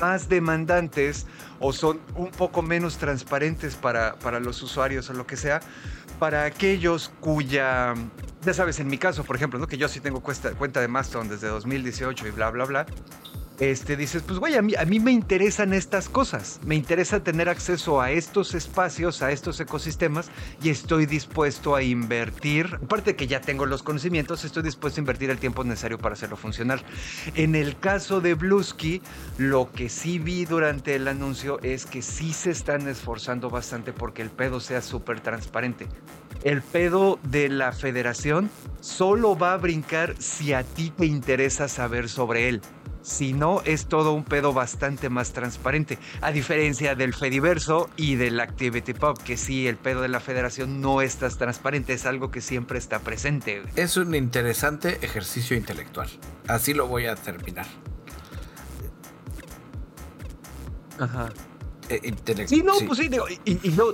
más 0.00 0.28
demandantes 0.28 1.28
o 1.60 1.72
son 1.72 2.00
un 2.16 2.32
poco 2.32 2.60
menos 2.60 2.98
transparentes 2.98 3.76
para, 3.76 4.16
para 4.16 4.40
los 4.40 4.60
usuarios 4.60 5.08
o 5.08 5.12
lo 5.12 5.24
que 5.24 5.36
sea, 5.36 5.60
para 6.18 6.46
aquellos 6.46 7.12
cuya, 7.20 7.94
ya 8.42 8.54
sabes, 8.54 8.80
en 8.80 8.88
mi 8.88 8.98
caso, 8.98 9.22
por 9.22 9.36
ejemplo, 9.36 9.60
¿no? 9.60 9.68
que 9.68 9.78
yo 9.78 9.86
sí 9.86 10.00
tengo 10.00 10.20
cuenta, 10.20 10.50
cuenta 10.54 10.80
de 10.80 10.88
Mastodon 10.88 11.28
desde 11.28 11.46
2018 11.46 12.26
y 12.26 12.30
bla, 12.32 12.50
bla, 12.50 12.64
bla, 12.64 12.86
este, 13.60 13.96
dices, 13.96 14.22
pues 14.22 14.38
güey, 14.38 14.54
a 14.54 14.62
mí, 14.62 14.74
a 14.76 14.84
mí 14.84 15.00
me 15.00 15.10
interesan 15.10 15.72
estas 15.72 16.08
cosas, 16.08 16.60
me 16.64 16.76
interesa 16.76 17.24
tener 17.24 17.48
acceso 17.48 18.00
a 18.00 18.10
estos 18.10 18.54
espacios, 18.54 19.22
a 19.22 19.32
estos 19.32 19.58
ecosistemas 19.60 20.30
y 20.62 20.70
estoy 20.70 21.06
dispuesto 21.06 21.74
a 21.74 21.82
invertir, 21.82 22.78
aparte 22.82 23.10
de 23.10 23.16
que 23.16 23.26
ya 23.26 23.40
tengo 23.40 23.66
los 23.66 23.82
conocimientos, 23.82 24.44
estoy 24.44 24.62
dispuesto 24.62 25.00
a 25.00 25.02
invertir 25.02 25.30
el 25.30 25.38
tiempo 25.38 25.64
necesario 25.64 25.98
para 25.98 26.12
hacerlo 26.12 26.36
funcionar. 26.36 26.82
En 27.34 27.54
el 27.54 27.78
caso 27.78 28.20
de 28.20 28.34
Bluesky, 28.34 29.02
lo 29.38 29.72
que 29.72 29.88
sí 29.88 30.18
vi 30.18 30.44
durante 30.44 30.94
el 30.94 31.08
anuncio 31.08 31.58
es 31.62 31.86
que 31.86 32.02
sí 32.02 32.32
se 32.32 32.50
están 32.50 32.88
esforzando 32.88 33.50
bastante 33.50 33.92
porque 33.92 34.22
el 34.22 34.30
pedo 34.30 34.60
sea 34.60 34.82
súper 34.82 35.20
transparente. 35.20 35.86
El 36.44 36.62
pedo 36.62 37.18
de 37.24 37.48
la 37.48 37.72
federación 37.72 38.50
solo 38.80 39.36
va 39.36 39.54
a 39.54 39.56
brincar 39.56 40.14
si 40.20 40.52
a 40.52 40.62
ti 40.62 40.92
te 40.96 41.06
interesa 41.06 41.66
saber 41.66 42.08
sobre 42.08 42.48
él. 42.48 42.62
Si 43.08 43.32
no, 43.32 43.62
es 43.64 43.86
todo 43.86 44.12
un 44.12 44.22
pedo 44.22 44.52
bastante 44.52 45.08
más 45.08 45.32
transparente. 45.32 45.98
A 46.20 46.30
diferencia 46.30 46.94
del 46.94 47.14
Fediverso 47.14 47.88
y 47.96 48.16
del 48.16 48.38
Activity 48.38 48.92
Pub, 48.92 49.18
que 49.22 49.38
sí, 49.38 49.66
el 49.66 49.78
pedo 49.78 50.02
de 50.02 50.08
la 50.08 50.20
federación 50.20 50.82
no 50.82 51.00
es 51.00 51.16
tan 51.16 51.30
transparente, 51.30 51.94
es 51.94 52.04
algo 52.04 52.30
que 52.30 52.42
siempre 52.42 52.78
está 52.78 52.98
presente. 52.98 53.62
Es 53.76 53.96
un 53.96 54.14
interesante 54.14 54.98
ejercicio 55.00 55.56
intelectual. 55.56 56.10
Así 56.48 56.74
lo 56.74 56.86
voy 56.86 57.06
a 57.06 57.16
terminar. 57.16 57.66
Ajá. 60.98 61.30
Eh, 61.90 62.46
sí, 62.46 62.62
no, 62.62 62.74
pues 62.86 62.98
sí, 62.98 63.10
y, 63.44 63.68
no, 63.70 63.92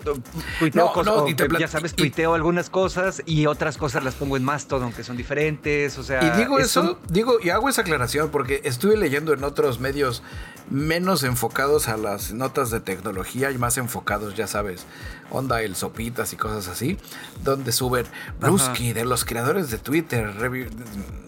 tuiteo 0.59 0.93
cosas, 0.93 1.15
ya 1.59 1.69
sabes, 1.69 1.95
tuiteo 1.95 2.35
algunas 2.35 2.69
cosas 2.69 3.23
y 3.25 3.47
otras 3.47 3.77
cosas 3.77 4.03
las 4.03 4.15
pongo 4.15 4.37
en 4.37 4.45
todo 4.69 4.85
aunque 4.85 5.05
son 5.05 5.17
diferentes, 5.17 5.97
o 5.99 6.03
sea... 6.03 6.23
Y 6.25 6.39
digo 6.39 6.59
eso, 6.59 6.99
digo, 7.09 7.39
y 7.43 7.51
hago 7.51 7.69
esa 7.69 7.83
aclaración 7.83 8.31
porque 8.31 8.61
estuve 8.65 8.97
leyendo 8.97 9.33
en 9.33 9.45
otros 9.45 9.81
medios 9.81 10.23
menos 10.71 11.23
enfocados 11.23 11.89
a 11.89 11.97
las 11.97 12.33
notas 12.33 12.71
de 12.71 12.81
tecnología 12.81 13.51
y 13.51 13.59
más 13.59 13.79
enfocados, 13.79 14.35
ya 14.35 14.47
sabes, 14.47 14.87
onda 15.31 15.63
el 15.63 15.77
sopitas 15.77 16.33
y 16.33 16.37
cosas 16.37 16.69
así, 16.69 16.99
donde 17.43 17.73
suben 17.73 18.07
Brusky 18.41 18.93
de 18.93 19.05
los 19.05 19.25
creadores 19.25 19.71
de 19.71 19.79
Twitter, 19.79 20.35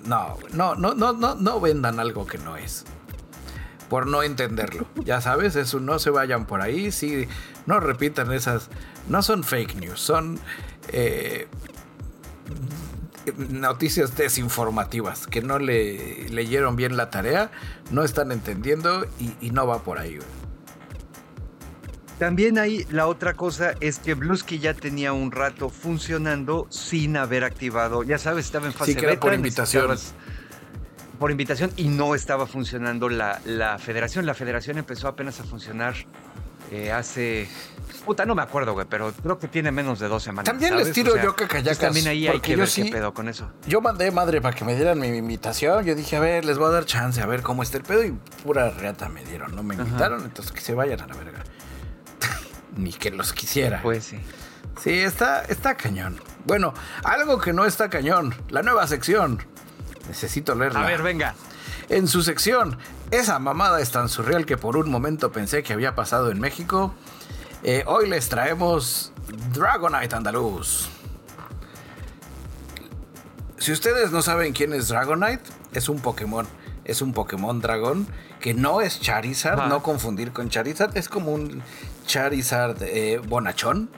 no, 0.05 0.37
no, 0.53 0.75
no, 0.75 0.95
no, 0.95 1.12
no, 1.12 1.35
no 1.35 1.61
vendan 1.61 2.01
algo 2.01 2.27
que 2.27 2.39
no 2.39 2.57
es 2.57 2.85
por 3.89 4.07
no 4.07 4.22
entenderlo. 4.22 4.87
Ya 5.05 5.20
sabes, 5.20 5.57
eso 5.57 5.80
no 5.80 5.99
se 5.99 6.11
vayan 6.11 6.47
por 6.47 6.61
ahí, 6.61 6.93
sí, 6.93 7.28
no 7.66 7.80
repitan 7.80 8.32
esas, 8.32 8.68
no 9.09 9.22
son 9.22 9.45
fake 9.45 9.76
news, 9.76 10.01
son 10.01 10.39
eh, 10.89 11.49
noticias 13.37 14.16
desinformativas 14.16 15.26
que 15.26 15.43
no 15.43 15.59
le 15.59 16.28
leyeron 16.28 16.76
bien 16.76 16.97
la 16.97 17.11
tarea, 17.11 17.51
no 17.91 18.05
están 18.05 18.32
entendiendo 18.32 19.07
y, 19.41 19.51
no 19.51 19.66
va 19.66 19.82
por 19.82 19.99
ahí. 19.99 20.18
También 22.18 22.59
hay 22.59 22.87
la 22.91 23.09
otra 23.09 23.34
cosa 23.34 23.74
es 23.80 23.99
que 23.99 24.14
Blusky 24.14 24.59
ya 24.59 24.72
tenía 24.72 25.12
un 25.12 25.32
rato 25.32 25.68
funcionando 25.68 26.66
sin 26.70 27.16
haber 27.16 27.45
activado, 27.45 28.03
ya 28.03 28.18
sabes, 28.18 28.47
estaba 28.47 28.66
en 28.66 28.72
fase 28.72 28.95
sí, 28.95 29.16
por 29.20 29.34
invitación 29.34 29.97
por 31.19 31.31
invitación 31.31 31.73
y 31.77 31.89
no 31.89 32.14
estaba 32.14 32.47
funcionando 32.47 33.09
la, 33.09 33.41
la 33.45 33.79
federación. 33.79 34.27
La 34.27 34.35
federación 34.35 34.79
empezó 34.79 35.09
apenas 35.09 35.41
a 35.41 35.45
funcionar 35.45 35.95
eh, 36.71 36.91
hace. 36.91 37.49
Puta, 38.05 38.25
no 38.25 38.35
me 38.35 38.43
acuerdo, 38.43 38.73
güey, 38.73 38.87
pero 38.89 39.12
creo 39.12 39.39
que 39.39 39.49
tiene 39.49 39.71
menos 39.71 39.99
de 39.99 40.09
dos 40.09 40.23
semanas. 40.23 40.45
También 40.45 40.77
les 40.77 40.93
tiro 40.93 41.21
yo 41.21 41.35
cacayacas. 41.35 41.79
También 41.79 42.09
ahí 42.09 42.29
hay 42.29 42.41
que 42.41 42.57
ver 42.57 42.69
qué 42.69 42.85
pedo 42.87 43.14
con 43.14 43.29
eso. 43.29 43.51
Yo 43.67 43.81
mandé 43.81 44.11
madre 44.11 44.41
para 44.41 44.55
que 44.55 44.64
me 44.64 44.75
dieran 44.75 44.99
mi 44.99 45.09
invitación. 45.09 45.85
Yo 45.85 45.95
dije, 45.95 46.17
a 46.17 46.21
ver, 46.21 46.45
les 46.45 46.59
voy 46.59 46.69
a 46.69 46.71
dar 46.71 46.85
chance, 46.85 47.21
a 47.21 47.27
ver 47.27 47.43
cómo 47.43 47.62
está 47.62 47.79
el 47.79 47.85
pedo. 47.85 48.05
Y 48.05 48.12
pura 48.43 48.71
reata 48.71 49.09
me 49.09 49.25
dieron, 49.25 49.55
no 49.55 49.62
me 49.62 49.75
invitaron, 49.75 50.23
entonces 50.25 50.53
que 50.53 50.61
se 50.61 50.75
vayan 50.75 51.01
a 51.01 51.07
la 51.07 51.14
verga. 51.14 51.45
Ni 52.77 52.93
que 52.93 53.11
los 53.11 53.33
quisiera. 53.33 53.81
Pues 53.83 54.05
sí. 54.05 54.19
Sí, 54.81 54.91
está, 54.91 55.43
está 55.43 55.77
cañón. 55.77 56.21
Bueno, 56.45 56.75
algo 57.03 57.41
que 57.41 57.53
no 57.53 57.64
está 57.64 57.89
cañón, 57.89 58.35
la 58.51 58.62
nueva 58.62 58.87
sección. 58.87 59.41
Necesito 60.09 60.55
leerla. 60.55 60.81
A 60.81 60.87
ver, 60.87 61.03
venga. 61.03 61.35
En 61.89 62.09
su 62.09 62.23
sección, 62.23 62.79
esa 63.11 63.39
mamada 63.39 63.81
es 63.81 63.91
tan 63.91 64.09
surreal 64.09 64.47
que 64.47 64.57
por 64.57 64.77
un 64.77 64.91
momento 64.91 65.31
pensé 65.31 65.63
que 65.63 65.73
había 65.73 65.95
pasado 65.95 66.31
en 66.31 66.41
México. 66.41 66.95
Eh, 67.63 67.85
hoy 67.87 68.09
les 68.09 68.29
traemos 68.29 69.13
Dragonite 69.53 70.15
Andaluz. 70.15 70.89
Si 73.59 73.73
ustedes 73.73 74.13
no 74.13 74.23
saben 74.23 74.53
quién 74.53 74.73
es 74.73 74.89
Dragonite, 74.89 75.43
es 75.73 75.89
un 75.89 76.01
Pokémon. 76.01 76.47
Es 76.85 77.03
un 77.03 77.13
Pokémon 77.13 77.61
dragón 77.61 78.07
que 78.41 78.55
no 78.55 78.81
es 78.81 79.01
Charizard, 79.01 79.69
no 79.69 79.83
confundir 79.83 80.33
con 80.33 80.51
Charizard. 80.51 80.97
Es 80.97 81.09
como 81.09 81.33
un 81.33 81.63
Charizard 82.07 82.77
eh, 82.83 83.21
bonachón. 83.27 83.91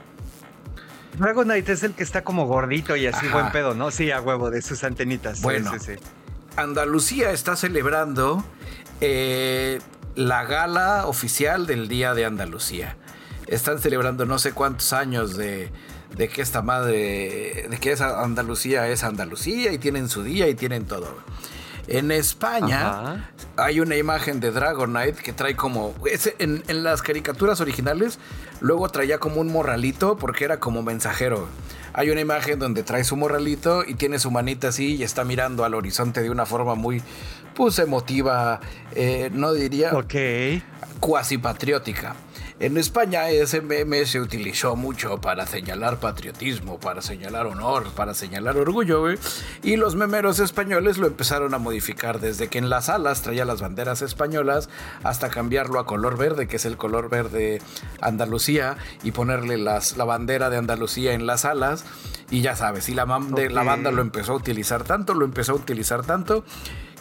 Dragonite 1.17 1.73
es 1.73 1.83
el 1.83 1.95
que 1.95 2.03
está 2.03 2.23
como 2.23 2.47
gordito 2.47 2.97
y 2.97 3.07
así 3.07 3.27
buen 3.29 3.51
pedo, 3.51 3.75
¿no? 3.75 3.91
Sí, 3.91 4.11
a 4.11 4.21
huevo, 4.21 4.51
de 4.51 4.63
sus 4.63 4.85
antenitas. 4.85 5.41
Bueno, 5.43 5.73
Andalucía 6.57 7.31
está 7.31 7.57
celebrando 7.57 8.45
eh, 9.01 9.81
la 10.15 10.45
gala 10.45 11.07
oficial 11.07 11.67
del 11.67 11.89
Día 11.89 12.15
de 12.15 12.25
Andalucía. 12.25 12.97
Están 13.47 13.79
celebrando 13.79 14.27
no 14.27 14.39
sé 14.39 14.53
cuántos 14.53 14.93
años 14.93 15.37
de, 15.37 15.71
de 16.17 16.29
que 16.29 16.43
esta 16.43 16.63
madre, 16.63 17.67
de 17.71 17.79
que 17.81 17.93
esa 17.93 18.23
Andalucía 18.23 18.89
es 18.89 19.05
Andalucía 19.05 19.73
y 19.73 19.79
tienen 19.79 20.09
su 20.09 20.23
día 20.23 20.49
y 20.49 20.55
tienen 20.55 20.85
todo. 20.85 21.17
En 21.89 22.11
España 22.11 23.31
hay 23.57 23.81
una 23.81 23.97
imagen 23.97 24.41
de 24.41 24.51
Dragonite 24.51 25.23
que 25.23 25.33
trae 25.33 25.57
como. 25.57 25.95
en, 26.39 26.63
en, 26.69 26.85
las 26.85 27.01
caricaturas 27.01 27.61
originales, 27.63 28.19
luego 28.61 28.89
traía 28.91 29.19
como 29.19 29.41
un 29.41 29.51
morralito 29.51 30.19
porque 30.19 30.45
era 30.45 30.61
como 30.61 30.83
mensajero. 30.83 31.49
Hay 31.95 32.11
una 32.11 32.21
imagen 32.21 32.59
donde 32.59 32.83
trae 32.83 33.05
su 33.05 33.17
morralito 33.17 33.85
y 33.85 33.95
tiene 33.95 34.19
su 34.19 34.31
manita 34.31 34.69
así 34.69 34.97
y 34.97 35.03
está 35.03 35.25
mirando 35.25 35.65
al 35.65 35.75
horizonte 35.75 36.23
de 36.23 36.31
una 36.31 36.45
forma 36.45 36.75
muy, 36.75 37.03
pues, 37.55 37.79
emotiva, 37.79 38.61
eh, 38.95 39.31
no 39.33 39.53
diría. 39.53 39.93
Ok. 39.95 40.15
Cuasi 41.01 41.39
patriótica. 41.39 42.15
En 42.61 42.77
España 42.77 43.31
ese 43.31 43.61
meme 43.61 44.05
se 44.05 44.21
utilizó 44.21 44.75
mucho 44.75 45.21
para 45.21 45.47
señalar 45.47 46.01
patriotismo, 46.01 46.81
para 46.81 47.03
señalar 47.03 47.47
honor, 47.47 47.85
para 47.95 48.15
señalar 48.15 48.57
orgullo, 48.57 49.05
Y 49.63 49.77
los 49.77 49.95
memeros 49.95 50.41
españoles 50.41 50.99
lo 50.99 51.07
empezaron 51.07 51.55
a 51.55 51.59
modificar 51.59 52.19
desde 52.19 52.49
que 52.49 52.59
en 52.59 52.69
las 52.69 52.89
alas 52.89 53.23
traía 53.23 53.45
las 53.45 53.61
banderas 53.61 54.03
españolas 54.03 54.69
hasta 55.05 55.31
cambiarlo 55.31 55.79
a 55.79 55.87
color 55.87 56.19
verde, 56.19 56.49
que 56.49 56.57
es 56.57 56.65
el 56.65 56.77
color 56.77 57.09
verde 57.09 57.63
Andalucía, 58.01 58.77
y 59.05 59.13
ponerle 59.13 59.57
las, 59.57 59.97
la 59.97 60.05
bandera 60.05 60.51
de 60.51 60.57
Andalucía 60.57 61.13
en 61.13 61.27
las 61.27 61.45
alas. 61.45 61.85
Y 62.29 62.41
ya 62.41 62.57
sabes, 62.57 62.89
y 62.89 62.95
la, 62.95 63.07
la 63.07 63.63
banda 63.63 63.93
lo 63.93 64.03
empezó 64.03 64.33
a 64.33 64.37
utilizar 64.37 64.83
tanto, 64.83 65.15
lo 65.15 65.25
empezó 65.25 65.53
a 65.53 65.55
utilizar 65.55 66.05
tanto 66.05 66.45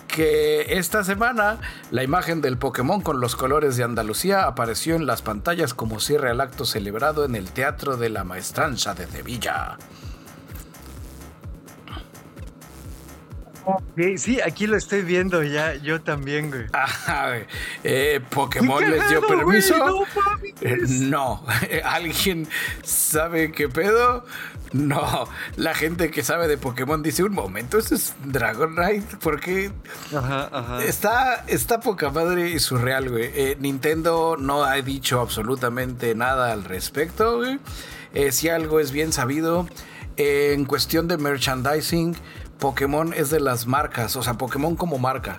que 0.07 0.77
esta 0.77 1.03
semana 1.03 1.59
la 1.91 2.03
imagen 2.03 2.41
del 2.41 2.57
Pokémon 2.57 3.01
con 3.01 3.19
los 3.19 3.35
colores 3.35 3.77
de 3.77 3.83
Andalucía 3.83 4.45
apareció 4.45 4.95
en 4.95 5.05
las 5.05 5.21
pantallas 5.21 5.73
como 5.73 5.99
cierre 5.99 6.31
al 6.31 6.41
acto 6.41 6.65
celebrado 6.65 7.25
en 7.25 7.35
el 7.35 7.51
Teatro 7.51 7.97
de 7.97 8.09
la 8.09 8.23
Maestranza 8.23 8.93
de 8.93 9.07
Sevilla. 9.07 9.77
Sí, 14.17 14.39
aquí 14.41 14.67
lo 14.67 14.77
estoy 14.77 15.01
viendo 15.01 15.43
ya, 15.43 15.75
yo 15.75 16.01
también, 16.01 16.49
güey. 16.49 16.65
Eh, 17.83 18.19
Pokémon 18.29 18.89
les 18.89 19.09
dio 19.09 19.25
permiso. 19.25 20.05
no, 21.01 21.45
¿alguien 21.83 22.47
sabe 22.83 23.51
qué 23.51 23.69
pedo? 23.69 24.25
No, 24.73 25.27
la 25.55 25.73
gente 25.73 26.11
que 26.11 26.23
sabe 26.23 26.47
de 26.47 26.57
Pokémon 26.57 27.01
dice, 27.01 27.23
un 27.23 27.33
momento, 27.33 27.77
¿eso 27.77 27.95
es 27.95 28.15
Dragonite? 28.25 29.17
Porque 29.21 29.71
Está, 30.85 31.45
está 31.47 31.79
poca 31.79 32.09
madre 32.09 32.49
y 32.49 32.59
surreal, 32.59 33.09
güey. 33.09 33.31
Eh, 33.33 33.57
Nintendo 33.59 34.35
no 34.37 34.63
ha 34.63 34.75
dicho 34.81 35.21
absolutamente 35.21 36.15
nada 36.15 36.51
al 36.51 36.63
respecto, 36.63 37.37
güey. 37.37 37.59
Eh, 38.13 38.31
si 38.31 38.49
algo 38.49 38.79
es 38.79 38.91
bien 38.91 39.13
sabido, 39.13 39.67
en 40.17 40.65
cuestión 40.65 41.07
de 41.07 41.17
merchandising, 41.17 42.15
Pokémon 42.59 43.13
es 43.13 43.29
de 43.29 43.39
las 43.39 43.67
marcas, 43.67 44.15
o 44.15 44.23
sea, 44.23 44.35
Pokémon 44.35 44.75
como 44.75 44.97
marca 44.97 45.37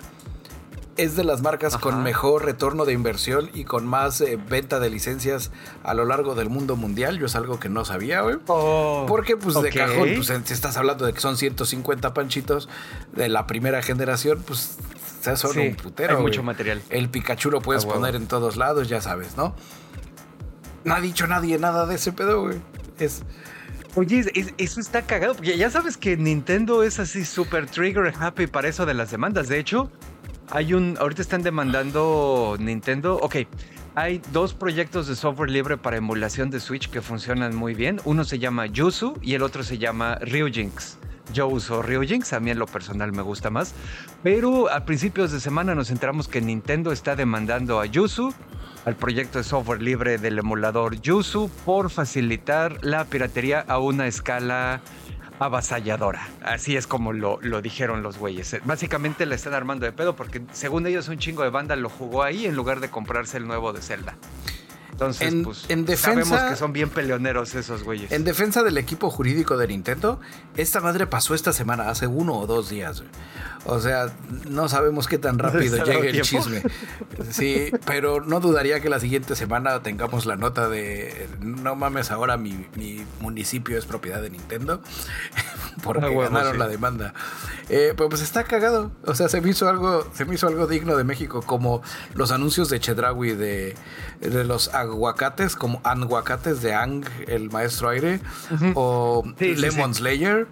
es 0.99 1.15
de 1.15 1.23
las 1.23 1.41
marcas 1.41 1.77
con 1.77 2.03
mejor 2.03 2.43
retorno 2.43 2.83
de 2.83 2.91
inversión 2.91 3.49
y 3.53 3.63
con 3.63 3.87
más 3.87 4.19
eh, 4.19 4.37
venta 4.49 4.81
de 4.81 4.89
licencias 4.89 5.49
a 5.81 5.93
lo 5.93 6.03
largo 6.03 6.35
del 6.35 6.49
mundo 6.49 6.75
mundial. 6.75 7.17
Yo 7.17 7.27
es 7.27 7.35
algo 7.37 7.57
que 7.57 7.69
no 7.69 7.85
sabía, 7.85 8.19
güey. 8.19 8.35
Oh, 8.47 9.05
Porque, 9.07 9.37
pues, 9.37 9.59
de 9.61 9.69
cajón, 9.69 10.09
pues, 10.15 10.27
si 10.43 10.53
estás 10.53 10.75
hablando 10.75 11.05
de 11.05 11.13
que 11.13 11.21
son 11.21 11.37
150 11.37 12.13
panchitos 12.13 12.67
de 13.13 13.29
la 13.29 13.47
primera 13.47 13.81
generación, 13.81 14.43
pues, 14.45 14.77
son 15.35 15.57
un 15.57 15.75
putero. 15.75 16.17
Hay 16.17 16.21
mucho 16.21 16.43
material. 16.43 16.81
El 16.89 17.09
Pikachu 17.09 17.49
lo 17.49 17.61
puedes 17.61 17.85
poner 17.85 18.15
en 18.15 18.27
todos 18.27 18.57
lados, 18.57 18.89
ya 18.89 18.99
sabes, 18.99 19.37
¿no? 19.37 19.55
No 20.83 20.95
ha 20.95 21.01
dicho 21.01 21.27
nadie 21.27 21.57
nada 21.59 21.85
de 21.85 21.95
ese 21.95 22.11
pedo, 22.11 22.41
güey. 22.41 22.59
Es. 22.99 23.23
Oye, 23.99 24.23
eso 24.57 24.79
está 24.79 25.01
cagado, 25.01 25.35
porque 25.35 25.57
ya 25.57 25.69
sabes 25.69 25.97
que 25.97 26.15
Nintendo 26.15 26.83
es 26.83 26.99
así 26.99 27.25
súper 27.25 27.65
trigger 27.65 28.13
happy 28.17 28.47
para 28.47 28.69
eso 28.69 28.85
de 28.85 28.93
las 28.93 29.11
demandas. 29.11 29.49
De 29.49 29.59
hecho, 29.59 29.91
hay 30.51 30.73
un, 30.73 30.95
ahorita 30.97 31.21
están 31.21 31.43
demandando 31.43 32.55
Nintendo. 32.61 33.17
Ok, 33.21 33.35
hay 33.95 34.21
dos 34.31 34.53
proyectos 34.53 35.09
de 35.09 35.17
software 35.17 35.49
libre 35.49 35.75
para 35.75 35.97
emulación 35.97 36.49
de 36.49 36.61
Switch 36.61 36.89
que 36.89 37.01
funcionan 37.01 37.53
muy 37.53 37.73
bien. 37.73 37.99
Uno 38.05 38.23
se 38.23 38.39
llama 38.39 38.67
Yuzu 38.67 39.15
y 39.21 39.33
el 39.33 39.43
otro 39.43 39.63
se 39.63 39.77
llama 39.77 40.15
Ryujinx. 40.21 40.97
Yo 41.33 41.47
uso 41.47 41.81
Ryujinx, 41.81 42.33
a 42.33 42.39
mí 42.39 42.51
en 42.51 42.59
lo 42.59 42.65
personal 42.65 43.11
me 43.11 43.21
gusta 43.21 43.49
más. 43.49 43.73
Pero 44.23 44.71
a 44.71 44.85
principios 44.85 45.31
de 45.31 45.39
semana 45.39 45.75
nos 45.75 45.91
enteramos 45.91 46.27
que 46.27 46.41
Nintendo 46.41 46.91
está 46.91 47.15
demandando 47.15 47.79
a 47.79 47.85
Yuzu, 47.85 48.33
al 48.85 48.95
proyecto 48.95 49.37
de 49.37 49.43
software 49.43 49.81
libre 49.81 50.17
del 50.17 50.39
emulador 50.39 50.99
Yuzu, 50.99 51.49
por 51.65 51.89
facilitar 51.89 52.83
la 52.83 53.05
piratería 53.05 53.61
a 53.67 53.79
una 53.79 54.07
escala 54.07 54.81
avasalladora. 55.39 56.27
Así 56.43 56.75
es 56.75 56.85
como 56.85 57.13
lo, 57.13 57.39
dijeron 57.61 58.03
los 58.03 58.17
güeyes. 58.17 58.57
Básicamente 58.65 59.25
le 59.25 59.35
están 59.35 59.53
armando 59.53 59.85
de 59.85 59.91
pedo 59.91 60.15
porque 60.15 60.41
según 60.51 60.85
ellos 60.85 61.07
un 61.07 61.17
chingo 61.17 61.43
de 61.43 61.49
banda 61.49 61.75
lo 61.75 61.89
jugó 61.89 62.23
ahí 62.23 62.45
en 62.45 62.55
lugar 62.55 62.79
de 62.79 62.89
comprarse 62.89 63.37
el 63.37 63.47
nuevo 63.47 63.73
de 63.73 63.81
Zelda. 63.81 64.17
Entonces, 64.99 65.33
pues, 65.43 65.65
en 65.69 65.85
defensa, 65.85 66.25
sabemos 66.25 66.51
que 66.51 66.55
son 66.57 66.73
bien 66.73 66.89
peleoneros 66.89 67.55
esos 67.55 67.83
güeyes. 67.83 68.11
En 68.11 68.25
defensa 68.25 68.63
del 68.63 68.77
equipo 68.77 69.09
jurídico 69.09 69.55
de 69.57 69.67
Nintendo, 69.67 70.19
esta 70.57 70.81
madre 70.81 71.07
pasó 71.07 71.35
esta 71.35 71.53
semana, 71.53 71.89
hace 71.89 72.05
uno 72.05 72.37
o 72.37 72.47
dos 72.47 72.69
días. 72.69 73.03
O 73.65 73.79
sea, 73.79 74.11
no 74.49 74.69
sabemos 74.69 75.07
qué 75.07 75.17
tan 75.17 75.37
rápido 75.39 75.83
llegue 75.83 76.09
el 76.09 76.21
chisme. 76.21 76.63
Sí, 77.29 77.71
pero 77.85 78.21
no 78.21 78.39
dudaría 78.39 78.79
que 78.79 78.89
la 78.89 78.99
siguiente 78.99 79.35
semana 79.35 79.81
tengamos 79.83 80.25
la 80.25 80.35
nota 80.35 80.69
de 80.69 81.27
no 81.39 81.75
mames, 81.75 82.11
ahora 82.11 82.37
mi, 82.37 82.65
municipio 83.19 83.77
es 83.77 83.85
propiedad 83.85 84.21
de 84.21 84.29
Nintendo 84.29 84.81
porque 85.83 86.05
ah, 86.05 86.29
ganaron 86.29 86.59
la 86.59 86.67
demanda. 86.67 87.13
Eh, 87.69 87.93
pues, 87.95 88.09
pues, 88.09 88.21
está 88.21 88.43
cagado. 88.43 88.91
O 89.05 89.15
sea, 89.15 89.29
se 89.29 89.41
me 89.41 89.49
hizo 89.49 89.69
algo, 89.69 90.07
se 90.13 90.25
me 90.25 90.35
hizo 90.35 90.47
algo 90.47 90.67
digno 90.67 90.95
de 90.95 91.03
México, 91.03 91.41
como 91.41 91.81
los 92.15 92.31
anuncios 92.31 92.69
de 92.69 92.79
Chedrawi 92.79 93.33
de, 93.33 93.75
de 94.19 94.43
los 94.43 94.73
aguacates, 94.91 95.55
como 95.55 95.81
aguacates 95.83 96.61
de 96.61 96.73
Ang, 96.73 97.05
el 97.27 97.49
maestro 97.49 97.89
aire, 97.89 98.19
o 98.75 99.23
Lemon 99.39 99.93
Slayer, 99.93 100.47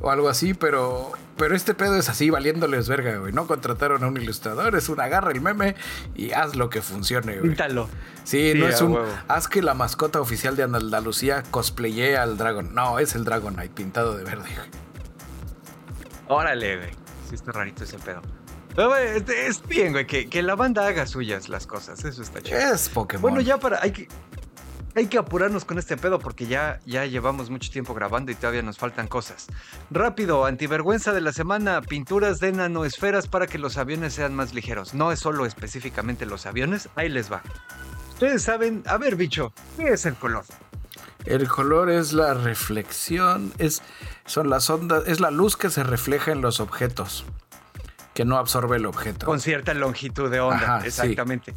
o 0.00 0.10
algo 0.10 0.28
así, 0.28 0.54
pero, 0.54 1.12
pero 1.36 1.54
este 1.54 1.74
pedo 1.74 1.96
es 1.96 2.08
así, 2.08 2.30
valiéndoles 2.30 2.88
verga, 2.88 3.16
güey. 3.18 3.32
No 3.32 3.46
contrataron 3.46 4.02
a 4.04 4.08
un 4.08 4.16
ilustrador, 4.16 4.74
es 4.76 4.88
un 4.88 5.00
agarra 5.00 5.32
el 5.32 5.40
meme 5.40 5.76
y 6.14 6.32
haz 6.32 6.56
lo 6.56 6.70
que 6.70 6.82
funcione, 6.82 7.34
güey. 7.34 7.48
Píntalo. 7.48 7.88
Sí, 8.24 8.52
no 8.56 8.68
es 8.68 8.80
un. 8.80 8.98
Haz 9.28 9.48
que 9.48 9.62
la 9.62 9.74
mascota 9.74 10.20
oficial 10.20 10.56
de 10.56 10.64
Andalucía 10.64 11.42
cosplaye 11.50 12.16
al 12.16 12.36
dragón. 12.36 12.74
No, 12.74 12.98
es 12.98 13.14
el 13.14 13.24
Dragonite 13.24 13.70
pintado 13.70 14.16
de 14.16 14.24
verde, 14.24 14.48
Órale, 16.28 16.76
güey. 16.78 16.90
Sí, 17.28 17.34
está 17.34 17.52
rarito 17.52 17.84
ese 17.84 17.98
pedo. 17.98 18.22
Es 18.76 19.66
bien, 19.68 19.92
güey, 19.92 20.06
que, 20.06 20.42
la 20.42 20.56
banda 20.56 20.86
haga 20.86 21.06
suyas 21.06 21.48
las 21.48 21.66
cosas. 21.66 22.04
Eso 22.04 22.22
está 22.22 22.42
chido. 22.42 22.58
Es 22.58 22.88
Pokémon. 22.88 23.22
Bueno, 23.22 23.40
ya 23.40 23.58
para. 23.58 23.80
Hay 23.80 23.92
que, 23.92 24.08
hay 24.96 25.06
que 25.06 25.16
apurarnos 25.16 25.64
con 25.64 25.78
este 25.78 25.96
pedo 25.96 26.18
porque 26.18 26.46
ya, 26.46 26.80
ya 26.84 27.06
llevamos 27.06 27.50
mucho 27.50 27.70
tiempo 27.70 27.94
grabando 27.94 28.32
y 28.32 28.34
todavía 28.34 28.62
nos 28.62 28.78
faltan 28.78 29.06
cosas. 29.06 29.46
Rápido, 29.90 30.44
antivergüenza 30.44 31.12
de 31.12 31.20
la 31.20 31.32
semana: 31.32 31.82
pinturas 31.82 32.40
de 32.40 32.50
nanoesferas 32.50 33.28
para 33.28 33.46
que 33.46 33.58
los 33.58 33.76
aviones 33.76 34.14
sean 34.14 34.34
más 34.34 34.54
ligeros. 34.54 34.92
No 34.92 35.12
es 35.12 35.20
solo 35.20 35.46
específicamente 35.46 36.26
los 36.26 36.44
aviones, 36.44 36.88
ahí 36.96 37.08
les 37.08 37.30
va. 37.30 37.42
Ustedes 38.10 38.42
saben, 38.42 38.82
a 38.86 38.96
ver, 38.96 39.14
bicho, 39.14 39.52
¿qué 39.76 39.88
es 39.88 40.04
el 40.06 40.14
color? 40.14 40.44
El 41.26 41.48
color 41.48 41.90
es 41.90 42.12
la 42.12 42.34
reflexión, 42.34 43.52
es, 43.58 43.82
son 44.26 44.50
las 44.50 44.68
ondas, 44.68 45.04
es 45.06 45.20
la 45.20 45.30
luz 45.30 45.56
que 45.56 45.70
se 45.70 45.82
refleja 45.82 46.32
en 46.32 46.40
los 46.40 46.60
objetos 46.60 47.24
que 48.14 48.24
no 48.24 48.38
absorbe 48.38 48.76
el 48.76 48.86
objeto. 48.86 49.26
Con 49.26 49.40
cierta 49.40 49.74
longitud 49.74 50.30
de 50.30 50.40
onda, 50.40 50.80
exactamente. 50.84 51.54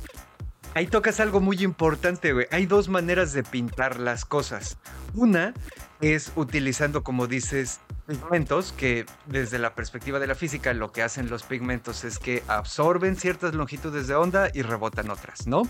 Ahí 0.73 0.87
tocas 0.87 1.19
algo 1.19 1.39
muy 1.39 1.63
importante, 1.63 2.33
güey. 2.33 2.47
Hay 2.51 2.65
dos 2.65 2.89
maneras 2.89 3.33
de 3.33 3.43
pintar 3.43 3.99
las 3.99 4.25
cosas. 4.25 4.77
Una 5.13 5.53
es 6.01 6.31
utilizando, 6.35 7.03
como 7.03 7.25
dices, 7.27 7.79
pigmentos 8.07 8.71
que 8.71 9.05
desde 9.25 9.59
la 9.59 9.75
perspectiva 9.75 10.17
de 10.19 10.27
la 10.27 10.35
física 10.35 10.73
lo 10.73 10.91
que 10.91 11.03
hacen 11.03 11.29
los 11.29 11.43
pigmentos 11.43 12.05
es 12.05 12.19
que 12.19 12.41
absorben 12.47 13.17
ciertas 13.17 13.53
longitudes 13.53 14.07
de 14.07 14.15
onda 14.15 14.49
y 14.53 14.61
rebotan 14.61 15.09
otras, 15.09 15.45
¿no? 15.45 15.63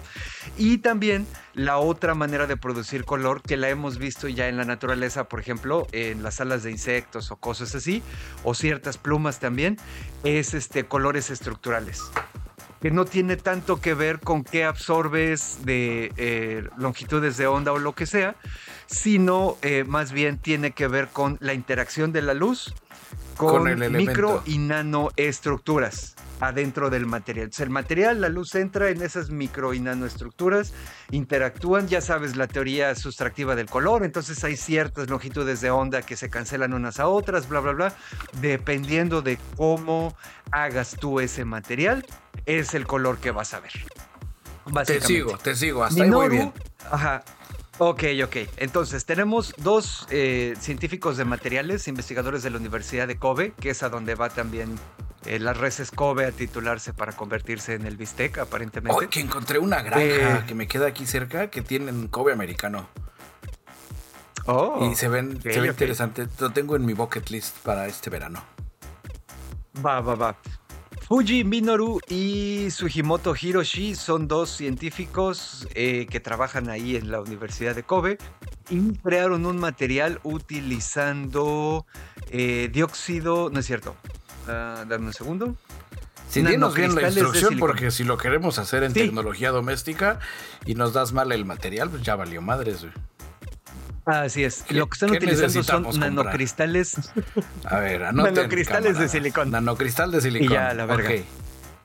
Y 0.56 0.78
también 0.78 1.26
la 1.54 1.80
otra 1.80 2.14
manera 2.14 2.46
de 2.46 2.56
producir 2.56 3.06
color 3.06 3.42
que 3.42 3.58
la 3.58 3.70
hemos 3.70 3.98
visto 3.98 4.28
ya 4.28 4.48
en 4.48 4.58
la 4.58 4.66
naturaleza, 4.66 5.28
por 5.28 5.40
ejemplo, 5.40 5.88
en 5.92 6.22
las 6.22 6.40
alas 6.40 6.64
de 6.64 6.72
insectos 6.72 7.32
o 7.32 7.38
cosas 7.38 7.74
así, 7.74 8.04
o 8.44 8.54
ciertas 8.54 8.98
plumas 8.98 9.40
también, 9.40 9.78
es 10.24 10.54
este 10.54 10.86
colores 10.86 11.32
estructurales 11.32 12.04
que 12.82 12.92
no 12.92 13.06
tiene 13.06 13.38
tanto 13.38 13.82
que 13.82 13.94
ver 13.94 14.20
con 14.20 14.44
qué 14.44 14.64
absorbes 14.64 15.60
de 15.66 16.12
eh, 16.18 16.64
longitudes 16.78 17.38
de 17.38 17.48
onda 17.48 17.72
o 17.74 17.80
lo 17.80 17.94
que 17.94 18.06
sea, 18.06 18.36
sino 18.86 19.58
eh, 19.62 19.84
más 19.86 20.12
bien 20.12 20.38
tiene 20.38 20.72
que 20.72 20.88
ver 20.88 21.08
con 21.08 21.38
la 21.40 21.54
interacción 21.54 22.12
de 22.12 22.22
la 22.22 22.34
luz 22.34 22.74
con, 23.38 23.94
micro 23.94 24.44
y 24.46 24.58
nanoestructuras 24.58 26.16
adentro 26.40 26.90
del 26.90 27.06
material. 27.06 27.46
Entonces, 27.46 27.64
el 27.64 27.70
material, 27.70 28.22
la 28.22 28.30
luz 28.30 28.54
entra 28.56 28.90
en 28.90 29.02
esas 29.02 29.30
micro 29.30 29.74
y 29.74 29.80
nanoestructuras, 29.80 30.74
interactúan, 31.12 31.88
ya 31.88 32.02
sabes 32.02 32.36
la 32.36 32.48
teoría 32.48 32.94
sustractiva 32.96 33.56
del 33.56 33.68
color, 33.68 34.04
entonces 34.04 34.44
hay 34.44 34.56
ciertas 34.56 35.10
longitudes 35.10 35.62
de 35.62 35.72
onda 35.72 36.02
que 36.02 36.16
se 36.16 36.30
cancelan 36.30 36.74
unas 36.74 37.00
a 37.00 37.08
otras, 37.08 37.48
bla, 37.48 37.60
bla, 37.60 37.72
bla, 37.72 37.94
dependiendo 38.42 39.22
de 39.22 39.40
cómo 39.56 40.16
hagas 40.52 40.96
tú 41.00 41.20
ese 41.20 41.46
material, 41.46 42.06
es 42.46 42.74
el 42.74 42.86
color 42.86 43.18
que 43.18 43.32
vas 43.32 43.54
a 43.54 43.60
ver. 43.60 43.72
Te 44.86 45.02
sigo, 45.02 45.38
te 45.38 45.56
sigo, 45.56 45.84
hasta 45.84 46.04
ahí 46.04 46.10
muy 46.12 46.30
bien. 46.30 46.54
Ajá, 46.92 47.24
Ok, 47.80 48.04
ok. 48.24 48.36
Entonces, 48.58 49.06
tenemos 49.06 49.54
dos 49.58 50.08
eh, 50.10 50.56
científicos 50.60 51.18
de 51.18 51.26
materiales, 51.26 51.88
investigadores 51.88 52.42
de 52.42 52.50
la 52.50 52.58
Universidad 52.58 53.08
de 53.08 53.18
Kobe, 53.18 53.54
que 53.60 53.70
es 53.70 53.84
a 53.84 53.90
donde 53.90 54.16
va 54.16 54.30
también 54.30 54.76
eh, 55.26 55.40
las 55.40 55.58
reses 55.58 55.92
Kobe 55.92 56.26
a 56.26 56.32
titularse 56.32 56.94
para 56.94 57.12
convertirse 57.12 57.76
en 57.76 57.86
el 57.86 57.96
bistec, 57.96 58.40
aparentemente. 58.40 58.98
Oye, 58.98 59.10
que 59.10 59.20
encontré 59.20 59.60
una 59.60 59.82
granja 59.82 60.40
eh, 60.40 60.44
que 60.48 60.56
me 60.56 60.68
queda 60.68 60.88
aquí 60.88 61.06
cerca 61.06 61.50
que 61.52 61.62
tienen 61.62 62.08
Kobe 62.08 62.34
americano. 62.34 62.88
Oh. 64.46 64.90
Y 64.90 64.96
se 64.96 65.08
ven, 65.10 65.40
se 65.42 65.60
ve 65.60 65.68
interesante. 65.68 66.28
Lo 66.40 66.52
tengo 66.52 66.76
en 66.76 66.86
mi 66.86 66.94
bucket 66.94 67.30
list 67.30 67.58
para 67.60 67.86
este 67.88 68.10
verano. 68.10 68.42
Va, 69.86 70.02
va, 70.02 70.16
va. 70.16 70.38
Fuji 71.08 71.46
Minoru 71.46 72.02
y 72.10 72.70
Sugimoto 72.70 73.34
Hiroshi 73.34 73.96
son 73.96 74.28
dos 74.28 74.50
científicos 74.50 75.66
eh, 75.74 76.06
que 76.10 76.20
trabajan 76.20 76.70
ahí 76.70 76.98
en 76.98 77.12
la 77.12 77.22
Universidad 77.22 77.76
de 77.76 77.84
Kobe 77.84 78.18
y 78.70 78.92
crearon 78.98 79.46
un 79.46 79.58
material 79.58 80.20
utilizando 80.24 81.86
eh, 82.30 82.70
dióxido, 82.74 83.50
no 83.50 83.62
es 83.62 83.66
cierto, 83.66 83.96
uh, 84.48 84.86
dame 84.86 85.06
un 85.06 85.14
segundo. 85.14 85.56
Si 86.28 86.42
bien 86.42 86.60
la 86.60 87.02
instrucción, 87.08 87.58
porque 87.58 87.90
si 87.90 88.04
lo 88.04 88.18
queremos 88.18 88.60
hacer 88.60 88.84
en 88.84 88.92
tecnología 88.92 89.52
doméstica 89.52 90.20
y 90.66 90.76
nos 90.76 90.92
das 90.92 91.14
mal 91.14 91.32
el 91.32 91.46
material, 91.46 91.90
pues 91.90 92.04
ya 92.04 92.18
valió 92.18 92.42
madres. 92.42 92.86
Así 94.08 94.46
es. 94.46 94.64
Lo 94.72 94.88
que 94.88 94.94
están 94.94 95.12
utilizando 95.12 95.64
son 95.64 96.00
nanocristales. 96.00 96.96
A 97.66 97.80
ver, 97.80 98.06
anoten, 98.06 98.36
Nanocristales 98.36 98.98
de 98.98 99.10
silicón. 99.10 99.52
Nanocristal 99.52 100.12
de 100.12 100.22
silicón. 100.22 100.50
Y 100.50 100.54
ya, 100.54 100.74
la 100.74 100.86
verga. 100.86 101.10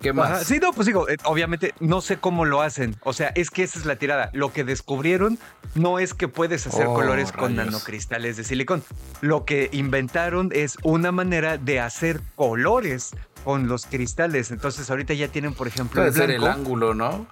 ¿Qué 0.01 0.12
más? 0.12 0.45
Sí, 0.45 0.59
no, 0.61 0.73
pues 0.73 0.87
digo, 0.87 1.09
eh, 1.09 1.16
obviamente 1.25 1.75
no 1.81 2.01
sé 2.01 2.18
cómo 2.18 2.45
lo 2.45 2.62
hacen. 2.62 2.97
O 3.03 3.12
sea, 3.12 3.33
es 3.35 3.51
que 3.51 3.64
esa 3.64 3.79
es 3.79 3.87
la 3.87 3.97
tirada. 3.97 4.31
Lo 4.33 4.53
que 4.53 4.64
descubrieron 4.64 5.39
no 5.75 5.99
es 5.99 6.14
que 6.14 6.29
puedes 6.29 6.66
hacer 6.66 6.87
oh, 6.87 6.95
colores 6.95 7.33
con 7.33 7.57
nanocristales 7.57 8.37
de 8.37 8.45
silicón. 8.45 8.85
Lo 9.20 9.45
que 9.45 9.68
inventaron 9.73 10.51
es 10.53 10.77
una 10.83 11.12
manera 11.12 11.59
de 11.59 11.81
hacer 11.81 12.20
colores 12.37 13.11
con 13.45 13.68
los 13.68 13.87
cristales. 13.87 14.51
Entonces 14.51 14.91
ahorita 14.91 15.14
ya 15.14 15.29
tienen, 15.29 15.55
por 15.55 15.66
ejemplo, 15.68 16.03
Puede 16.03 16.12
ser 16.12 16.31
el 16.31 16.47
ángulo, 16.47 16.95
¿no? 16.95 17.27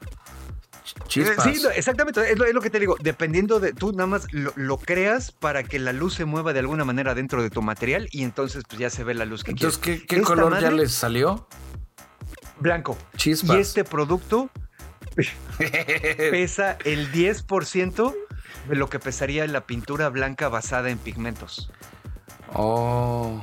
Sí, 1.09 1.22
exactamente, 1.74 2.20
es 2.32 2.38
lo, 2.38 2.61
que 2.61 2.70
te 2.70 2.78
digo, 2.80 2.97
dependiendo 3.01 3.61
de, 3.61 3.72
tú 3.72 3.93
nada 3.93 4.07
más 4.07 4.26
lo, 4.32 4.78
creas 4.78 5.32
para 5.32 5.62
que 5.62 5.78
la 5.78 5.93
luz 5.93 6.14
se 6.14 6.24
mueva 6.24 6.53
de 6.53 6.61
alguna 6.61 6.84
manera 6.84 7.14
dentro 7.14 7.43
de 7.43 7.51
tu 7.51 7.62
material 7.62 8.09
y 8.11 8.22
entonces 8.22 8.64
pues 8.68 8.78
ya 8.78 8.91
se 8.91 9.05
ve 9.05 9.14
la 9.14 9.24
luz 9.24 9.45
que 9.45 9.53
entonces, 9.53 9.78
¿qué, 9.78 10.05
qué 10.05 10.22
color 10.22 10.61
ya 10.61 10.70
les 10.70 10.93
salió? 10.93 11.47
Blanco. 12.59 12.97
Chispas. 13.16 13.57
Y 13.57 13.61
este 13.61 13.84
producto 13.84 14.51
pesa 16.30 16.76
el 16.84 17.11
10% 17.12 18.14
de 18.68 18.76
lo 18.76 18.88
que 18.88 18.99
pesaría 18.99 19.47
la 19.47 19.66
pintura 19.66 20.09
blanca 20.09 20.49
basada 20.49 20.91
en 20.91 20.99
pigmentos. 20.99 21.70
Oh. 22.53 23.43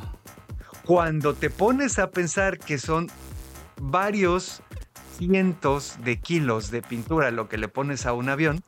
Cuando 0.86 1.34
te 1.34 1.50
pones 1.50 2.00
a 2.00 2.12
pensar 2.12 2.60
que 2.60 2.78
son 2.78 3.10
varios 3.82 4.62
cientos 5.18 5.98
de 6.04 6.20
kilos 6.20 6.72
de 6.72 6.82
pintura 6.82 7.32
lo 7.32 7.50
que 7.50 7.58
le 7.58 7.68
pones 7.68 8.06
a 8.06 8.14
un 8.14 8.30
avión, 8.30 8.64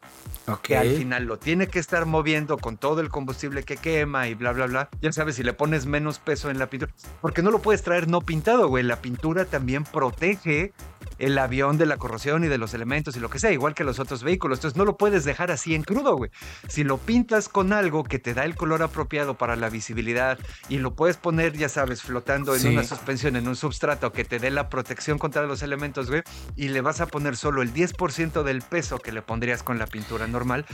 que 0.63 0.77
al 0.77 0.89
final 0.89 1.25
lo 1.25 1.37
tiene 1.37 1.67
que 1.67 1.79
estar 1.79 2.05
moviendo 2.05 2.57
con 2.57 2.77
todo 2.77 3.01
el 3.01 3.09
combustible 3.09 3.63
que 3.63 3.77
quema 3.77 4.27
y 4.27 4.33
bla, 4.33 4.51
bla, 4.51 4.65
bla. 4.65 4.89
Ya 5.01 5.11
sabes, 5.11 5.35
si 5.35 5.43
le 5.43 5.53
pones 5.53 5.85
menos 5.85 6.19
peso 6.19 6.49
en 6.49 6.59
la 6.59 6.67
pintura, 6.67 6.91
porque 7.21 7.41
no 7.41 7.51
lo 7.51 7.59
puedes 7.61 7.83
traer 7.83 8.07
no 8.07 8.21
pintado, 8.21 8.67
güey. 8.67 8.83
La 8.83 9.01
pintura 9.01 9.45
también 9.45 9.83
protege 9.83 10.73
el 11.20 11.38
avión 11.38 11.78
de 11.78 11.86
la 11.86 11.97
corrosión 11.97 12.43
y 12.43 12.47
de 12.47 12.57
los 12.57 12.74
elementos 12.74 13.15
y 13.15 13.20
lo 13.20 13.30
que 13.30 13.39
sea, 13.39 13.51
igual 13.51 13.74
que 13.74 13.84
los 13.84 13.99
otros 13.99 14.24
vehículos. 14.24 14.59
Entonces 14.59 14.78
no 14.78 14.86
lo 14.86 14.97
puedes 14.97 15.26
dejar 15.26 15.51
así 15.51 15.76
en 15.76 15.84
crudo, 15.84 16.15
güey. 16.15 16.32
Si 16.67 16.84
lo 16.84 16.97
pintas 16.97 17.49
con 17.49 17.74
algo 17.74 18.03
que 18.03 18.20
te 18.20 18.34
da 18.34 18.45
el 18.45 18.55
color 18.55 18.82
apropiado 18.82 19.36
para 19.36 19.55
la 19.55 19.70
visibilidad 19.70 20.39
y 20.70 20.80
lo 20.80 20.95
puedes 20.95 21.17
poner, 21.17 21.53
ya 21.57 21.70
sabes, 21.70 22.01
flotando 22.01 22.55
en 22.55 22.67
una 22.67 22.84
suspensión, 22.84 23.36
en 23.36 23.47
un 23.47 23.55
substrato 23.55 24.11
que 24.11 24.26
te 24.26 24.39
dé 24.39 24.49
la 24.49 24.70
protección 24.70 25.17
contra 25.17 25.43
los 25.43 25.61
elementos, 25.61 26.09
güey, 26.09 26.24
y 26.55 26.70
le 26.70 26.82
vas 26.82 27.01
a 27.01 27.07
poner 27.07 27.36
solo 27.36 27.61
el 27.61 27.74
10% 27.74 28.43
del 28.43 28.61
peso 28.61 28.99
que 28.99 29.11
le 29.11 29.22
pondrías 29.22 29.63
con 29.63 29.78
la 29.78 29.88
pintura 29.88 30.28
normal, 30.28 30.65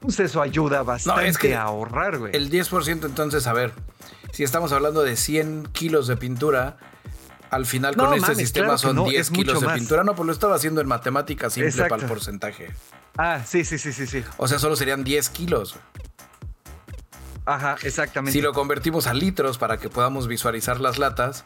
pues 0.00 0.20
eso 0.20 0.42
ayuda 0.42 0.82
bastante 0.82 1.54
a 1.54 1.62
ahorrar, 1.62 2.18
güey. 2.18 2.36
El 2.36 2.50
10% 2.50 3.06
entonces, 3.06 3.46
a 3.46 3.52
ver, 3.52 3.72
si 4.32 4.44
estamos 4.44 4.72
hablando 4.72 5.02
de 5.02 5.16
100 5.16 5.68
kilos 5.72 6.06
de 6.06 6.16
pintura, 6.16 6.76
al 7.54 7.66
final 7.66 7.96
con 7.96 8.12
este 8.14 8.34
sistema 8.34 8.76
son 8.78 9.04
10 9.04 9.30
kilos 9.30 9.60
de 9.60 9.68
pintura. 9.68 10.04
No, 10.04 10.14
pues 10.14 10.26
lo 10.26 10.32
estaba 10.32 10.54
haciendo 10.56 10.80
en 10.80 10.88
matemáticas 10.88 11.52
simple 11.52 11.88
para 11.88 12.02
el 12.02 12.08
porcentaje. 12.08 12.70
Ah, 13.16 13.42
sí, 13.46 13.64
sí, 13.64 13.78
sí, 13.78 13.92
sí, 13.92 14.06
sí. 14.06 14.24
O 14.38 14.48
sea, 14.48 14.58
solo 14.58 14.76
serían 14.76 15.04
10 15.04 15.28
kilos. 15.30 15.76
Ajá, 17.46 17.76
exactamente. 17.82 18.32
Si 18.32 18.40
lo 18.40 18.52
convertimos 18.52 19.06
a 19.06 19.14
litros 19.14 19.58
para 19.58 19.78
que 19.78 19.88
podamos 19.90 20.26
visualizar 20.28 20.80
las 20.80 20.98
latas, 20.98 21.44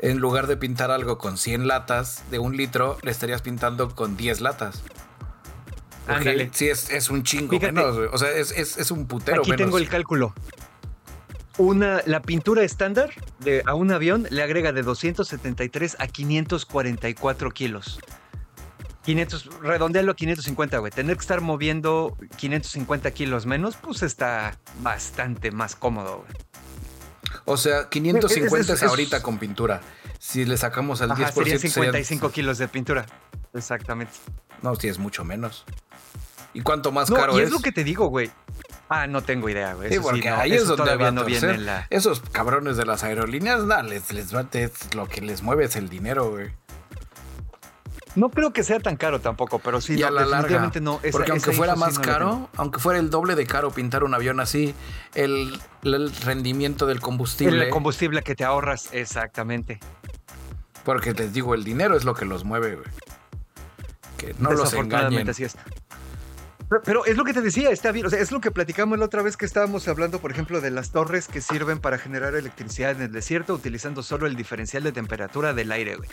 en 0.00 0.18
lugar 0.18 0.46
de 0.46 0.56
pintar 0.56 0.90
algo 0.90 1.18
con 1.18 1.38
100 1.38 1.66
latas 1.68 2.22
de 2.30 2.38
un 2.38 2.56
litro, 2.56 2.98
le 3.02 3.10
estarías 3.10 3.42
pintando 3.42 3.94
con 3.94 4.16
10 4.16 4.40
latas. 4.40 4.82
Ándale. 6.06 6.50
Sí, 6.52 6.68
es, 6.68 6.90
es 6.90 7.10
un 7.10 7.22
chingo 7.22 7.50
Fíjate. 7.50 7.72
menos. 7.72 7.96
O 8.12 8.18
sea, 8.18 8.30
es, 8.30 8.50
es- 8.52 8.78
es 8.78 8.90
un 8.90 9.06
putero 9.06 9.42
Aquí 9.42 9.50
menos. 9.50 9.66
tengo 9.66 9.78
el 9.78 9.88
cálculo. 9.88 10.34
Una, 11.58 12.02
la 12.06 12.22
pintura 12.22 12.62
estándar 12.62 13.10
de, 13.40 13.62
a 13.66 13.74
un 13.74 13.90
avión 13.90 14.26
le 14.30 14.42
agrega 14.42 14.72
de 14.72 14.82
273 14.82 15.96
a 15.98 16.06
544 16.06 17.50
kilos. 17.50 17.98
500, 19.04 19.60
redondealo 19.62 20.12
a 20.12 20.16
550, 20.16 20.78
güey. 20.78 20.92
Tener 20.92 21.16
que 21.16 21.20
estar 21.22 21.40
moviendo 21.40 22.16
550 22.36 23.10
kilos 23.10 23.46
menos, 23.46 23.76
pues 23.76 24.02
está 24.02 24.56
bastante 24.82 25.50
más 25.50 25.74
cómodo, 25.74 26.18
güey. 26.26 26.32
O 27.44 27.56
sea, 27.56 27.88
550 27.88 28.56
es, 28.58 28.68
Es- 28.68 28.70
es- 28.76 28.82
es- 28.82 28.88
ahorita 28.88 29.22
con 29.22 29.38
pintura. 29.38 29.80
Si 30.20 30.44
le 30.44 30.56
sacamos 30.56 31.00
al 31.00 31.10
10%, 31.10 31.12
Ajá, 31.24 31.32
serían 31.32 31.58
serían- 31.58 31.72
55 31.74 32.30
kilos 32.30 32.58
de 32.58 32.68
pintura. 32.68 33.06
Exactamente. 33.54 34.12
No, 34.62 34.74
sí, 34.76 34.88
es 34.88 34.98
mucho 34.98 35.24
menos. 35.24 35.64
¿Y 36.54 36.60
cuánto 36.60 36.92
más 36.92 37.08
No, 37.10 37.16
caro 37.16 37.36
y 37.38 37.40
es? 37.40 37.46
es 37.46 37.50
lo 37.52 37.60
que 37.60 37.72
te 37.72 37.82
digo, 37.84 38.08
güey. 38.08 38.30
Ah, 38.90 39.06
no 39.06 39.22
tengo 39.22 39.48
idea, 39.50 39.74
güey. 39.74 39.88
Sí, 39.88 39.94
Eso 39.96 40.02
sí, 40.04 40.08
porque 40.10 40.30
no, 40.30 40.36
ahí 40.36 40.52
eso 40.54 40.62
es 40.62 40.68
donde 40.78 40.96
va 40.96 41.08
a 41.08 41.10
no 41.10 41.24
viene 41.24 41.40
torcer. 41.40 41.56
en 41.60 41.66
la... 41.66 41.86
Esos 41.90 42.20
cabrones 42.32 42.76
de 42.78 42.86
las 42.86 43.04
aerolíneas, 43.04 43.64
nah, 43.64 43.82
les, 43.82 44.12
les 44.12 44.34
va- 44.34 44.46
es 44.52 44.94
lo 44.94 45.06
que 45.08 45.20
les 45.20 45.42
mueve 45.42 45.64
es 45.66 45.76
el 45.76 45.88
dinero, 45.90 46.30
güey. 46.30 46.50
No 48.14 48.30
creo 48.30 48.52
que 48.52 48.64
sea 48.64 48.80
tan 48.80 48.96
caro 48.96 49.20
tampoco, 49.20 49.58
pero 49.58 49.80
sí, 49.80 49.94
y 49.94 50.02
a 50.02 50.08
no, 50.08 50.14
la 50.16 50.20
larga. 50.22 50.36
definitivamente 50.38 50.80
no. 50.80 50.98
Esa- 51.02 51.12
porque 51.12 51.30
aunque 51.30 51.52
fuera 51.52 51.74
sí 51.74 51.80
más 51.80 51.98
caro, 51.98 52.48
aunque 52.56 52.80
fuera 52.80 52.98
el 52.98 53.10
doble 53.10 53.34
de 53.34 53.46
caro 53.46 53.70
pintar 53.70 54.02
un 54.02 54.14
avión 54.14 54.40
así, 54.40 54.74
el, 55.14 55.60
el 55.84 56.12
rendimiento 56.22 56.86
del 56.86 57.00
combustible. 57.00 57.64
El 57.66 57.70
combustible 57.70 58.22
que 58.22 58.34
te 58.34 58.44
ahorras, 58.44 58.88
exactamente. 58.92 59.78
porque 60.84 61.12
les 61.12 61.32
digo, 61.34 61.54
el 61.54 61.62
dinero 61.64 61.94
es 61.96 62.04
lo 62.04 62.14
que 62.14 62.24
los 62.24 62.44
mueve, 62.44 62.76
güey. 62.76 62.88
Que 64.16 64.34
no 64.38 64.50
los 64.52 64.72
engañen. 64.72 65.28
así 65.28 65.44
es. 65.44 65.56
Pero, 66.84 67.06
es 67.06 67.16
lo 67.16 67.24
que 67.24 67.32
te 67.32 67.40
decía, 67.40 67.70
está 67.70 67.92
bien. 67.92 68.06
O 68.06 68.10
sea, 68.10 68.20
es 68.20 68.30
lo 68.30 68.40
que 68.40 68.50
platicamos 68.50 68.98
la 68.98 69.06
otra 69.06 69.22
vez 69.22 69.36
que 69.36 69.46
estábamos 69.46 69.88
hablando, 69.88 70.18
por 70.18 70.30
ejemplo, 70.30 70.60
de 70.60 70.70
las 70.70 70.90
torres 70.90 71.26
que 71.26 71.40
sirven 71.40 71.78
para 71.78 71.96
generar 71.98 72.34
electricidad 72.34 72.90
en 72.90 73.02
el 73.02 73.12
desierto 73.12 73.54
utilizando 73.54 74.02
solo 74.02 74.26
el 74.26 74.36
diferencial 74.36 74.82
de 74.82 74.92
temperatura 74.92 75.54
del 75.54 75.72
aire, 75.72 75.96
güey. 75.96 76.08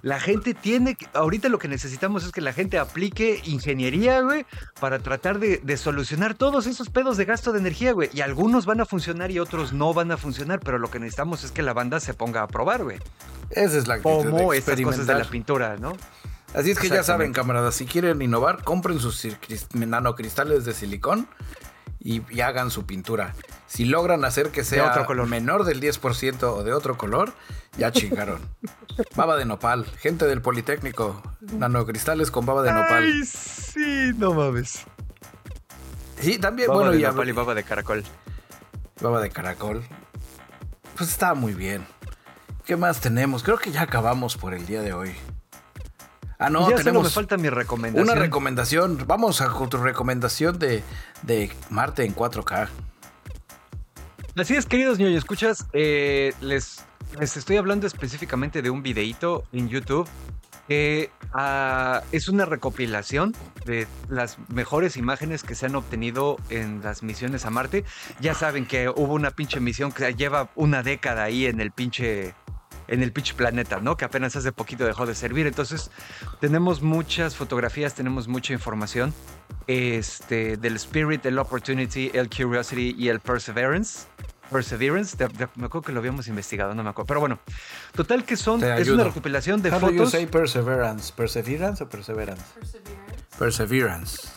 La 0.00 0.20
gente 0.20 0.54
tiene 0.54 0.94
que, 0.94 1.06
ahorita 1.12 1.48
lo 1.48 1.58
que 1.58 1.68
necesitamos 1.68 2.24
es 2.24 2.32
que 2.32 2.40
la 2.40 2.52
gente 2.52 2.78
aplique 2.78 3.42
ingeniería, 3.44 4.20
güey, 4.20 4.46
para 4.80 5.00
tratar 5.00 5.40
de, 5.40 5.58
de 5.58 5.76
solucionar 5.76 6.34
todos 6.34 6.66
esos 6.66 6.88
pedos 6.88 7.16
de 7.16 7.24
gasto 7.24 7.52
de 7.52 7.58
energía, 7.58 7.92
güey. 7.92 8.08
Y 8.14 8.22
algunos 8.22 8.64
van 8.64 8.80
a 8.80 8.86
funcionar 8.86 9.30
y 9.30 9.40
otros 9.40 9.72
no 9.72 9.92
van 9.92 10.12
a 10.12 10.16
funcionar, 10.16 10.60
pero 10.60 10.78
lo 10.78 10.90
que 10.90 11.00
necesitamos 11.00 11.44
es 11.44 11.50
que 11.50 11.62
la 11.62 11.74
banda 11.74 12.00
se 12.00 12.14
ponga 12.14 12.42
a 12.42 12.46
probar, 12.48 12.84
güey. 12.84 12.98
Esa 13.50 13.76
es 13.76 13.86
la 13.86 13.94
actitud 13.94 14.30
Como 14.30 14.52
estas 14.52 14.80
cosas 14.80 15.06
de 15.06 15.14
la 15.14 15.24
pintura, 15.24 15.76
¿no? 15.76 15.94
Así 16.54 16.70
es 16.70 16.78
que 16.78 16.88
ya 16.88 17.02
saben, 17.02 17.32
camaradas, 17.32 17.74
si 17.74 17.84
quieren 17.84 18.22
innovar, 18.22 18.64
compren 18.64 19.00
sus 19.00 19.26
nanocristales 19.74 20.64
de 20.64 20.72
silicón 20.72 21.28
y, 22.00 22.22
y 22.34 22.40
hagan 22.40 22.70
su 22.70 22.86
pintura. 22.86 23.34
Si 23.66 23.84
logran 23.84 24.24
hacer 24.24 24.50
que 24.50 24.64
sea 24.64 24.90
otro 24.90 25.04
color. 25.04 25.28
menor 25.28 25.64
del 25.64 25.80
10% 25.80 26.42
o 26.44 26.64
de 26.64 26.72
otro 26.72 26.96
color, 26.96 27.34
ya 27.76 27.92
chingaron. 27.92 28.40
baba 29.14 29.36
de 29.36 29.44
nopal, 29.44 29.84
gente 29.98 30.26
del 30.26 30.40
Politécnico, 30.40 31.22
nanocristales 31.40 32.30
con 32.30 32.46
baba 32.46 32.62
de 32.62 32.72
nopal. 32.72 33.04
Ay, 33.04 33.24
sí, 33.24 34.12
no 34.16 34.32
mames. 34.32 34.80
Sí, 36.18 36.38
también, 36.38 36.68
Baba 36.68 36.80
bueno, 36.80 36.92
de 36.92 37.00
y 37.00 37.02
nopal 37.02 37.28
y 37.28 37.32
baba 37.32 37.54
de 37.54 37.62
caracol. 37.62 38.04
baba 39.00 39.20
de 39.20 39.30
caracol. 39.30 39.84
Pues 40.96 41.10
está 41.10 41.34
muy 41.34 41.52
bien. 41.54 41.86
¿Qué 42.64 42.76
más 42.76 43.00
tenemos? 43.00 43.42
Creo 43.42 43.58
que 43.58 43.70
ya 43.70 43.82
acabamos 43.82 44.36
por 44.36 44.52
el 44.54 44.66
día 44.66 44.82
de 44.82 44.92
hoy. 44.94 45.14
Ah, 46.38 46.50
no, 46.50 46.60
ya 46.60 46.64
solo 46.66 46.76
me 46.76 46.84
tenemos 46.84 47.14
falta 47.14 47.36
mi 47.36 47.50
recomendación. 47.50 48.08
una 48.08 48.20
recomendación. 48.20 49.04
Vamos 49.06 49.40
a 49.40 49.52
tu 49.68 49.76
recomendación 49.76 50.58
de, 50.58 50.84
de 51.22 51.50
Marte 51.70 52.04
en 52.04 52.14
4K. 52.14 52.68
Así 54.36 54.54
es, 54.54 54.66
queridos 54.66 54.98
niños, 54.98 55.14
escuchas, 55.14 55.66
eh, 55.72 56.32
les, 56.40 56.84
les 57.18 57.36
estoy 57.36 57.56
hablando 57.56 57.88
específicamente 57.88 58.62
de 58.62 58.70
un 58.70 58.84
videíto 58.84 59.44
en 59.52 59.68
YouTube 59.68 60.08
que 60.68 61.10
ah, 61.32 62.02
es 62.12 62.28
una 62.28 62.44
recopilación 62.44 63.34
de 63.64 63.88
las 64.08 64.36
mejores 64.48 64.96
imágenes 64.96 65.42
que 65.42 65.54
se 65.54 65.66
han 65.66 65.74
obtenido 65.74 66.36
en 66.50 66.82
las 66.82 67.02
misiones 67.02 67.46
a 67.46 67.50
Marte. 67.50 67.84
Ya 68.20 68.34
saben 68.34 68.66
que 68.66 68.90
hubo 68.90 69.14
una 69.14 69.30
pinche 69.30 69.60
misión 69.60 69.90
que 69.90 70.14
lleva 70.14 70.50
una 70.54 70.82
década 70.82 71.24
ahí 71.24 71.46
en 71.46 71.60
el 71.60 71.72
pinche 71.72 72.34
en 72.88 73.02
el 73.02 73.12
pinche 73.12 73.34
planeta, 73.34 73.80
¿no? 73.80 73.96
Que 73.96 74.04
apenas 74.04 74.34
hace 74.36 74.50
poquito 74.52 74.84
dejó 74.84 75.06
de 75.06 75.14
servir. 75.14 75.46
Entonces, 75.46 75.90
tenemos 76.40 76.82
muchas 76.82 77.36
fotografías, 77.36 77.94
tenemos 77.94 78.26
mucha 78.28 78.52
información 78.52 79.14
este, 79.66 80.56
del 80.56 80.76
Spirit, 80.76 81.24
el 81.26 81.38
Opportunity, 81.38 82.10
el 82.14 82.28
Curiosity 82.30 82.94
y 82.98 83.08
el 83.08 83.20
Perseverance. 83.20 84.06
Perseverance, 84.50 85.14
de- 85.18 85.28
de- 85.28 85.48
me 85.56 85.66
acuerdo 85.66 85.82
que 85.82 85.92
lo 85.92 85.98
habíamos 86.00 86.26
investigado, 86.28 86.74
no 86.74 86.82
me 86.82 86.88
acuerdo. 86.88 87.06
Pero 87.08 87.20
bueno, 87.20 87.38
total 87.94 88.24
que 88.24 88.34
son, 88.36 88.60
Te 88.60 88.66
es 88.74 88.80
ayudo. 88.80 88.94
una 88.94 89.04
recopilación 89.04 89.60
de 89.60 89.70
How 89.70 89.78
do 89.80 89.90
you 89.90 89.96
fotos. 89.98 90.10
say 90.12 90.26
perseverance? 90.26 91.12
¿Perseverance 91.14 91.84
o 91.84 91.88
perseverance? 91.90 92.42
Perseverance. 93.38 94.28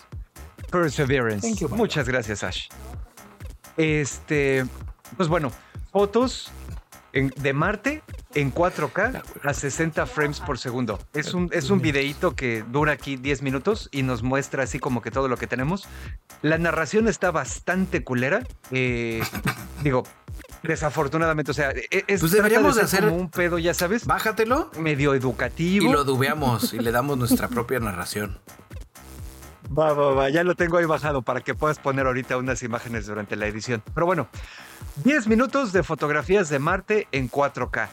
Perseverance. 0.69 1.47
Thank 1.47 1.59
you, 1.61 1.69
Muchas 1.69 2.07
gracias, 2.07 2.43
Ash. 2.43 2.67
Este, 3.77 4.65
pues 5.15 5.29
bueno, 5.29 5.51
fotos 5.91 6.51
en- 7.13 7.33
de 7.37 7.53
Marte 7.53 8.03
en 8.35 8.53
4K 8.53 9.21
a 9.43 9.53
60 9.53 10.05
frames 10.05 10.39
por 10.39 10.57
segundo. 10.57 10.99
Es 11.13 11.33
un, 11.33 11.49
es 11.51 11.69
un 11.69 11.81
videíto 11.81 12.35
que 12.35 12.63
dura 12.71 12.93
aquí 12.93 13.15
10 13.17 13.41
minutos 13.41 13.89
y 13.91 14.03
nos 14.03 14.23
muestra 14.23 14.63
así 14.63 14.79
como 14.79 15.01
que 15.01 15.11
todo 15.11 15.27
lo 15.27 15.37
que 15.37 15.47
tenemos. 15.47 15.87
La 16.41 16.57
narración 16.57 17.07
está 17.07 17.31
bastante 17.31 18.03
culera. 18.03 18.43
eh, 18.71 19.21
digo, 19.83 20.03
desafortunadamente, 20.63 21.51
o 21.51 21.53
sea, 21.53 21.71
e- 21.71 22.03
es, 22.07 22.19
Pues 22.21 22.31
deberíamos 22.31 22.75
de 22.75 22.83
hacer- 22.83 23.03
como 23.05 23.15
un 23.17 23.29
pedo, 23.29 23.59
ya 23.59 23.73
sabes, 23.73 24.05
Bájatelo 24.05 24.71
medio 24.79 25.13
educativo. 25.13 25.89
y 25.89 25.91
lo 25.91 26.03
dubeamos 26.03 26.73
y 26.73 26.79
le 26.79 26.91
damos 26.91 27.17
nuestra 27.17 27.47
propia 27.47 27.79
narración. 27.79 28.39
Va, 29.77 29.93
va, 29.93 30.13
va, 30.13 30.29
ya 30.29 30.43
lo 30.43 30.55
tengo 30.55 30.77
ahí 30.77 30.85
bajado 30.85 31.21
para 31.21 31.39
que 31.41 31.55
puedas 31.55 31.79
poner 31.79 32.05
ahorita 32.05 32.35
unas 32.35 32.61
imágenes 32.61 33.05
durante 33.07 33.37
la 33.37 33.47
edición. 33.47 33.81
Pero 33.93 34.05
bueno, 34.05 34.27
10 35.05 35.27
minutos 35.27 35.71
de 35.71 35.81
fotografías 35.83 36.49
de 36.49 36.59
Marte 36.59 37.07
en 37.13 37.29
4K. 37.29 37.87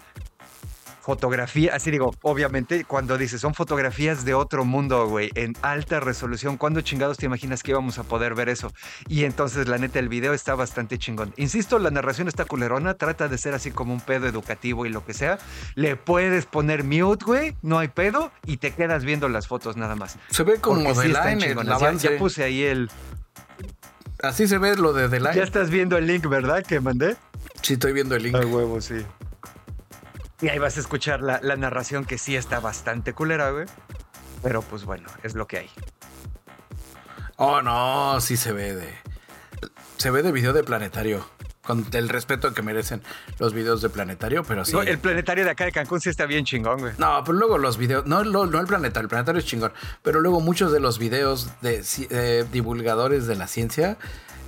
Fotografía, 1.00 1.74
así 1.74 1.90
digo, 1.90 2.14
obviamente, 2.22 2.84
cuando 2.84 3.16
dices 3.16 3.40
son 3.40 3.54
fotografías 3.54 4.24
de 4.24 4.34
otro 4.34 4.64
mundo, 4.64 5.06
güey, 5.08 5.30
en 5.34 5.54
alta 5.62 6.00
resolución, 6.00 6.56
¿cuándo 6.56 6.80
chingados 6.82 7.16
te 7.16 7.26
imaginas 7.26 7.62
que 7.62 7.70
íbamos 7.70 7.98
a 7.98 8.02
poder 8.02 8.34
ver 8.34 8.48
eso? 8.48 8.72
Y 9.08 9.24
entonces, 9.24 9.68
la 9.68 9.78
neta, 9.78 9.98
el 10.00 10.08
video 10.08 10.34
está 10.34 10.54
bastante 10.54 10.98
chingón. 10.98 11.32
Insisto, 11.36 11.78
la 11.78 11.90
narración 11.90 12.28
está 12.28 12.44
culerona, 12.44 12.94
trata 12.94 13.28
de 13.28 13.38
ser 13.38 13.54
así 13.54 13.70
como 13.70 13.94
un 13.94 14.00
pedo 14.00 14.26
educativo 14.26 14.84
y 14.84 14.90
lo 14.90 15.04
que 15.04 15.14
sea. 15.14 15.38
Le 15.74 15.96
puedes 15.96 16.44
poner 16.46 16.84
mute, 16.84 17.24
güey, 17.24 17.56
no 17.62 17.78
hay 17.78 17.88
pedo, 17.88 18.30
y 18.44 18.58
te 18.58 18.72
quedas 18.72 19.04
viendo 19.04 19.28
las 19.28 19.46
fotos 19.48 19.76
nada 19.76 19.96
más. 19.96 20.18
Se 20.30 20.42
ve 20.42 20.58
como 20.60 20.82
The 20.92 21.02
sí. 21.02 21.08
Ya- 21.80 21.92
ya 22.10 22.18
puse 22.18 22.44
ahí 22.44 22.62
el, 22.64 22.90
Así 24.22 24.48
se 24.48 24.58
ve 24.58 24.76
lo 24.76 24.92
de 24.92 25.08
The 25.08 25.20
Line. 25.20 25.34
Ya 25.34 25.44
estás 25.44 25.70
viendo 25.70 25.96
el 25.96 26.06
link, 26.06 26.26
¿verdad? 26.26 26.64
Que 26.64 26.80
mandé. 26.80 27.16
Sí, 27.62 27.74
estoy 27.74 27.92
viendo 27.92 28.16
el 28.16 28.24
link. 28.24 28.34
huevo, 28.34 28.80
sí. 28.80 28.96
Y 30.40 30.48
ahí 30.48 30.58
vas 30.58 30.76
a 30.76 30.80
escuchar 30.80 31.20
la, 31.20 31.40
la 31.42 31.56
narración 31.56 32.04
que 32.04 32.18
sí 32.18 32.36
está 32.36 32.60
bastante 32.60 33.12
culera, 33.12 33.50
güey. 33.50 33.66
Pero 34.42 34.62
pues 34.62 34.84
bueno, 34.84 35.08
es 35.22 35.34
lo 35.34 35.46
que 35.46 35.58
hay. 35.58 35.70
Oh, 37.36 37.62
no, 37.62 38.20
sí 38.20 38.36
se 38.36 38.52
ve 38.52 38.74
de. 38.74 38.88
Se 39.96 40.10
ve 40.10 40.22
de 40.22 40.32
video 40.32 40.52
de 40.52 40.62
planetario. 40.64 41.26
Con 41.62 41.86
el 41.92 42.08
respeto 42.08 42.54
que 42.54 42.62
merecen 42.62 43.02
los 43.38 43.52
videos 43.52 43.82
de 43.82 43.90
planetario, 43.90 44.42
pero 44.42 44.64
sí. 44.64 44.72
No, 44.72 44.80
el 44.80 44.98
planetario 44.98 45.44
de 45.44 45.50
acá 45.50 45.66
de 45.66 45.72
Cancún 45.72 46.00
sí 46.00 46.08
está 46.08 46.24
bien 46.24 46.46
chingón, 46.46 46.78
güey. 46.78 46.94
No, 46.96 47.22
pero 47.26 47.36
luego 47.36 47.58
los 47.58 47.76
videos, 47.76 48.06
no, 48.06 48.24
no, 48.24 48.46
no 48.46 48.58
el 48.58 48.66
planetario, 48.66 49.02
el 49.04 49.08
planetario 49.08 49.38
es 49.40 49.44
chingón, 49.44 49.72
pero 50.02 50.20
luego 50.20 50.40
muchos 50.40 50.72
de 50.72 50.80
los 50.80 50.98
videos 50.98 51.50
de 51.60 51.84
eh, 52.08 52.46
divulgadores 52.50 53.26
de 53.26 53.34
la 53.34 53.46
ciencia 53.48 53.98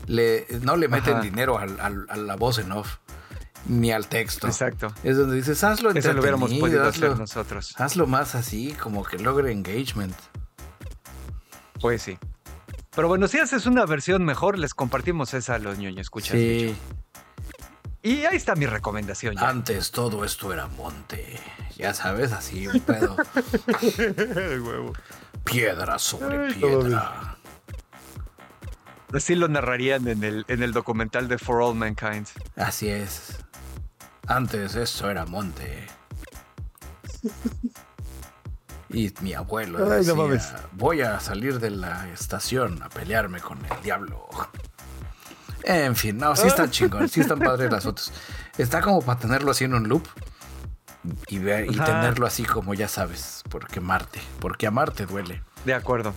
le, 0.07 0.47
no 0.63 0.77
le 0.77 0.89
meten 0.89 1.15
Ajá. 1.17 1.23
dinero 1.23 1.59
al- 1.59 2.07
a 2.09 2.17
la 2.17 2.37
voz 2.37 2.59
en 2.59 2.73
off, 2.73 2.97
ni 3.67 3.93
al 3.93 4.07
texto. 4.09 4.47
Exacto. 4.47 4.93
Es 5.03 5.17
donde 5.17 5.37
dices, 5.37 5.63
hazlo 5.65 5.91
Eso 5.91 6.13
lo 6.13 6.21
hubiéramos 6.21 6.53
podido 6.55 6.87
hacer 6.87 7.17
nosotros. 7.17 7.75
hazlo 7.79 8.07
más 8.07 8.35
así, 8.35 8.73
como 8.73 9.05
que 9.05 9.19
logre 9.19 9.53
engagement. 9.53 10.15
Pues 11.81 12.03
sí. 12.03 12.19
Pero 12.95 13.09
bueno, 13.09 13.29
si 13.29 13.39
haces 13.39 13.67
una 13.67 13.87
versión 13.87 14.25
mejor, 14.25 14.59
les 14.59 14.75
compartimos 14.75 15.33
esa 15.35 15.55
a 15.55 15.59
los 15.59 15.79
ñoños, 15.79 16.01
escuchas. 16.01 16.33
Sí, 16.33 16.75
Y 18.03 18.25
ahí 18.25 18.37
está 18.37 18.55
mi 18.57 18.67
recomendación 18.67 19.37
ya. 19.37 19.49
antes 19.49 19.91
todo 19.93 20.25
esto 20.25 20.53
era 20.53 20.67
monte, 20.67 21.39
ya 21.77 21.95
sabes, 21.95 22.33
así 22.33 22.67
un 22.67 22.81
pedo. 22.81 23.17
huevo. 23.99 24.93
Piedra 25.45 25.99
sobre 25.99 26.53
piedra. 26.53 27.37
Así 29.13 29.35
lo 29.35 29.49
narrarían 29.49 30.07
en 30.07 30.23
el, 30.23 30.45
en 30.49 30.63
el 30.63 30.73
documental 30.73 31.27
de 31.29 31.39
For 31.39 31.63
All 31.63 31.75
Mankind. 31.75 32.27
Así 32.57 32.89
es. 32.89 33.37
Antes 34.31 34.77
eso 34.77 35.11
era 35.11 35.27
monte. 35.27 35.89
Y 38.89 39.13
mi 39.23 39.35
abuelo 39.35 39.85
decía, 39.89 40.15
voy 40.71 41.01
a 41.01 41.19
salir 41.19 41.59
de 41.59 41.71
la 41.71 42.09
estación 42.11 42.81
a 42.81 42.89
pelearme 42.89 43.41
con 43.41 43.59
el 43.59 43.83
diablo. 43.83 44.29
En 45.65 45.97
fin, 45.97 46.17
no, 46.17 46.37
sí 46.37 46.47
están 46.47 46.71
chingón, 46.71 47.09
sí 47.09 47.23
están 47.23 47.41
padres 47.41 47.73
las 47.73 47.83
fotos. 47.83 48.13
Está 48.57 48.81
como 48.81 49.03
para 49.03 49.19
tenerlo 49.19 49.51
así 49.51 49.65
en 49.65 49.75
un 49.75 49.89
loop 49.89 50.07
y, 51.27 51.39
y 51.39 51.77
tenerlo 51.79 52.25
así 52.25 52.45
como 52.45 52.73
ya 52.73 52.87
sabes, 52.87 53.43
porque 53.49 53.81
Marte, 53.81 54.21
porque 54.39 54.69
amarte 54.69 55.07
duele. 55.07 55.43
De 55.65 55.75
acuerdo, 55.75 56.15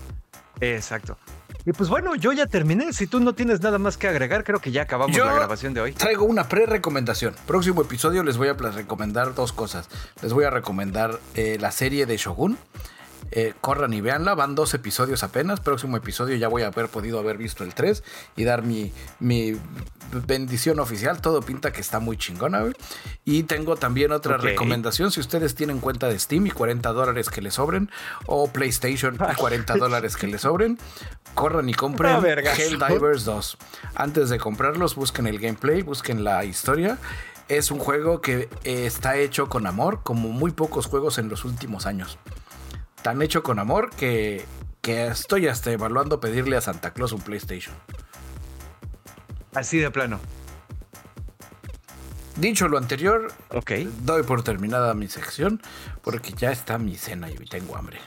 exacto. 0.59 1.17
Y 1.65 1.71
pues 1.71 1.89
bueno, 1.89 2.15
yo 2.15 2.33
ya 2.33 2.45
terminé. 2.47 2.91
Si 2.91 3.07
tú 3.07 3.19
no 3.19 3.33
tienes 3.33 3.61
nada 3.61 3.77
más 3.77 3.97
que 3.97 4.07
agregar, 4.07 4.43
creo 4.43 4.59
que 4.59 4.71
ya 4.71 4.81
acabamos 4.81 5.17
la 5.17 5.33
grabación 5.33 5.73
de 5.73 5.81
hoy. 5.81 5.93
Traigo 5.93 6.25
una 6.25 6.49
pre-recomendación. 6.49 7.35
Próximo 7.47 7.81
episodio 7.81 8.23
les 8.23 8.37
voy 8.37 8.49
a 8.49 8.53
recomendar 8.53 9.33
dos 9.33 9.53
cosas. 9.53 9.87
Les 10.21 10.33
voy 10.33 10.43
a 10.43 10.49
recomendar 10.49 11.19
eh, 11.35 11.57
la 11.59 11.71
serie 11.71 12.05
de 12.05 12.17
Shogun 12.17 12.57
eh, 13.35 13.55
corran 13.61 13.91
y 13.93 14.01
veanla, 14.01 14.35
van 14.35 14.53
dos 14.53 14.75
episodios 14.75 15.23
apenas. 15.23 15.59
Próximo 15.59 15.97
episodio 15.97 16.35
ya 16.35 16.47
voy 16.47 16.61
a 16.61 16.67
haber 16.67 16.87
podido 16.87 17.17
haber 17.17 17.39
visto 17.39 17.63
el 17.63 17.73
3 17.73 18.03
y 18.35 18.43
dar 18.43 18.61
mi, 18.61 18.93
mi 19.19 19.57
bendición 20.27 20.79
oficial. 20.79 21.19
Todo 21.19 21.41
pinta 21.41 21.73
que 21.73 21.81
está 21.81 21.99
muy 21.99 22.15
chingona, 22.15 22.63
Y 23.25 23.41
tengo 23.43 23.75
también 23.75 24.11
otra 24.11 24.37
recomendación. 24.37 25.09
Si 25.09 25.19
ustedes 25.19 25.55
tienen 25.55 25.79
cuenta 25.79 26.09
de 26.09 26.19
Steam 26.19 26.45
y 26.45 26.51
40 26.51 26.93
dólares 26.93 27.29
que 27.29 27.41
les 27.41 27.55
sobren, 27.55 27.89
o 28.27 28.51
PlayStation 28.51 29.15
y 29.15 29.35
40 29.35 29.77
dólares 29.77 30.15
que 30.15 30.27
les 30.27 30.41
sobren, 30.41 30.77
corran 31.33 31.67
y 31.67 31.73
compren 31.73 32.23
Helldivers 32.23 33.25
2. 33.25 33.57
Antes 33.95 34.29
de 34.29 34.37
comprarlos, 34.37 34.93
busquen 34.93 35.25
el 35.25 35.39
gameplay, 35.39 35.81
busquen 35.81 36.23
la 36.23 36.45
historia 36.45 36.99
es 37.49 37.71
un 37.71 37.79
juego 37.79 38.21
que 38.21 38.47
eh, 38.63 38.85
está 38.85 39.17
hecho 39.17 39.49
con 39.49 39.67
amor, 39.67 39.99
como 40.01 40.29
muy 40.29 40.51
pocos 40.51 40.85
juegos 40.85 41.17
en 41.17 41.27
los 41.27 41.43
últimos 41.43 41.85
años 41.85 42.17
tan 43.03 43.21
hecho 43.21 43.43
con 43.43 43.59
amor 43.59 43.91
que, 43.91 44.45
estoy 44.81 45.47
hasta 45.47 45.71
evaluando 45.71 46.19
pedirle 46.19 46.57
a 46.57 46.61
Santa 46.61 46.93
Claus 46.93 47.11
un 47.11 47.21
PlayStation. 47.21 47.75
Así 49.53 49.77
de 49.77 49.91
plano. 49.91 50.19
Dicho 52.37 52.67
lo 52.67 52.79
anterior, 52.79 53.31
okay. 53.51 53.87
doy 54.01 54.23
por 54.23 54.43
terminada 54.43 54.95
mi 54.95 55.07
sección 55.07 55.61
porque 56.01 56.33
ya 56.33 56.51
está 56.51 56.79
mi 56.79 56.95
cena 56.95 57.29
y 57.29 57.35
tengo 57.45 57.77
hambre. 57.77 57.99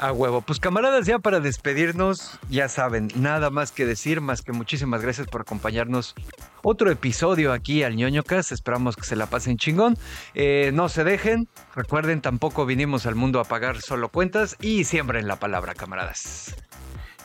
A 0.00 0.12
huevo. 0.12 0.40
Pues 0.40 0.58
camaradas, 0.58 1.04
ya 1.04 1.18
para 1.18 1.40
despedirnos, 1.40 2.38
ya 2.48 2.70
saben, 2.70 3.08
nada 3.16 3.50
más 3.50 3.70
que 3.70 3.84
decir, 3.84 4.22
más 4.22 4.40
que 4.40 4.50
muchísimas 4.50 5.02
gracias 5.02 5.26
por 5.26 5.42
acompañarnos. 5.42 6.14
Otro 6.62 6.90
episodio 6.90 7.52
aquí 7.52 7.82
al 7.82 7.96
ñoñocas. 7.96 8.50
Esperamos 8.50 8.96
que 8.96 9.04
se 9.04 9.14
la 9.14 9.26
pasen 9.26 9.58
chingón. 9.58 9.98
Eh, 10.32 10.70
no 10.72 10.88
se 10.88 11.04
dejen. 11.04 11.48
Recuerden, 11.74 12.22
tampoco 12.22 12.64
vinimos 12.64 13.04
al 13.04 13.14
mundo 13.14 13.40
a 13.40 13.44
pagar 13.44 13.82
solo 13.82 14.08
cuentas 14.08 14.56
y 14.58 14.84
siembren 14.84 15.28
la 15.28 15.36
palabra, 15.36 15.74
camaradas. 15.74 16.56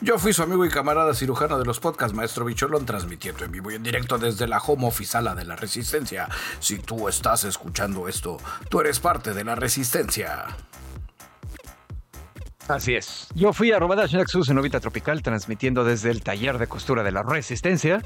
Yo 0.02 0.18
fui 0.18 0.34
su 0.34 0.42
amigo 0.42 0.66
y 0.66 0.68
camarada 0.68 1.14
cirujano 1.14 1.58
de 1.58 1.64
los 1.64 1.80
podcasts, 1.80 2.14
Maestro 2.14 2.44
Bicholón, 2.44 2.84
transmitiendo 2.84 3.46
en 3.46 3.52
vivo 3.52 3.70
y 3.70 3.76
en 3.76 3.82
directo 3.84 4.18
desde 4.18 4.46
la 4.46 4.58
home 4.58 4.86
oficial 4.86 5.34
de 5.34 5.46
la 5.46 5.56
Resistencia. 5.56 6.28
Si 6.60 6.78
tú 6.78 7.08
estás 7.08 7.44
escuchando 7.44 8.06
esto, 8.06 8.36
tú 8.68 8.82
eres 8.82 9.00
parte 9.00 9.32
de 9.32 9.44
la 9.44 9.54
Resistencia. 9.54 10.44
Así 12.68 12.94
es. 12.94 13.28
Yo 13.34 13.52
fui 13.52 13.70
a 13.72 13.78
Robadas 13.78 14.12
Nexus 14.12 14.48
en 14.48 14.56
Novita 14.56 14.80
Tropical, 14.80 15.22
transmitiendo 15.22 15.84
desde 15.84 16.10
el 16.10 16.22
taller 16.22 16.58
de 16.58 16.66
costura 16.66 17.02
de 17.02 17.12
la 17.12 17.22
Resistencia. 17.22 18.02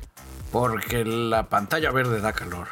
Porque 0.53 1.05
la 1.05 1.49
pantalla 1.49 1.91
verde 1.91 2.21
da 2.21 2.33
calor. 2.33 2.69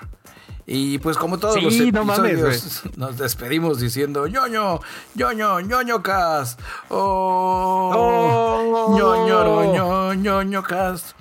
Y 0.71 0.99
pues 0.99 1.17
como 1.17 1.39
todos 1.39 1.63
los 1.63 1.75
episodios, 1.81 2.83
nos 2.97 3.17
despedimos 3.17 3.81
diciendo 3.81 4.27
ñoño, 4.27 4.81
ñoño, 5.15 5.61
ñoño 5.61 6.03
cast. 6.03 6.61
Oh, 6.91 7.91
oh, 7.95 8.95
ñoño, 8.95 10.13
ñoño 10.13 10.63
cast. 10.63 11.17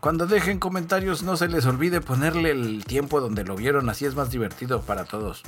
Cuando 0.00 0.26
dejen 0.26 0.58
comentarios 0.58 1.22
no 1.22 1.38
se 1.38 1.48
les 1.48 1.64
olvide 1.64 2.02
ponerle 2.02 2.50
el 2.50 2.84
tiempo 2.84 3.22
donde 3.22 3.44
lo 3.44 3.56
vieron, 3.56 3.88
así 3.88 4.04
es 4.04 4.14
más 4.14 4.30
divertido 4.30 4.82
para 4.82 5.06
todos. 5.06 5.44